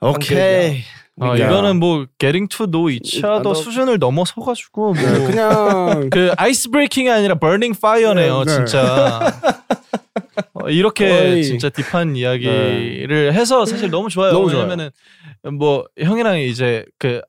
오케이. 0.01 0.81
어, 1.19 1.33
그러니까. 1.33 1.47
이거는 1.49 1.77
뭐 1.79 2.07
getting 2.19 2.49
to 2.49 2.67
know 2.67 2.91
each 2.91 3.23
아, 3.27 3.37
other 3.37 3.43
너- 3.43 3.55
수준을 3.55 3.99
넘어서 3.99 4.41
가지고 4.41 4.95
뭐 4.95 5.03
네, 5.03 5.27
그냥 5.27 6.09
그 6.11 6.33
아이스 6.39 6.71
브레이킹이 6.71 7.11
아니라 7.11 7.35
burning 7.35 7.77
fire네요, 7.77 8.45
네, 8.45 8.53
네. 8.53 8.57
진짜. 8.57 9.21
어, 10.55 10.69
이렇게 10.71 11.09
거의- 11.09 11.45
진짜 11.45 11.69
딥한 11.69 12.17
이야기를 12.17 13.33
해서 13.35 13.65
사실 13.67 13.91
너무 13.91 14.09
좋아요. 14.09 14.33
너무 14.33 14.51
좋아요. 14.51 14.65
왜냐면은 14.65 14.91
뭐 15.59 15.85
형이랑 15.99 16.41
이제 16.41 16.85
그, 16.99 17.21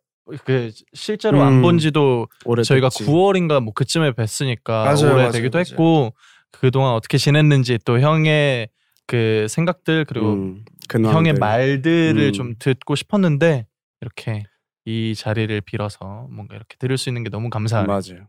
그 0.45 0.71
실제로 0.93 1.39
음, 1.39 1.43
안 1.47 1.61
본 1.61 1.77
지도 1.79 2.27
오래됐지. 2.45 2.67
저희가 2.69 2.89
9월인가 2.89 3.61
뭐 3.61 3.73
그쯤에 3.73 4.11
뵀으니까 4.11 4.63
맞아요, 4.69 4.93
맞아요, 5.01 5.13
오래되기도 5.15 5.57
맞아요. 5.57 5.65
했고 5.69 6.13
그동안 6.51 6.93
어떻게 6.93 7.17
지냈는지 7.17 7.77
또 7.85 7.99
형의 7.99 8.69
그 9.05 9.47
생각들 9.49 10.05
그리고 10.05 10.33
음, 10.33 10.65
근황들. 10.89 11.15
형의 11.17 11.33
말들을 11.33 12.21
음. 12.21 12.33
좀 12.33 12.53
듣고 12.59 12.95
싶었는데 12.95 13.65
이렇게 14.01 14.43
이 14.85 15.13
자리를 15.15 15.59
빌어서 15.61 16.27
뭔가 16.31 16.55
이렇게 16.55 16.75
들을 16.79 16.97
수 16.97 17.09
있는 17.09 17.23
게 17.23 17.29
너무 17.29 17.49
감사해요. 17.49 17.87
맞아요. 17.87 18.27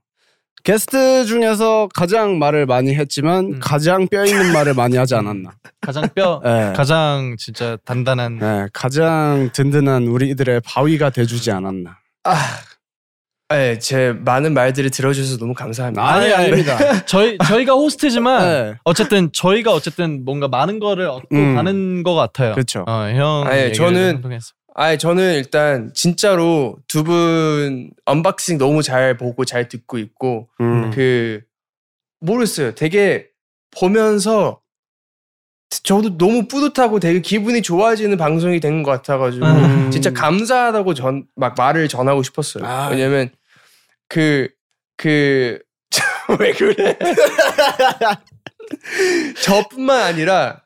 게스트 0.64 1.24
중에서 1.26 1.88
가장 1.94 2.38
말을 2.38 2.66
많이 2.66 2.94
했지만 2.94 3.44
음. 3.44 3.60
가장 3.60 4.06
뼈 4.08 4.24
있는 4.24 4.52
말을 4.52 4.74
많이 4.74 4.96
하지 4.96 5.14
않았나. 5.14 5.50
가장 5.80 6.08
뼈, 6.14 6.40
네. 6.44 6.72
가장 6.74 7.36
진짜 7.38 7.76
단단한. 7.84 8.38
네, 8.38 8.66
가장 8.72 9.50
든든한 9.52 10.06
우리들의 10.06 10.60
바위가 10.64 11.10
돼주지 11.10 11.50
않았나. 11.50 11.98
아, 12.24 12.34
네, 13.50 13.78
제 13.78 14.12
많은 14.12 14.52
말들을 14.52 14.90
들어주셔서 14.90 15.38
너무 15.38 15.54
감사합니다. 15.54 16.06
아니 16.06 16.32
아닙니다. 16.32 16.76
저희 17.06 17.38
저희가 17.38 17.72
호스트지만 17.72 18.40
네. 18.42 18.74
어쨌든 18.84 19.30
저희가 19.32 19.72
어쨌든 19.72 20.22
뭔가 20.24 20.48
많은 20.48 20.78
거를 20.78 21.06
얻고 21.06 21.34
음. 21.34 21.54
가는 21.54 22.02
것 22.02 22.14
같아요. 22.14 22.52
그렇죠. 22.52 22.84
어, 22.86 23.08
형. 23.14 23.44
아니, 23.46 23.72
저는 23.72 24.20
통해서. 24.20 24.52
아, 24.80 24.96
저는 24.96 25.34
일단 25.34 25.92
진짜로 25.94 26.76
두 26.86 27.02
분 27.02 27.90
언박싱 28.04 28.58
너무 28.58 28.82
잘 28.82 29.16
보고 29.16 29.44
잘 29.44 29.68
듣고 29.68 29.98
있고 29.98 30.48
음. 30.60 30.90
그 30.92 31.40
모르겠어요. 32.20 32.74
되게 32.74 33.28
보면서 33.70 34.60
저도 35.82 36.16
너무 36.16 36.48
뿌듯하고 36.48 36.98
되게 37.00 37.20
기분이 37.20 37.60
좋아지는 37.62 38.16
방송이 38.16 38.60
된 38.60 38.82
것 38.82 38.90
같아가지고 38.92 39.46
음. 39.46 39.90
진짜 39.90 40.12
감사하다고 40.12 40.94
전 40.94 41.26
막 41.36 41.54
말을 41.56 41.88
전하고 41.88 42.22
싶었어요. 42.22 42.64
아. 42.64 42.88
왜냐면 42.88 43.30
그 44.08 44.48
그 44.96 45.60
왜 46.40 46.52
그래? 46.52 46.98
저뿐만 49.42 50.00
아니라 50.02 50.62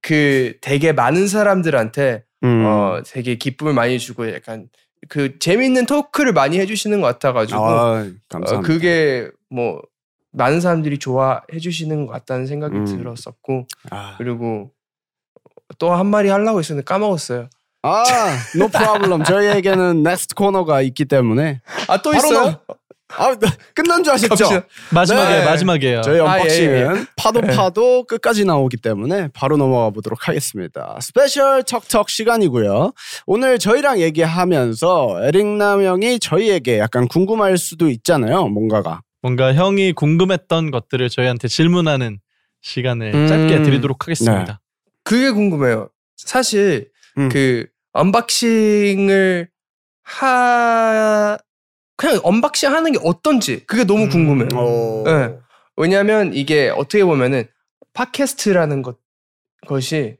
그 0.00 0.54
되게 0.60 0.92
많은 0.92 1.28
사람들한테 1.28 2.24
음. 2.44 2.64
어 2.66 3.02
되게 3.04 3.36
기쁨을 3.36 3.72
많이 3.74 3.98
주고 3.98 4.32
약간 4.32 4.68
그 5.08 5.38
재밌는 5.38 5.86
토크를 5.86 6.32
많이 6.32 6.58
해주시는 6.60 7.00
것 7.00 7.06
같아가지고 7.08 7.60
아, 7.60 8.06
감사합니다. 8.28 8.58
어, 8.58 8.60
그게 8.62 9.28
뭐 9.50 9.82
많은 10.32 10.60
사람들이 10.60 10.98
좋아해 10.98 11.58
주시는 11.60 12.06
것 12.06 12.12
같다는 12.12 12.46
생각이 12.46 12.76
음. 12.76 12.84
들었었고 12.86 13.66
아, 13.90 14.14
그리고 14.18 14.70
또 15.78 15.92
한 15.94 16.06
마디 16.06 16.28
하려고 16.28 16.58
했었는데 16.58 16.84
까먹었어요. 16.84 17.48
아, 17.84 18.04
no 18.54 18.68
problem. 18.68 19.24
저희에게는 19.24 19.98
next 20.06 20.34
코너가 20.36 20.82
있기 20.82 21.04
때문에 21.06 21.60
아 21.88 21.96
또 22.00 22.14
있어요? 22.14 22.60
넘- 23.18 23.26
아, 23.30 23.34
네, 23.38 23.46
끝난 23.74 24.02
줄 24.02 24.12
아셨죠? 24.12 24.62
마지막에 24.90 25.38
네. 25.38 25.44
마지막이에요. 25.44 26.00
저희 26.02 26.20
아, 26.20 26.24
언박싱은 26.24 26.72
예, 26.74 26.80
예. 27.00 27.06
파도 27.16 27.40
파도 27.40 28.04
끝까지 28.04 28.44
나오기 28.44 28.78
때문에 28.78 29.28
바로 29.34 29.56
넘어가 29.56 29.90
보도록 29.90 30.28
하겠습니다. 30.28 30.98
스페셜 31.00 31.64
척척 31.64 32.08
시간이고요. 32.10 32.92
오늘 33.26 33.58
저희랑 33.58 34.00
얘기하면서 34.00 35.20
에릭남 35.24 35.82
형이 35.82 36.18
저희에게 36.20 36.78
약간 36.78 37.08
궁금할 37.08 37.58
수도 37.58 37.88
있잖아요. 37.88 38.46
뭔가가. 38.48 39.02
뭔가 39.20 39.54
형이 39.54 39.92
궁금했던 39.92 40.70
것들을 40.70 41.08
저희한테 41.08 41.48
질문하는 41.48 42.18
시간을 42.62 43.14
음. 43.14 43.26
짧게 43.28 43.62
드리도록 43.62 44.02
하겠습니다. 44.04 44.60
그게 45.04 45.30
궁금해요. 45.30 45.88
사실 46.16 46.88
음. 47.18 47.28
그 47.28 47.66
언박싱을 47.92 49.48
하 50.02 51.38
그냥 51.96 52.20
언박싱 52.22 52.70
하는 52.72 52.92
게 52.92 52.98
어떤지 53.04 53.64
그게 53.66 53.84
너무 53.84 54.04
음. 54.04 54.08
궁금해요. 54.08 54.48
어... 54.54 55.02
네. 55.04 55.36
왜냐하면 55.76 56.32
이게 56.34 56.68
어떻게 56.70 57.04
보면은 57.04 57.44
팟캐스트라는 57.94 58.82
것 58.82 58.98
것이 59.66 60.16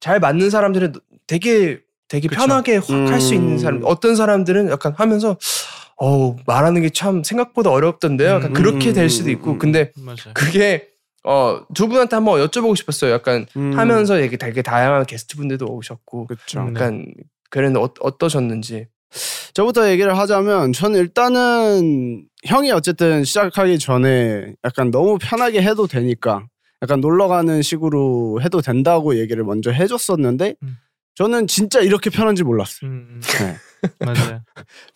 잘 0.00 0.18
맞는 0.20 0.50
사람들은 0.50 0.94
되게 1.26 1.80
되게 2.08 2.28
그쵸. 2.28 2.40
편하게 2.40 2.76
확 2.76 2.90
할수 2.90 3.34
있는 3.34 3.52
음. 3.52 3.58
사람. 3.58 3.80
어떤 3.84 4.16
사람들은 4.16 4.70
약간 4.70 4.92
하면서 4.96 5.38
어우 5.96 6.36
말하는 6.46 6.82
게 6.82 6.90
참 6.90 7.22
생각보다 7.22 7.70
어렵던데요. 7.70 8.28
약간 8.30 8.50
음. 8.50 8.52
그렇게 8.54 8.92
될 8.92 9.08
수도 9.08 9.30
있고. 9.30 9.52
음. 9.52 9.58
근데 9.58 9.92
맞아요. 9.96 10.34
그게 10.34 10.88
어두 11.22 11.88
분한테 11.88 12.16
한번 12.16 12.44
여쭤보고 12.44 12.76
싶었어요. 12.76 13.12
약간 13.12 13.46
음. 13.56 13.72
하면서 13.78 14.16
되게 14.16 14.36
되게 14.36 14.62
다양한 14.62 15.06
게스트 15.06 15.36
분들도 15.36 15.66
오셨고 15.66 16.26
그쵸. 16.26 16.60
음. 16.60 16.74
약간 16.74 17.06
그랬는데 17.50 17.80
어, 17.84 17.92
어떠셨는지. 18.00 18.88
저부터 19.54 19.90
얘기를 19.90 20.16
하자면 20.16 20.72
저는 20.72 20.98
일단은 21.00 22.24
형이 22.46 22.70
어쨌든 22.72 23.24
시작하기 23.24 23.78
전에 23.78 24.54
약간 24.64 24.90
너무 24.90 25.18
편하게 25.20 25.62
해도 25.62 25.86
되니까 25.86 26.46
약간 26.82 27.00
놀러 27.00 27.28
가는 27.28 27.62
식으로 27.62 28.40
해도 28.42 28.60
된다고 28.60 29.18
얘기를 29.18 29.44
먼저 29.44 29.70
해줬었는데 29.70 30.56
음. 30.62 30.76
저는 31.14 31.46
진짜 31.46 31.80
이렇게 31.80 32.08
편한지 32.08 32.42
몰랐어요. 32.42 32.90
음, 32.90 33.20
네. 33.22 33.56
맞아요. 34.00 34.40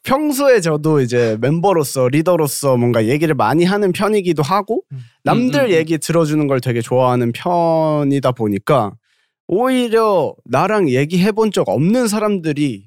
평소에 0.03 0.61
저도 0.61 1.01
이제 1.03 1.37
멤버로서 1.41 2.09
리더로서 2.09 2.77
뭔가 2.79 3.05
얘기를 3.07 3.35
많이 3.35 3.65
하는 3.65 3.93
편이기도 3.93 4.43
하고 4.43 4.83
남들 5.25 5.61
음, 5.61 5.65
음, 5.67 5.71
음. 5.71 5.75
얘기 5.75 5.99
들어주는 5.99 6.47
걸 6.47 6.61
되게 6.61 6.81
좋아하는 6.81 7.33
편이다 7.33 8.33
보니까 8.33 8.93
오히려 9.47 10.35
나랑 10.47 10.89
얘기해 10.89 11.33
본 11.33 11.51
적 11.53 11.69
없는 11.69 12.09
사람들이 12.09 12.86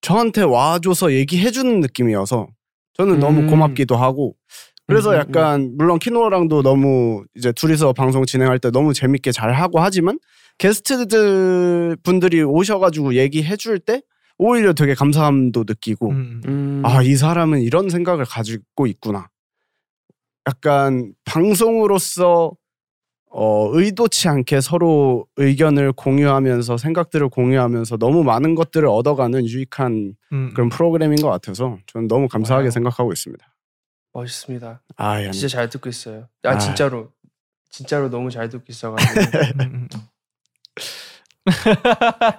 저한테 0.00 0.42
와줘서 0.42 1.12
얘기해 1.12 1.50
주는 1.50 1.80
느낌이어서 1.80 2.48
저는 2.94 3.18
너무 3.20 3.40
음. 3.40 3.46
고맙기도 3.48 3.96
하고 3.96 4.34
그래서 4.86 5.10
음, 5.10 5.14
음, 5.14 5.18
약간 5.18 5.74
물론 5.76 5.98
키노랑도 5.98 6.62
너무 6.62 7.24
이제 7.34 7.52
둘이서 7.52 7.92
방송 7.92 8.24
진행할 8.24 8.58
때 8.58 8.70
너무 8.70 8.94
재밌게 8.94 9.32
잘 9.32 9.52
하고 9.52 9.80
하지만 9.80 10.18
게스트들 10.58 11.96
분들이 12.02 12.42
오셔가지고 12.42 13.14
얘기해 13.14 13.56
줄 13.56 13.78
때 13.78 14.02
오히려 14.38 14.72
되게 14.72 14.94
감사함도 14.94 15.64
느끼고 15.66 16.10
음, 16.10 16.40
음. 16.46 16.82
아, 16.84 17.02
이 17.02 17.16
사람은 17.16 17.60
이런 17.60 17.90
생각을 17.90 18.24
가지고 18.24 18.86
있구나. 18.86 19.28
약간 20.48 21.12
방송으로서 21.24 22.52
어, 23.30 23.68
의도치 23.72 24.28
않게 24.28 24.60
서로 24.60 25.26
의견을 25.36 25.92
공유하면서 25.92 26.78
생각들을 26.78 27.28
공유하면서 27.28 27.98
너무 27.98 28.24
많은 28.24 28.54
것들을 28.54 28.88
얻어가는 28.88 29.46
유익한 29.46 30.14
음. 30.32 30.50
그런 30.54 30.68
프로그램인 30.70 31.20
것 31.20 31.28
같아서 31.28 31.78
저는 31.86 32.08
너무 32.08 32.26
감사하게 32.28 32.64
와우. 32.66 32.70
생각하고 32.70 33.12
있습니다. 33.12 33.46
멋있습니다. 34.14 34.82
아, 34.96 35.22
야, 35.24 35.30
진짜 35.30 35.48
잘 35.48 35.68
듣고 35.68 35.88
있어요. 35.88 36.28
아, 36.44 36.50
아. 36.52 36.58
진짜로 36.58 37.10
진짜로 37.70 38.08
너무 38.08 38.30
잘 38.30 38.48
듣고 38.48 38.64
있어가지고. 38.68 39.20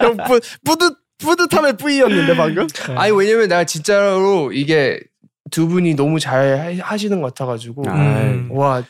형 0.01 0.17
뿌, 0.27 0.39
뿌듯 0.65 0.97
뿌듯함의 1.19 1.77
뿌이였는데 1.77 2.35
방금. 2.35 2.67
아니 2.97 3.11
왜냐면 3.11 3.47
내가 3.49 3.63
진짜로 3.65 4.51
이게 4.53 4.99
두 5.51 5.67
분이 5.67 5.95
너무 5.95 6.19
잘 6.19 6.57
하- 6.81 6.87
하시는 6.91 7.19
것 7.21 7.27
같아가지고 7.27 7.83
음. 7.87 8.49
와 8.51 8.83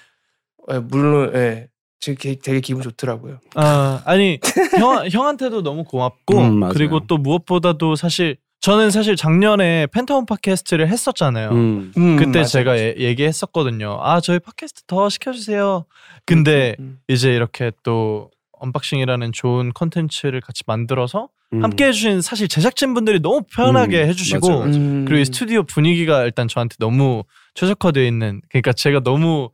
예, 0.72 0.80
물론 0.80 1.32
예 1.36 1.68
지금 2.00 2.16
게- 2.18 2.36
되게 2.42 2.60
기분 2.62 2.82
좋더라고요. 2.82 3.40
아, 3.56 4.02
아니 4.06 4.40
형 4.80 5.08
형한테도 5.10 5.62
너무 5.64 5.84
고맙고 5.84 6.38
음. 6.38 6.70
그리고 6.70 7.02
또 7.08 7.18
무엇보다도 7.18 7.96
사실 7.96 8.38
저는 8.62 8.92
사실 8.92 9.16
작년에 9.16 9.88
펜타곤 9.88 10.26
팟캐스트를 10.26 10.88
했었잖아요. 10.90 11.50
음. 11.52 11.92
음, 11.98 12.16
그때 12.18 12.40
맞아, 12.40 12.50
제가 12.60 12.72
맞아. 12.72 12.84
예- 12.84 12.96
얘기했었거든요. 12.98 14.00
아 14.02 14.22
저희 14.22 14.40
팟캐스트 14.40 14.84
더 14.88 15.10
시켜주세요. 15.10 15.86
근데 16.26 16.76
음, 16.80 17.00
이제 17.08 17.34
이렇게 17.34 17.72
또 17.84 18.30
언박싱이라는 18.54 19.32
좋은 19.32 19.72
컨텐츠를 19.74 20.42
같이 20.42 20.64
만들어서 20.68 21.30
음. 21.54 21.64
함께 21.64 21.86
해주신 21.88 22.22
사실 22.22 22.48
제작진 22.48 22.94
분들이 22.94 23.20
너무 23.22 23.42
편하게 23.54 24.04
음, 24.04 24.08
해주시고 24.10 24.48
맞아요, 24.48 24.60
맞아요. 24.60 24.74
음. 24.76 25.06
그리고 25.06 25.22
이 25.22 25.26
스튜디오 25.26 25.64
분위기가 25.64 26.24
일단 26.24 26.48
저한테 26.48 26.76
너무 26.80 27.24
최적화되어 27.56 28.04
있는 28.04 28.42
그러니까 28.50 28.74
제가 28.74 29.00
너무 29.02 29.50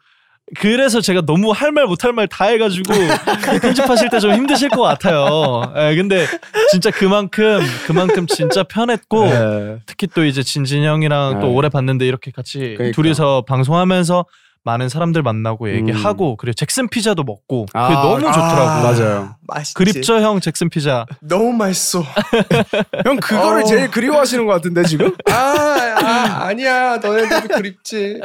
그래서 0.55 1.01
제가 1.01 1.21
너무 1.21 1.51
할 1.51 1.71
말 1.71 1.85
못 1.87 2.03
할 2.05 2.13
말 2.13 2.27
다 2.27 2.45
해가지고 2.45 2.93
편집하실 3.61 4.09
때 4.09 4.19
좀 4.19 4.31
힘드실 4.33 4.69
것 4.69 4.81
같아요. 4.83 5.73
예, 5.75 5.95
근데 5.95 6.25
진짜 6.71 6.91
그만큼 6.91 7.61
그만큼 7.87 8.27
진짜 8.27 8.63
편했고 8.63 9.25
네. 9.25 9.77
특히 9.87 10.07
또 10.07 10.23
이제 10.23 10.43
진진 10.43 10.83
형이랑 10.83 11.39
또 11.41 11.47
네. 11.47 11.53
오래 11.53 11.69
봤는데 11.69 12.05
이렇게 12.05 12.31
같이 12.31 12.75
그러니까. 12.77 12.95
둘이서 12.95 13.43
방송하면서 13.47 14.25
많은 14.65 14.89
사람들 14.89 15.21
만나고 15.21 15.71
얘기하고 15.71 16.37
그리고 16.37 16.53
잭슨 16.53 16.89
피자도 16.89 17.23
먹고 17.23 17.67
그게 17.67 17.77
아, 17.79 17.89
너무 18.01 18.19
좋더라고. 18.19 18.61
아, 18.61 18.81
맞아요. 18.81 19.35
맛있지. 19.47 19.75
그립죠 19.75 20.19
형 20.21 20.39
잭슨 20.39 20.69
피자. 20.69 21.05
너무 21.21 21.53
맛있어. 21.53 22.03
형 23.05 23.17
그거를 23.17 23.61
어. 23.61 23.65
제일 23.65 23.91
그리워하시는 23.91 24.45
것 24.45 24.53
같은데 24.53 24.83
지금? 24.83 25.15
아, 25.29 25.33
아 25.33 26.45
아니야 26.47 26.97
너네들도 26.97 27.47
그립지. 27.55 28.21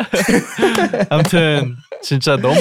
아무튼 1.10 1.76
진짜 2.02 2.38
너무 2.38 2.56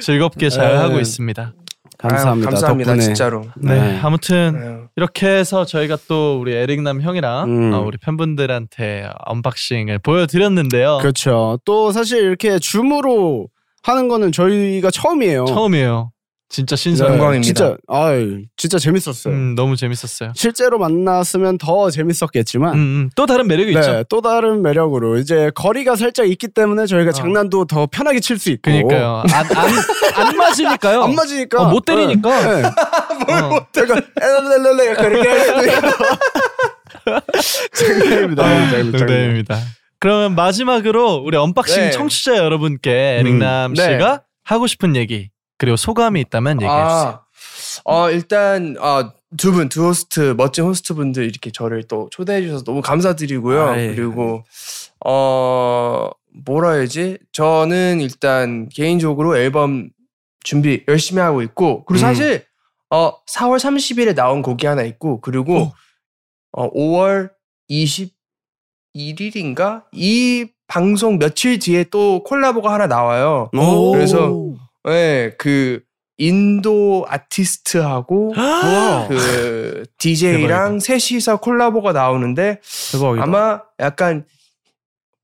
즐겁게 0.00 0.48
잘 0.48 0.70
네. 0.72 0.76
하고 0.76 0.98
있습니다. 0.98 1.52
감사합니다. 1.98 2.48
아유, 2.48 2.52
감사합니다 2.52 2.90
덕분에. 2.92 3.04
진짜로. 3.04 3.44
네, 3.56 3.74
네. 3.74 4.00
아무튼 4.02 4.56
아유. 4.56 4.88
이렇게 4.96 5.26
해서 5.28 5.64
저희가 5.64 5.98
또 6.08 6.38
우리 6.40 6.54
에릭남 6.54 7.00
형이랑 7.02 7.44
음. 7.48 7.72
어, 7.74 7.80
우리 7.80 7.98
팬분들한테 7.98 9.10
언박싱을 9.26 9.98
보여드렸는데요. 9.98 10.98
그렇죠. 10.98 11.58
또 11.64 11.90
사실 11.92 12.22
이렇게 12.22 12.58
줌으로 12.58 13.48
하는 13.82 14.08
거는 14.08 14.32
저희가 14.32 14.90
처음이에요. 14.90 15.46
처음이에요. 15.46 16.12
진짜 16.50 16.76
네, 16.76 16.82
신선. 16.82 17.08
영광입니다. 17.12 17.46
진짜 17.46 17.76
아 17.88 18.10
진짜 18.56 18.78
재밌었어요. 18.78 19.34
음, 19.34 19.54
너무 19.54 19.76
재밌었어요. 19.76 20.32
실제로 20.34 20.78
만났으면 20.78 21.58
더 21.58 21.90
재밌었겠지만 21.90 22.72
음, 22.74 22.78
음. 22.78 23.10
또 23.14 23.26
다른 23.26 23.46
매력이 23.46 23.74
네, 23.74 23.80
있죠. 23.80 24.02
또 24.08 24.22
다른 24.22 24.62
매력으로 24.62 25.18
이제 25.18 25.50
거리가 25.54 25.94
살짝 25.96 26.26
있기 26.28 26.48
때문에 26.48 26.86
저희가 26.86 27.12
장난도 27.12 27.66
더 27.66 27.86
편하게 27.86 28.20
칠 28.20 28.38
수 28.38 28.50
있고 28.50 28.70
어. 28.70 28.72
그러니까요. 28.72 29.22
안, 29.30 29.56
안, 29.56 30.26
안 30.28 30.36
맞으니까요. 30.36 31.02
안 31.04 31.14
맞으니까 31.14 31.62
어, 31.62 31.70
못 31.70 31.84
때리니까. 31.84 32.40
네. 32.48 32.62
네. 32.62 33.34
어. 33.34 33.66
약간 33.76 34.02
엘렐렐렐 34.20 34.86
약간 34.90 35.10
이렇게 35.12 35.80
장난입니다. 37.74 38.44
아, 38.44 38.70
장난입니다. 38.70 39.58
그러면 40.00 40.34
마지막으로 40.34 41.16
우리 41.16 41.36
언박싱 41.36 41.76
네. 41.76 41.90
청취자 41.90 42.36
여러분께 42.36 43.18
에릭남 43.20 43.72
음, 43.72 43.74
네. 43.74 43.82
씨가 43.82 44.22
하고 44.44 44.66
싶은 44.66 44.96
얘기 44.96 45.30
그리고 45.58 45.76
소감이 45.76 46.20
있다면 46.22 46.62
얘기해 46.62 46.70
주세요. 46.70 46.88
아, 46.88 47.24
어 47.84 48.10
일단 48.10 48.76
아, 48.80 49.12
두 49.36 49.52
분, 49.52 49.68
두 49.68 49.86
호스트, 49.86 50.34
멋진 50.36 50.64
호스트 50.64 50.94
분들 50.94 51.24
이렇게 51.24 51.50
저를 51.50 51.84
또 51.84 52.08
초대해 52.10 52.42
주셔서 52.42 52.64
너무 52.64 52.80
감사드리고요. 52.80 53.68
아이. 53.68 53.94
그리고 53.94 54.44
어 55.04 56.10
뭐라 56.44 56.72
해야지? 56.72 57.18
저는 57.32 58.00
일단 58.00 58.68
개인적으로 58.68 59.36
앨범 59.36 59.90
준비 60.44 60.84
열심히 60.88 61.20
하고 61.20 61.42
있고 61.42 61.84
그리고 61.84 62.00
음. 62.00 62.00
사실 62.00 62.44
어 62.90 63.12
4월 63.26 63.58
30일에 63.58 64.14
나온 64.14 64.42
곡이 64.42 64.66
하나 64.66 64.82
있고 64.82 65.20
그리고 65.20 65.72
어 66.52 66.70
5월 66.70 67.30
21일인가 67.70 69.84
이 69.92 70.46
방송 70.66 71.18
며칠 71.18 71.58
뒤에 71.58 71.84
또 71.84 72.22
콜라보가 72.24 72.72
하나 72.72 72.86
나와요. 72.86 73.50
오. 73.54 73.92
그래서 73.92 74.34
네, 74.88 75.32
그 75.38 75.80
인도 76.16 77.06
아티스트하고 77.08 78.34
그 79.08 79.84
DJ랑 79.98 80.80
셋이서 80.80 81.36
콜라보가 81.38 81.92
나오는데 81.92 82.60
대박이다. 82.92 83.22
아마 83.22 83.62
약간 83.78 84.24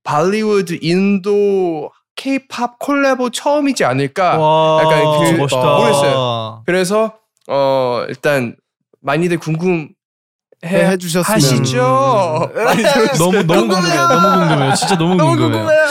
발리우드 0.05 0.79
인도 0.83 1.91
K-팝 2.17 2.79
콜라보 2.79 3.31
처음이지 3.31 3.85
않을까. 3.85 4.39
와, 4.39 4.83
약간 4.83 5.03
그 5.03 5.37
멋있다. 5.41 5.77
모르겠어요. 5.79 6.63
그래서 6.67 7.19
어 7.49 8.05
일단 8.09 8.55
많이들 9.01 9.39
궁금 9.39 9.89
해 10.65 10.69
해- 10.85 10.91
해 10.91 10.97
주셨으면. 10.97 11.35
하시죠. 11.37 12.51
음. 12.55 13.19
너무 13.19 13.43
너무 13.45 13.69
궁금해요. 13.69 14.09
너무 14.09 14.39
궁금해요. 14.49 14.75
진짜 14.75 14.97
너무, 14.97 15.15
너무 15.17 15.37
궁금해요. 15.37 15.53
궁금해요. 15.67 15.85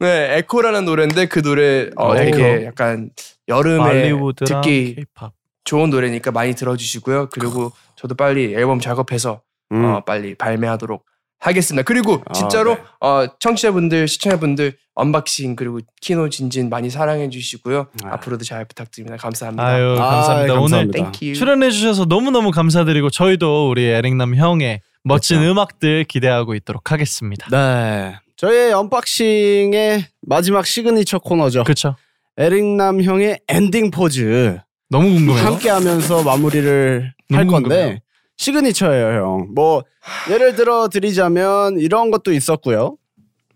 네, 0.00 0.38
에코라는 0.38 0.84
노래인데 0.84 1.26
그 1.26 1.42
노래 1.42 1.88
어, 1.96 2.08
어, 2.08 2.14
되게. 2.16 2.64
약간 2.66 3.10
여름에 3.48 4.10
듣기 4.36 4.94
K-팝. 4.96 5.32
좋은 5.64 5.90
노래니까 5.90 6.30
많이 6.32 6.54
들어주시고요. 6.54 7.28
그리고 7.30 7.72
저도 7.96 8.14
빨리 8.14 8.54
앨범 8.54 8.80
작업해서 8.80 9.40
음. 9.72 9.84
어, 9.84 10.00
빨리 10.04 10.34
발매하도록 10.34 11.04
하겠습니다. 11.38 11.82
그리고 11.82 12.22
아, 12.26 12.32
진짜로 12.32 12.74
네. 12.74 12.80
어, 13.00 13.26
청취자분들, 13.38 14.08
시청자분들 14.08 14.76
언박싱 14.94 15.56
그리고 15.56 15.80
키노 16.00 16.30
진진 16.30 16.70
많이 16.70 16.88
사랑해 16.90 17.28
주시고요. 17.28 17.88
아. 18.04 18.14
앞으로도 18.14 18.44
잘 18.44 18.64
부탁드립니다. 18.64 19.16
감사합니다. 19.18 19.64
아유 19.66 19.94
감사합니다. 19.98 20.54
아이, 20.54 20.58
오늘 20.58 20.90
감사합니다. 20.92 21.12
출연해 21.12 21.70
주셔서 21.70 22.06
너무 22.06 22.30
너무 22.30 22.50
감사드리고 22.50 23.10
저희도 23.10 23.68
우리 23.68 23.84
에릭남 23.84 24.34
형의 24.36 24.80
멋진 25.04 25.38
그렇죠. 25.38 25.52
음악들 25.52 26.04
기대하고 26.04 26.54
있도록 26.54 26.90
하겠습니다. 26.90 27.48
네. 27.50 28.16
저희의 28.36 28.72
언박싱의 28.72 30.06
마지막 30.22 30.66
시그니처 30.66 31.18
코너죠. 31.20 31.64
그렇죠. 31.64 31.96
에릭남 32.38 33.02
형의 33.02 33.38
엔딩 33.48 33.90
포즈 33.90 34.58
너무 34.90 35.08
궁금해요. 35.12 35.44
함께 35.44 35.68
하면서 35.70 36.22
마무리를 36.22 37.12
할 37.32 37.46
건데 37.46 37.68
궁금해요. 37.68 37.98
시그니처예요, 38.36 39.20
형. 39.20 39.48
뭐 39.54 39.82
예를 40.30 40.54
들어 40.54 40.88
드리자면 40.88 41.78
이런 41.78 42.10
것도 42.10 42.32
있었고요. 42.32 42.96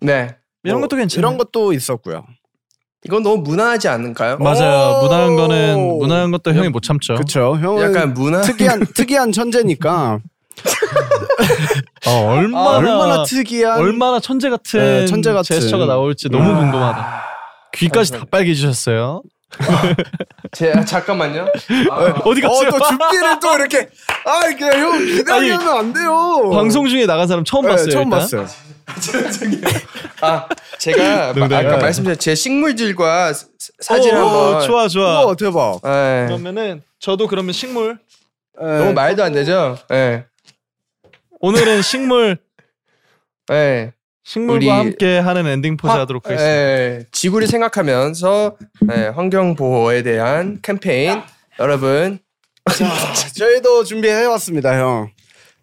네. 0.00 0.36
이런 0.64 0.80
뭐 0.80 0.88
것도 0.88 0.96
괜찮아요. 0.96 1.20
이런 1.20 1.38
것도 1.38 1.72
있었고요. 1.72 2.24
이건 3.06 3.22
너무 3.22 3.38
무난하지 3.42 3.88
않은가요? 3.88 4.38
맞아요. 4.38 4.98
오. 4.98 5.02
무난한 5.04 5.36
거는 5.36 5.98
무난한 5.98 6.30
것도 6.32 6.52
형이 6.52 6.68
못 6.68 6.82
참죠. 6.82 7.14
그렇죠. 7.14 7.56
형은 7.58 7.82
약간 7.82 8.12
무난 8.12 8.42
특이한 8.42 8.86
특이한 8.94 9.32
천재니까 9.32 10.18
어, 12.06 12.10
얼마나 12.36 12.76
얼마나 12.76 13.22
특이한 13.24 13.78
얼마나 13.78 14.20
천재 14.20 14.50
같은, 14.50 14.80
네, 14.80 15.06
천재 15.06 15.32
같은. 15.32 15.44
제스처가 15.56 15.86
나올지 15.86 16.28
너무 16.28 16.44
궁금하다. 16.54 17.22
귀까지 17.74 18.12
다 18.12 18.24
빨개지셨어요. 18.30 19.22
제 20.52 20.72
잠깐만요. 20.84 21.46
어디 22.24 22.40
갔어요? 22.40 22.68
어, 22.68 22.78
또 22.78 22.84
준비를 22.86 23.40
또 23.40 23.54
이렇게 23.56 23.88
아 24.24 24.48
이게 24.48 24.64
형 24.66 24.98
기다리면 24.98 25.68
안 25.68 25.92
돼요. 25.92 26.50
방송 26.52 26.86
중에 26.88 27.06
나간 27.06 27.26
사람 27.28 27.44
처음 27.44 27.64
네, 27.66 27.70
봤어요. 27.72 27.90
처음 27.90 28.04
일단. 28.04 28.20
봤어요. 28.20 28.46
아 30.22 30.48
제가 30.78 31.32
마-. 31.34 31.44
아까 31.46 31.76
말씀드린 31.78 32.18
제 32.18 32.34
식물들과 32.34 33.32
사- 33.32 33.46
사진 33.80 34.14
오, 34.16 34.18
한번. 34.18 34.60
좋아 34.66 34.88
좋아. 34.88 35.24
우와 35.24 35.34
대박. 35.36 35.80
예. 35.84 36.26
그러면은 36.26 36.82
저도 36.98 37.26
그러면 37.26 37.52
식물 37.52 37.98
너무 38.58 38.92
말도 38.92 39.22
안 39.24 39.32
되죠. 39.32 39.78
예. 39.92 40.26
오늘은 41.40 41.82
식물 41.82 42.38
예. 43.52 43.92
식물과 44.34 44.78
함께 44.78 45.18
하는 45.18 45.46
엔딩 45.48 45.76
포즈 45.76 45.90
화- 45.92 46.00
하도록 46.02 46.24
하겠습니다. 46.24 46.48
예, 46.56 47.04
지구를 47.10 47.48
생각하면서 47.48 48.56
예, 48.92 49.06
환경 49.08 49.56
보호에 49.56 50.04
대한 50.04 50.60
캠페인 50.62 51.20
여러분 51.58 52.20
저희도 53.36 53.82
준비해 53.82 54.24
왔습니다, 54.26 54.78
형. 54.78 55.10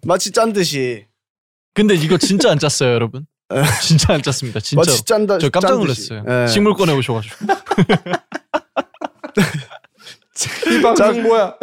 마치 0.06 0.32
짠 0.32 0.52
듯이. 0.52 1.06
근데 1.74 1.94
이거 1.96 2.18
진짜 2.18 2.52
안 2.52 2.60
짰어요, 2.60 2.94
여러분. 2.94 3.26
진짜 3.82 4.14
안 4.14 4.22
짰습니다. 4.22 4.60
진짜. 4.60 4.82
마치 4.82 5.06
짠다. 5.06 5.38
저 5.38 5.50
깜짝. 5.50 5.78
놀랐어요. 5.78 6.24
예. 6.28 6.48
식물 6.48 6.74
꺼내 6.74 6.92
오셔가지고. 6.92 7.36
이 10.70 10.82
방송 10.82 11.24
뭐야? 11.24 11.56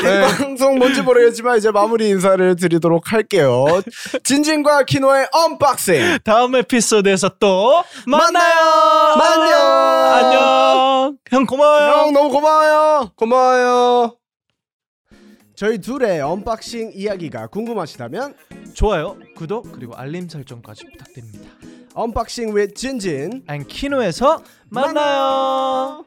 이 0.00 0.38
방송 0.38 0.78
뭔지 0.78 1.02
모르겠지만 1.02 1.58
이제 1.58 1.70
마무리 1.70 2.08
인사를 2.08 2.56
드리도록 2.56 3.12
할게요. 3.12 3.64
진진과 4.24 4.84
키노의 4.84 5.28
unboxing. 5.32 6.18
다음 6.24 6.54
에피소드에서 6.56 7.30
또 7.38 7.84
만나요. 8.06 9.16
만나요. 9.16 9.56
안녕. 10.14 11.18
형 11.30 11.46
고마워요. 11.46 11.90
형 11.90 12.12
너무 12.12 12.30
고마워요. 12.30 13.12
고마워요. 13.16 14.16
저희 15.54 15.78
둘의 15.78 16.20
언박싱 16.22 16.92
이야기가 16.94 17.46
궁금하시다면 17.48 18.34
좋아요, 18.74 19.16
구독 19.36 19.70
그리고 19.72 19.94
알림 19.94 20.28
설정까지 20.28 20.86
부탁드립니다. 20.86 21.50
언박싱 21.94 22.54
with 22.54 22.74
진진 22.74 23.44
앤 23.48 23.66
키노에서 23.68 24.42
만나요. 24.70 26.06